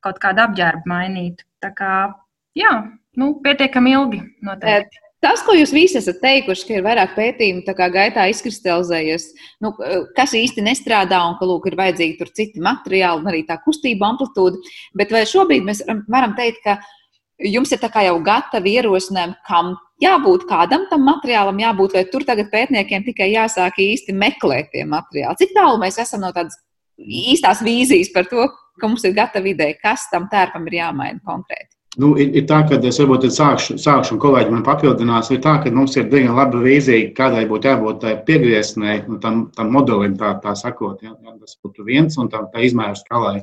kaut 0.00 0.16
kādu 0.22 0.46
apģērbu 0.46 0.88
mainītu. 0.88 1.44
Tā 1.60 1.74
kā, 1.76 1.92
jā, 2.56 2.72
nu, 3.20 3.34
pietiekami 3.44 3.92
ilgi 3.98 4.22
noteikti. 4.46 5.04
Tas, 5.20 5.42
ko 5.44 5.52
jūs 5.52 5.74
visi 5.76 5.98
esat 6.00 6.22
teikuši, 6.22 6.64
ka 6.64 6.78
ir 6.78 6.84
vairāk 6.86 7.10
pētījumu 7.12 7.74
gaitā 7.92 8.24
izkristalizējies, 8.32 9.26
nu, 9.60 9.74
kas 10.16 10.32
īsti 10.32 10.64
nestrādā 10.64 11.18
un 11.28 11.36
ka 11.36 11.44
lūk, 11.44 11.68
ir 11.68 11.76
vajadzīgi 11.76 12.16
tur 12.22 12.30
citi 12.32 12.62
materiāli 12.64 13.20
un 13.20 13.28
arī 13.28 13.42
tā 13.44 13.58
kustība 13.60 14.08
amplitūda. 14.14 14.56
Bet 14.96 15.12
vai 15.12 15.26
šobrīd 15.28 15.68
mēs 15.68 15.84
varam 16.08 16.32
teikt, 16.40 16.64
ka 16.64 16.78
jums 17.40 17.72
ir 17.72 17.80
jau 17.80 18.16
gatavi 18.24 18.76
ierosinājumi, 18.78 19.36
kam 19.46 19.74
jābūt 20.02 20.46
kādam 20.48 20.86
tam 20.90 21.04
materiālam, 21.08 21.58
jābūt, 21.60 21.96
vai 21.96 22.04
tur 22.12 22.24
tagad 22.24 22.50
pētniekiem 22.52 23.04
tikai 23.04 23.32
jāsāk 23.32 23.80
īsti 23.80 24.14
meklēt 24.16 24.72
tie 24.72 24.84
materiāli. 24.84 25.38
Cik 25.40 25.54
tālu 25.56 25.80
mēs 25.80 25.98
esam 25.98 26.24
no 26.24 26.32
tādas 26.32 26.58
īstās 27.00 27.62
vīzijas 27.64 28.12
par 28.14 28.28
to, 28.30 28.48
ka 28.80 28.88
mums 28.88 29.04
ir 29.04 29.16
gatava 29.16 29.48
ideja, 29.48 29.76
kas 29.82 30.08
tam 30.12 30.28
tērpam 30.32 30.66
ir 30.68 30.80
jāmaina 30.80 31.20
konkrēti? 31.24 31.72
Nu, 32.00 32.12
ir, 32.22 32.30
ir 32.38 32.44
tā, 32.46 32.60
ka 32.68 32.78
es 32.86 33.00
varbūt 33.02 33.26
sākšu, 33.34 33.74
sākšu, 33.82 34.14
un 34.14 34.20
kolēģi 34.22 34.52
man 34.54 34.62
papildinās. 34.64 35.32
Ir 35.34 35.40
tā, 35.42 35.56
ka 35.60 35.72
mums 35.74 35.96
ir 35.98 36.06
diezgan 36.08 36.36
laba 36.38 36.60
vīzija, 36.62 37.08
kādai 37.16 37.48
būtu 37.50 37.66
jābūt 37.66 37.98
tai 38.04 38.12
piegrieznei, 38.28 39.00
nu, 39.08 39.18
tam, 39.20 39.48
tam 39.56 39.72
modelim, 39.74 40.14
tā, 40.20 40.36
tā 40.44 40.54
sakot. 40.56 41.02
Ja, 41.02 41.16
tas 41.18 41.58
būtu 41.58 41.84
viens 41.88 42.14
un 42.22 42.30
tā, 42.30 42.44
tā 42.52 42.62
izmēra 42.62 42.94
skalai. 42.94 43.40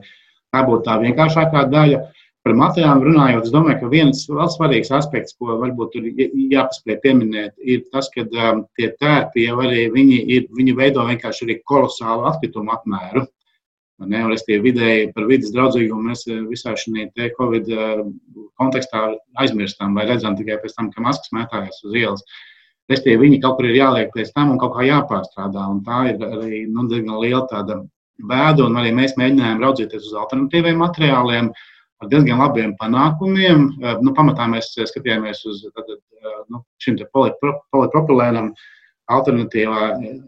Tā 0.56 0.64
būtu 0.64 0.88
tā 0.88 0.96
vienkāršākā 1.04 1.66
daļa. 1.74 2.00
Uh, 2.00 2.27
Par 2.48 2.54
materiāliem 2.56 3.02
runājot, 3.04 3.48
es 3.50 3.52
domāju, 3.52 3.78
ka 3.82 3.88
viens 3.92 4.22
vēl 4.32 4.48
svarīgs 4.54 4.92
aspekts, 4.96 5.34
ko 5.36 5.58
varbūt 5.60 5.98
ir 6.00 6.06
jāpaspēj 6.54 6.96
pieminēt, 7.04 7.58
ir 7.60 7.82
tas, 7.92 8.08
ka 8.14 8.24
um, 8.24 8.62
tie 8.80 8.88
tērpi 9.02 9.44
jau 9.50 9.58
arī 9.66 9.90
viņi, 9.92 10.22
ir, 10.32 10.46
viņi 10.56 10.76
veido 10.78 11.04
vienkārši 11.10 11.44
arī 11.44 11.58
kolosālu 11.68 12.24
atkritumu 12.32 12.72
apmēru. 12.72 13.26
Ne, 14.08 14.24
un 14.24 14.32
es 14.32 14.48
tie 14.48 14.62
vidēji 14.64 15.12
par 15.12 15.28
vidas 15.28 15.52
draudzīgumu 15.52 16.08
mēs 16.08 16.24
uh, 16.30 16.40
visā 16.48 16.78
šajā 16.80 17.28
Covid 17.36 17.68
uh, 17.76 18.08
kontekstā 18.64 19.04
aizmirstam 19.44 20.00
vai 20.00 20.08
redzam 20.08 20.40
tikai 20.40 20.62
pēc 20.64 20.80
tam, 20.80 20.94
ka 20.96 21.04
maskas 21.04 21.36
mētājas 21.36 21.84
uz 21.84 22.00
ielas. 22.00 22.28
Restīvi, 22.88 23.26
viņi 23.28 23.44
kaut 23.44 23.60
kur 23.60 23.68
ir 23.68 23.82
jāliek 23.82 24.14
pēc 24.16 24.32
tam 24.32 24.56
un 24.56 24.64
kaut 24.64 24.78
kā 24.80 24.88
jāpārstrādā. 24.88 25.68
Un 25.68 25.84
tā 25.84 26.06
ir 26.14 26.30
arī 26.32 26.64
nu, 26.72 26.88
diezgan 26.88 27.20
liela 27.20 27.44
tāda 27.52 27.82
bēda, 28.24 28.70
un 28.70 28.80
arī 28.80 28.96
mēs 28.96 29.20
mēģinājām 29.20 29.66
raudzīties 29.68 30.14
uz 30.14 30.22
alternatīviem 30.22 30.80
materiāliem. 30.88 31.52
Uh, 31.52 31.74
ar 32.02 32.10
diezgan 32.12 32.42
labiem 32.42 32.74
panākumiem. 32.82 33.68
Eh, 33.82 34.02
nu, 34.06 34.14
pamatā 34.18 34.48
mēs 34.52 34.74
skatījāmies 34.78 35.44
uz 35.50 35.64
tad, 35.76 35.94
eh, 35.94 36.42
nu, 36.54 36.64
šim 36.84 37.00
polipropilēnam. 37.14 38.54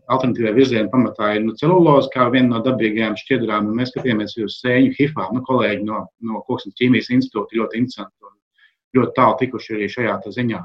alternatīvā 0.07 0.53
virziena 0.55 0.87
pamatā 0.87 1.33
ir 1.35 1.41
nu, 1.43 1.51
celuloze, 1.59 2.07
kā 2.13 2.29
viena 2.31 2.53
no 2.53 2.61
dabīgajām 2.63 3.17
šķiedrām. 3.19 3.73
Mēs 3.75 3.91
skatījāmies 3.91 4.37
uz 4.45 4.61
sēņu 4.63 4.93
hifām. 4.95 5.33
Nu, 5.35 5.43
kolēģi 5.43 5.83
no, 5.83 6.05
no 6.23 6.43
Koksnes 6.47 6.77
ķīmijas 6.79 7.11
institūta 7.11 7.59
ļoti 7.59 7.81
interesanti 7.81 8.15
un 8.23 8.37
ļoti 8.95 9.15
tālu 9.17 9.35
tikuši 9.41 9.75
arī 9.75 9.89
šajā 9.97 10.15
ziņā. 10.37 10.61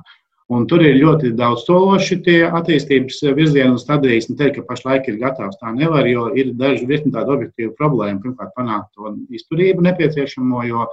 Un 0.53 0.67
tur 0.69 0.83
ir 0.85 0.99
ļoti 1.01 1.31
daudz 1.39 1.63
sološi 1.65 2.19
tie 2.27 2.41
attīstības 2.45 3.23
virzieni 3.37 3.73
un 3.73 3.81
stadijas. 3.81 4.29
Ne 4.29 4.37
teikt, 4.37 4.59
ka 4.59 4.67
pašlaik 4.69 5.09
ir 5.09 5.17
gatavs 5.23 5.57
tā 5.63 5.73
nevar, 5.73 6.05
jo 6.05 6.27
ir 6.37 6.53
daži 6.61 6.85
virkni 6.91 7.15
tādu 7.15 7.33
objektīvu 7.39 7.73
problēmu. 7.79 8.21
Pirmkārt, 8.27 8.53
panākt 8.59 8.91
to 8.93 9.15
izturību 9.33 9.87
nepieciešamo, 9.87 10.61
jo, 10.69 10.85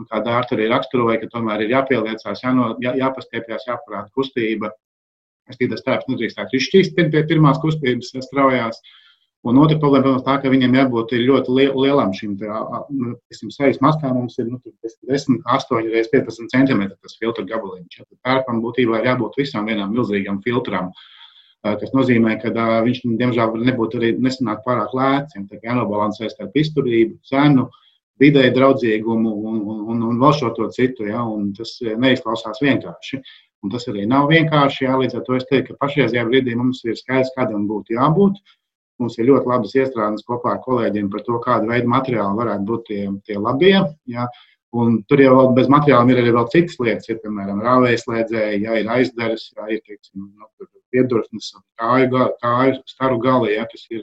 nu, 0.00 0.08
kā 0.08 0.22
Dārta 0.24 0.56
arī 0.56 0.70
raksturoja, 0.72 1.18
ka 1.20 1.28
tomēr 1.36 1.66
ir 1.66 1.76
jāpieliecās, 1.76 2.42
jāno, 2.46 2.72
jā, 2.80 2.96
jāpastiepjas, 3.02 3.68
jāparāda 3.68 4.08
kustība. 4.16 4.72
Es 5.52 5.60
tikai 5.60 5.74
tas 5.74 5.84
tēps 5.84 6.08
nedrīkstētu 6.08 6.56
izšķīst 6.56 6.96
pie 6.96 7.26
pirmās 7.28 7.60
kustības 7.60 8.14
straujās. 8.24 8.80
Ja 8.80 9.03
Un 9.44 9.58
otra 9.60 9.76
problēma, 9.76 10.06
protams, 10.06 10.22
tā, 10.24 10.38
ka 10.40 10.48
viņiem 10.48 10.76
jābūt 10.78 11.10
ļoti 11.20 11.54
lielam 11.76 12.14
šim 12.16 12.38
nu, 12.40 13.10
sejas 13.52 13.80
maskām. 13.84 14.14
Mums 14.16 14.38
ir 14.40 14.46
nu, 14.48 14.56
10, 15.10 15.42
8 15.44 15.82
reizes 15.82 16.08
15 16.14 16.48
cm 16.54 16.86
tas 16.94 17.18
filtra 17.20 17.44
gabaliņš. 17.50 17.98
Tad 18.06 18.20
pērkam 18.24 18.62
būtībā 18.64 19.02
ir 19.02 19.10
jābūt 19.10 19.36
visām 19.42 19.68
vienām 19.68 19.92
milzīgām 19.92 20.40
filtrām. 20.46 20.88
Tas 21.64 21.92
nozīmē, 21.96 22.38
ka 22.40 22.54
viņš, 22.88 23.02
diemžēl, 23.20 23.52
var 23.52 23.68
nebūt 23.68 23.98
arī 24.00 24.14
nesanāk 24.16 24.64
pārāk 24.64 24.96
lēts. 24.96 25.36
Kā 25.36 25.60
jānobalansē 25.68 26.32
starp 26.32 26.56
izturību, 26.64 27.20
cenu, 27.28 27.68
vidēji 28.20 28.56
draudzīgumu 28.56 29.36
un, 29.52 29.60
un, 29.60 29.86
un, 29.92 30.02
un 30.08 30.24
vēl 30.24 30.36
šo 30.40 30.54
to 30.56 30.72
citu. 30.72 31.10
Ja? 31.12 31.20
Tas 31.60 31.76
neizklausās 31.84 32.64
vienkārši. 32.64 33.20
Un 33.64 33.72
tas 33.72 33.84
arī 33.92 34.08
nav 34.08 34.32
vienkārši. 34.32 34.88
Jā, 34.88 34.96
līdz 35.04 35.20
ar 35.20 35.28
to 35.28 35.36
es 35.36 35.48
teiktu, 35.52 35.72
ka 35.72 35.84
pašreizajā 35.84 36.24
brīdī 36.32 36.56
mums 36.56 36.80
ir 36.88 36.96
skaidrs, 36.96 37.36
kādam 37.36 37.68
būtu 37.68 38.00
jābūt. 38.00 38.40
Mums 39.02 39.16
ir 39.18 39.26
ļoti 39.26 39.50
labas 39.50 39.72
iestrādes 39.74 40.26
kopā 40.26 40.54
ar 40.54 40.60
kolēģiem 40.64 41.08
par 41.10 41.22
to, 41.26 41.38
kāda 41.42 41.70
veida 41.70 41.90
materiāli 41.90 42.38
varētu 42.40 42.66
būt 42.68 42.84
tie, 42.90 43.00
tie 43.26 43.38
labie. 43.40 43.76
Ja. 44.10 44.28
Un 44.74 45.00
tur 45.10 45.22
jau 45.22 45.48
bez 45.54 45.68
materiāliem 45.70 46.12
ir 46.12 46.20
arī 46.22 46.34
vēl 46.34 46.46
citas 46.50 46.78
lietas, 46.82 47.08
ir, 47.10 47.18
piemēram, 47.22 47.62
rāvēslēdzēji, 47.62 48.62
ja 48.66 48.78
ir 48.80 48.88
aizdaras, 48.90 49.48
ja 49.54 49.66
ir 49.70 49.82
teiksim, 49.86 50.28
nu, 50.30 50.68
piedurtnes, 50.94 51.52
kāju, 51.78 52.24
kāju 52.42 52.80
staru 52.90 53.20
gali, 53.22 53.52
ja, 53.54 53.68
kas 53.70 53.86
ir, 53.94 54.02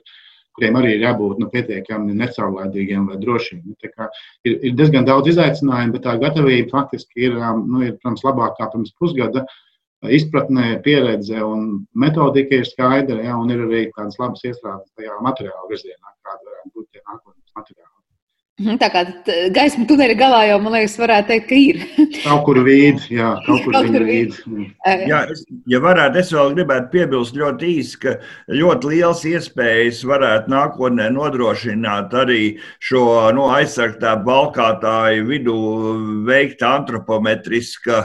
kuriem 0.55 0.79
arī 0.79 0.93
ir 0.95 1.03
jābūt 1.07 1.39
nu, 1.43 1.49
pietiekami 1.51 2.15
necaurlaidīgiem 2.19 3.09
vai 3.11 3.19
drošiem. 3.19 3.65
Ir, 3.83 4.55
ir 4.55 4.79
diezgan 4.79 5.07
daudz 5.07 5.31
izaicinājumu, 5.33 5.97
bet 5.97 6.07
tā 6.07 6.15
gatavība 6.23 6.71
faktiski 6.71 7.27
ir, 7.27 7.35
nu, 7.63 7.83
ir 7.87 7.97
protams, 7.97 8.23
labākā 8.27 8.71
pirms 8.71 8.95
pusgada. 8.99 9.43
Uh, 9.43 9.70
izpratnē, 10.09 10.81
pieredze 10.85 11.43
un 11.45 11.85
metodika 11.93 12.57
ir 12.57 12.65
skaidra, 12.65 13.19
ja, 13.21 13.37
un 13.37 13.53
ir 13.53 13.65
arī 13.67 13.83
tādas 13.95 14.17
labas 14.21 14.43
iestrādes 14.47 14.89
tajā 14.97 15.17
materiāla 15.21 15.69
virzienā, 15.69 16.15
kāda 16.25 16.41
varētu 16.47 16.73
būt 16.75 16.87
tie 16.89 17.03
nākotnes 17.05 17.57
materiāli. 17.57 17.90
Mhm, 18.59 18.77
tā 18.81 18.89
kā 18.91 19.01
gaisma 19.55 19.85
tuneļa 19.87 20.15
galā 20.19 20.39
jau, 20.49 20.57
man 20.61 20.75
liekas, 20.75 20.97
varētu 20.99 21.29
teikt, 21.31 21.45
ka 21.47 21.55
ir. 21.57 21.77
kaut 22.19 22.41
kur 22.45 22.59
vīd, 22.65 22.99
jā, 23.09 23.29
kaut 23.45 23.63
kur, 23.63 23.73
kaut 23.77 23.87
kur 23.95 24.05
vīd. 24.05 24.35
Jā, 25.07 25.21
es, 25.31 25.45
ja 25.71 25.79
varētu, 25.81 26.19
es 26.19 26.33
vēl 26.35 26.51
gribētu 26.57 26.91
piebilst 26.91 27.39
ļoti 27.39 27.71
īsi, 27.79 27.97
ka 28.03 28.15
ļoti 28.51 28.91
liels 28.91 29.23
iespējas 29.31 30.03
varētu 30.05 30.51
nākotnē 30.51 31.07
nodrošināt 31.15 32.13
arī 32.21 32.43
šo 32.83 33.05
no 33.31 33.31
nu, 33.39 33.47
aizsargtā 33.55 34.17
balkātāju 34.27 35.25
vidū 35.31 35.57
veikta 36.27 36.75
antropometriska 36.81 38.03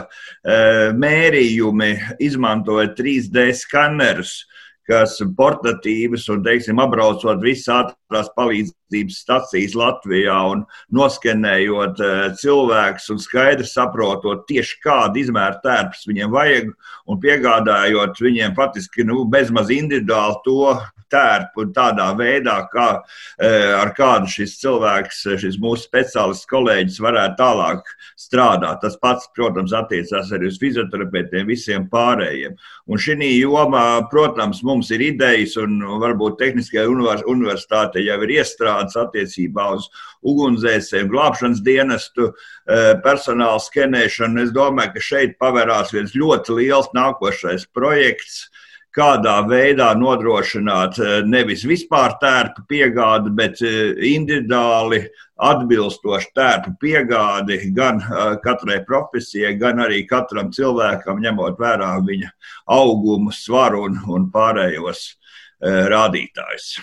mērījumi, 0.96 1.92
izmantojot 2.30 2.96
3D 2.96 3.50
skanerus 3.66 4.38
kas 4.86 5.16
portatīvas 5.38 6.26
un, 6.32 6.42
teiksim, 6.46 6.80
apbraucot 6.82 7.42
visas 7.42 7.68
ātrās 7.74 8.30
palīdzības 8.38 9.20
stacijas 9.24 9.74
Latvijā 9.78 10.36
un 10.52 10.64
noskenējot 10.94 12.02
uh, 12.02 12.16
cilvēkus 12.40 13.08
un 13.14 13.22
skaidri 13.22 13.66
saprotot 13.68 14.46
tieši 14.50 14.78
kādu 14.84 15.24
izmēru 15.24 15.62
tērpus 15.64 16.06
viņiem 16.08 16.34
vajag 16.34 16.70
un 17.06 17.22
piegādājot 17.22 18.22
viņiem 18.22 18.54
patiski 18.58 19.06
nu, 19.08 19.24
bezmaz 19.30 19.72
individuāli 19.74 20.38
to 20.46 20.76
tērpu 21.12 21.68
tādā 21.74 22.08
veidā, 22.18 22.56
kā, 22.72 23.02
eh, 23.38 23.72
ar 23.74 23.92
kādu 23.94 24.28
šis 24.30 24.56
cilvēks, 24.62 25.22
šis 25.40 25.58
mūsu 25.62 25.86
speciālists 25.86 26.48
kolēģis 26.50 26.98
varētu 27.00 27.36
tālāk 27.38 27.82
strādāt. 28.18 28.80
Tas 28.80 28.96
pats, 28.96 29.28
protams, 29.36 29.72
attiecās 29.72 30.32
arī 30.32 30.50
uz 30.50 30.58
fizioterapeitiem, 30.58 31.46
visiem 31.46 31.88
pārējiem. 31.88 32.56
Un 32.88 32.98
šī 32.98 33.30
jomā, 33.40 34.08
protams, 34.10 34.62
mums 34.62 34.90
ir 34.90 35.00
idejas, 35.00 35.56
un 35.56 35.80
varbūt 35.80 36.38
Tehniskajā 36.38 36.86
universitātē 37.26 38.04
jau 38.04 38.22
ir 38.22 38.34
iestrādes 38.40 38.96
attiecībā 38.96 39.74
uz 39.74 39.88
ugunsdzēsēm, 40.26 41.08
glābšanas 41.08 41.62
dienestu, 41.62 42.32
eh, 42.68 42.94
personāla 43.02 43.60
skenēšanu. 43.60 44.42
Es 44.42 44.52
domāju, 44.52 44.94
ka 44.94 45.00
šeit 45.00 45.38
pavērās 45.38 45.92
viens 45.92 46.12
ļoti 46.12 46.60
liels 46.60 46.88
nākošais 46.94 47.66
projekts 47.72 48.48
kādā 48.96 49.36
veidā 49.48 49.90
nodrošināt 49.98 50.98
eh, 51.00 51.14
nevis 51.28 51.66
vispār 51.68 52.16
tērpu 52.22 52.64
piegādi, 52.70 53.32
bet 53.36 53.60
eh, 53.64 53.92
individuāli 54.14 55.02
atbilstošu 55.36 56.32
tērpu 56.36 56.74
piegādi 56.80 57.60
gan 57.76 58.00
eh, 58.00 58.34
katrai 58.44 58.80
profesijai, 58.88 59.54
gan 59.60 59.84
arī 59.84 60.02
katram 60.08 60.50
cilvēkam, 60.54 61.20
ņemot 61.24 61.60
vērā 61.60 61.92
viņa 62.06 62.32
augumu, 62.78 63.34
svaru 63.34 63.86
un, 63.90 64.02
un 64.16 64.28
pārējos 64.32 65.08
rādītājus. 65.56 66.74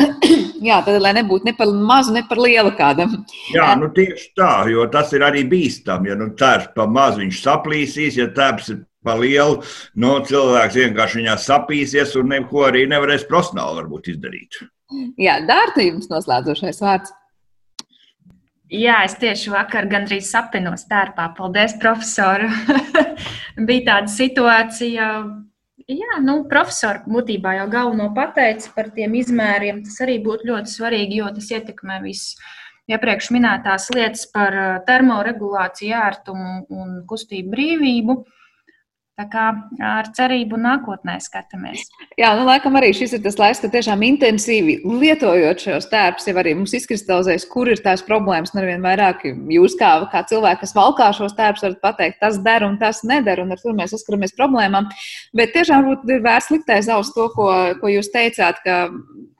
Jā, 0.64 0.78
tad, 0.80 0.96
lai 1.02 1.10
nebūtu 1.18 1.44
ne 1.44 1.52
par 1.56 1.68
mazu, 1.76 2.14
ne 2.14 2.22
par 2.24 2.38
lielu 2.40 2.70
kādam. 2.78 3.18
Jā, 3.52 3.66
nu 3.76 3.90
tieši 3.92 4.30
tā, 4.38 4.52
jo 4.72 4.86
tas 4.92 5.12
ir 5.12 5.24
arī 5.26 5.42
bīstami. 5.50 6.08
Ja 6.08 6.16
nu 6.16 6.30
tērps 6.38 6.72
par 6.76 6.88
mazu 6.88 7.20
viņš 7.20 7.42
saplīsīs, 7.44 8.16
ja 8.16 8.30
tērps 8.32 8.70
ir 8.72 8.80
pa 9.04 9.16
lielu, 9.18 9.60
nu, 9.98 10.14
cilvēks 10.26 10.78
vienkārši 10.78 11.22
viņā 11.22 11.36
sapīsies 11.42 12.14
un 12.20 12.30
neko 12.32 12.66
arī 12.68 12.86
nevarēs 12.90 13.26
profesionāli 13.30 13.82
varbūt 13.82 14.12
izdarīt. 14.14 14.62
Jā, 15.20 15.40
Dārta, 15.48 15.84
jums 15.84 16.10
noslēdzošais 16.12 16.80
vārds. 16.84 17.12
Jā, 18.72 19.02
es 19.04 19.18
tieši 19.20 19.52
vakar 19.52 19.88
gandrīz 19.90 20.30
sapinos 20.32 20.86
tērpā. 20.88 21.28
Paldies, 21.36 21.74
profesor. 21.80 22.46
Bija 23.68 23.88
tāda 23.90 24.12
situācija, 24.12 25.08
Jā, 25.90 26.20
nu, 26.22 26.44
profesori 26.46 27.10
būtībā 27.10 27.56
jau 27.56 27.64
galveno 27.68 28.06
pateica 28.14 28.68
par 28.76 28.92
tiem 28.94 29.16
izmēriem. 29.18 29.80
Tas 29.82 29.96
arī 30.04 30.20
būtu 30.22 30.46
ļoti 30.52 30.70
svarīgi, 30.70 31.18
jo 31.18 31.30
tas 31.34 31.48
ietekmē 31.50 31.98
visas 32.04 32.36
iepriekš 32.90 33.32
minētās 33.34 33.88
lietas 33.94 34.22
par 34.30 34.54
termoregulāciju, 34.86 35.96
ērtumu 35.98 36.54
un 36.70 36.94
kustību 37.10 37.50
brīvību. 37.56 38.16
Uh, 38.20 38.41
Tā 39.22 39.28
kā 39.30 39.42
ar 39.86 40.08
cerību 40.16 40.58
nākotnē 40.58 41.14
skatāmies. 41.22 41.84
Jā, 42.18 42.32
nu, 42.34 42.42
laikam 42.48 42.74
arī 42.78 42.88
šis 42.96 43.12
ir 43.14 43.20
tas 43.22 43.36
laiks, 43.38 43.60
kad 43.62 43.70
tiešām 43.74 44.02
intensīvi 44.02 44.80
lietojot 44.82 45.62
šos 45.62 45.86
tērpus, 45.92 46.26
jau 46.26 46.34
arī 46.42 46.56
mums 46.58 46.74
izkristalizējas, 46.74 47.46
kur 47.52 47.70
ir 47.70 47.78
tās 47.84 48.02
problēmas. 48.02 48.50
Un 48.54 48.62
arvien 48.64 48.82
vairāk 48.82 49.22
jūs, 49.54 49.76
kā, 49.78 49.92
kā 50.10 50.24
cilvēki, 50.26 50.64
kas 50.64 50.74
valkā 50.74 51.12
šos 51.14 51.36
tērpus, 51.38 51.62
varat 51.68 51.82
pateikt, 51.84 52.18
tas 52.24 52.40
der 52.42 52.66
un 52.66 52.74
tas 52.82 53.04
neder, 53.06 53.44
un 53.44 53.54
ar 53.54 53.62
to 53.62 53.76
mēs 53.78 53.94
saskaramies 53.94 54.34
problēmām. 54.38 54.90
Bet 55.38 55.54
tiešām 55.54 55.92
ir 55.92 56.26
vērts 56.26 56.50
liktais 56.56 56.90
uz 56.90 57.14
to, 57.14 57.28
ko, 57.36 57.52
ko 57.78 57.94
jūs 57.94 58.10
teicāt, 58.10 58.58
ka 58.66 58.88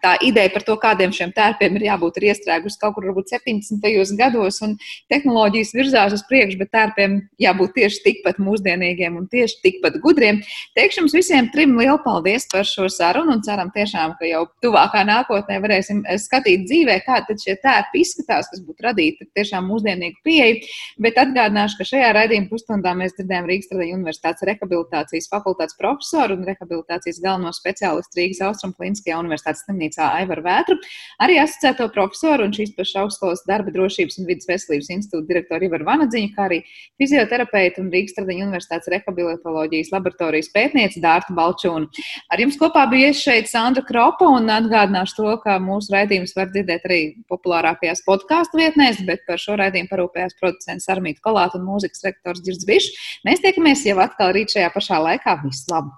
tā 0.03 0.16
ideja 0.26 0.50
par 0.53 0.64
to, 0.66 0.76
kādiem 0.82 1.12
šiem 1.14 1.32
tērpiem 1.36 1.78
ir 1.78 1.86
jābūt, 1.86 2.18
ir 2.18 2.28
iestrēgusi 2.32 2.80
kaut 2.80 2.96
kur 2.96 3.07
varbūt 3.09 3.32
70. 3.32 4.16
gados, 4.18 4.59
un 4.66 4.74
tehnoloģijas 5.12 5.72
virzās 5.76 6.16
uz 6.16 6.24
priekšu, 6.28 6.59
bet 6.61 6.72
tērpiem 6.74 7.18
jābūt 7.42 7.74
tieši 7.78 8.03
tikpat 8.07 8.40
mūsdienīgiem 8.42 9.16
un 9.20 9.28
tieši 9.32 9.61
tikpat 9.64 9.98
gudriem. 10.03 10.42
Teikšu 10.78 11.03
jums 11.03 11.16
visiem 11.16 11.50
trim 11.55 11.76
lielu 11.78 11.98
paldies 12.05 12.48
par 12.53 12.66
šo 12.68 12.88
sarunu 12.92 13.36
un 13.36 13.44
ceram 13.46 13.70
tiešām, 13.74 14.16
ka 14.18 14.28
jau 14.28 14.44
tuvākā 14.64 15.05
nākotnē 15.09 15.61
varēsim 15.62 16.03
skatīt 16.22 16.66
dzīvē, 16.66 16.98
kā 17.07 17.22
šie 17.32 17.57
tērpi 17.62 18.03
izskatās, 18.03 18.50
kas 18.50 18.62
būtu 18.66 18.88
radīti 18.88 19.28
tiešām 19.36 19.66
mūsdienīgu 19.70 20.20
pieeju. 20.26 20.61
Bet 21.03 21.20
atgādināšu, 21.22 21.78
ka 21.78 21.88
šajā 21.88 22.11
raidījuma 22.18 22.50
pusstundā 22.50 22.94
mēs 22.98 23.14
dzirdējām 23.16 23.48
Rīgas 23.48 23.70
Tradiņu 23.70 23.98
Universitātes 24.00 24.46
rehabilitācijas 24.48 25.30
fakultātes 25.32 25.78
profesoru 25.78 26.36
un 26.38 26.46
rehabilitācijas 26.48 27.22
galveno 27.22 27.55
speciālistu 27.57 28.20
Rīgas 28.20 28.42
Austrum 28.48 28.74
Kliniskajā 28.76 29.20
universitātes 29.22 29.64
slimnīcā 29.66 29.91
Aivaru 30.01 30.45
Vētru, 30.47 30.78
arī 31.22 31.38
asociēto 31.43 31.88
profesoru 31.95 32.47
un 32.49 32.55
šīs 32.57 32.74
pašas 32.76 33.01
augstskolas 33.03 33.45
darba 33.49 33.74
drošības 33.74 34.18
un 34.20 34.28
vidas 34.30 34.49
veselības 34.51 34.90
institūta 34.97 35.28
direktoru 35.28 35.68
Ivaru 35.68 35.88
Vanadziņu, 35.88 36.32
kā 36.36 36.49
arī 36.49 36.62
fizioterapeitu 37.01 37.82
un 37.82 37.90
Rīgas 37.93 38.16
Tradiņu 38.16 38.49
Universitātes 38.49 38.90
rehabilitācijas 38.93 39.43
psiholoģijas 39.43 39.93
laboratorijas 39.93 40.51
pētniece 40.55 41.03
Dārta 41.03 41.34
Balčūna. 41.36 41.88
Ar 42.32 42.43
jums 42.43 42.59
kopā 42.61 42.84
bija 42.90 43.12
šeit 43.16 43.51
Sandra 43.51 43.84
Kropa 43.86 44.28
un 44.30 44.51
atgādināšu 44.53 45.18
to, 45.18 45.34
ka 45.45 45.59
mūsu 45.62 45.95
raidījums 45.95 46.36
var 46.38 46.51
dzirdēt 46.53 46.86
arī 46.88 47.01
populārākajās 47.30 48.05
podkāstu 48.07 48.62
vietnēs, 48.62 49.03
bet 49.09 49.26
par 49.28 49.40
šo 49.43 49.59
raidījumu 49.61 49.90
parūpējās 49.93 50.38
producents 50.40 50.88
Armīta 50.93 51.24
Kolāta 51.24 51.61
un 51.61 51.68
mūzikas 51.68 52.07
rektors 52.09 52.45
Girds 52.45 52.68
Bišs. 52.68 52.93
Mēs 53.28 53.43
tiekamies 53.45 53.86
jau 53.88 53.99
atkal 54.05 54.34
rīt 54.36 54.55
šajā 54.55 54.70
pašā 54.74 55.03
laikā. 55.03 55.40
Visu 55.43 55.72
labu! 55.72 55.90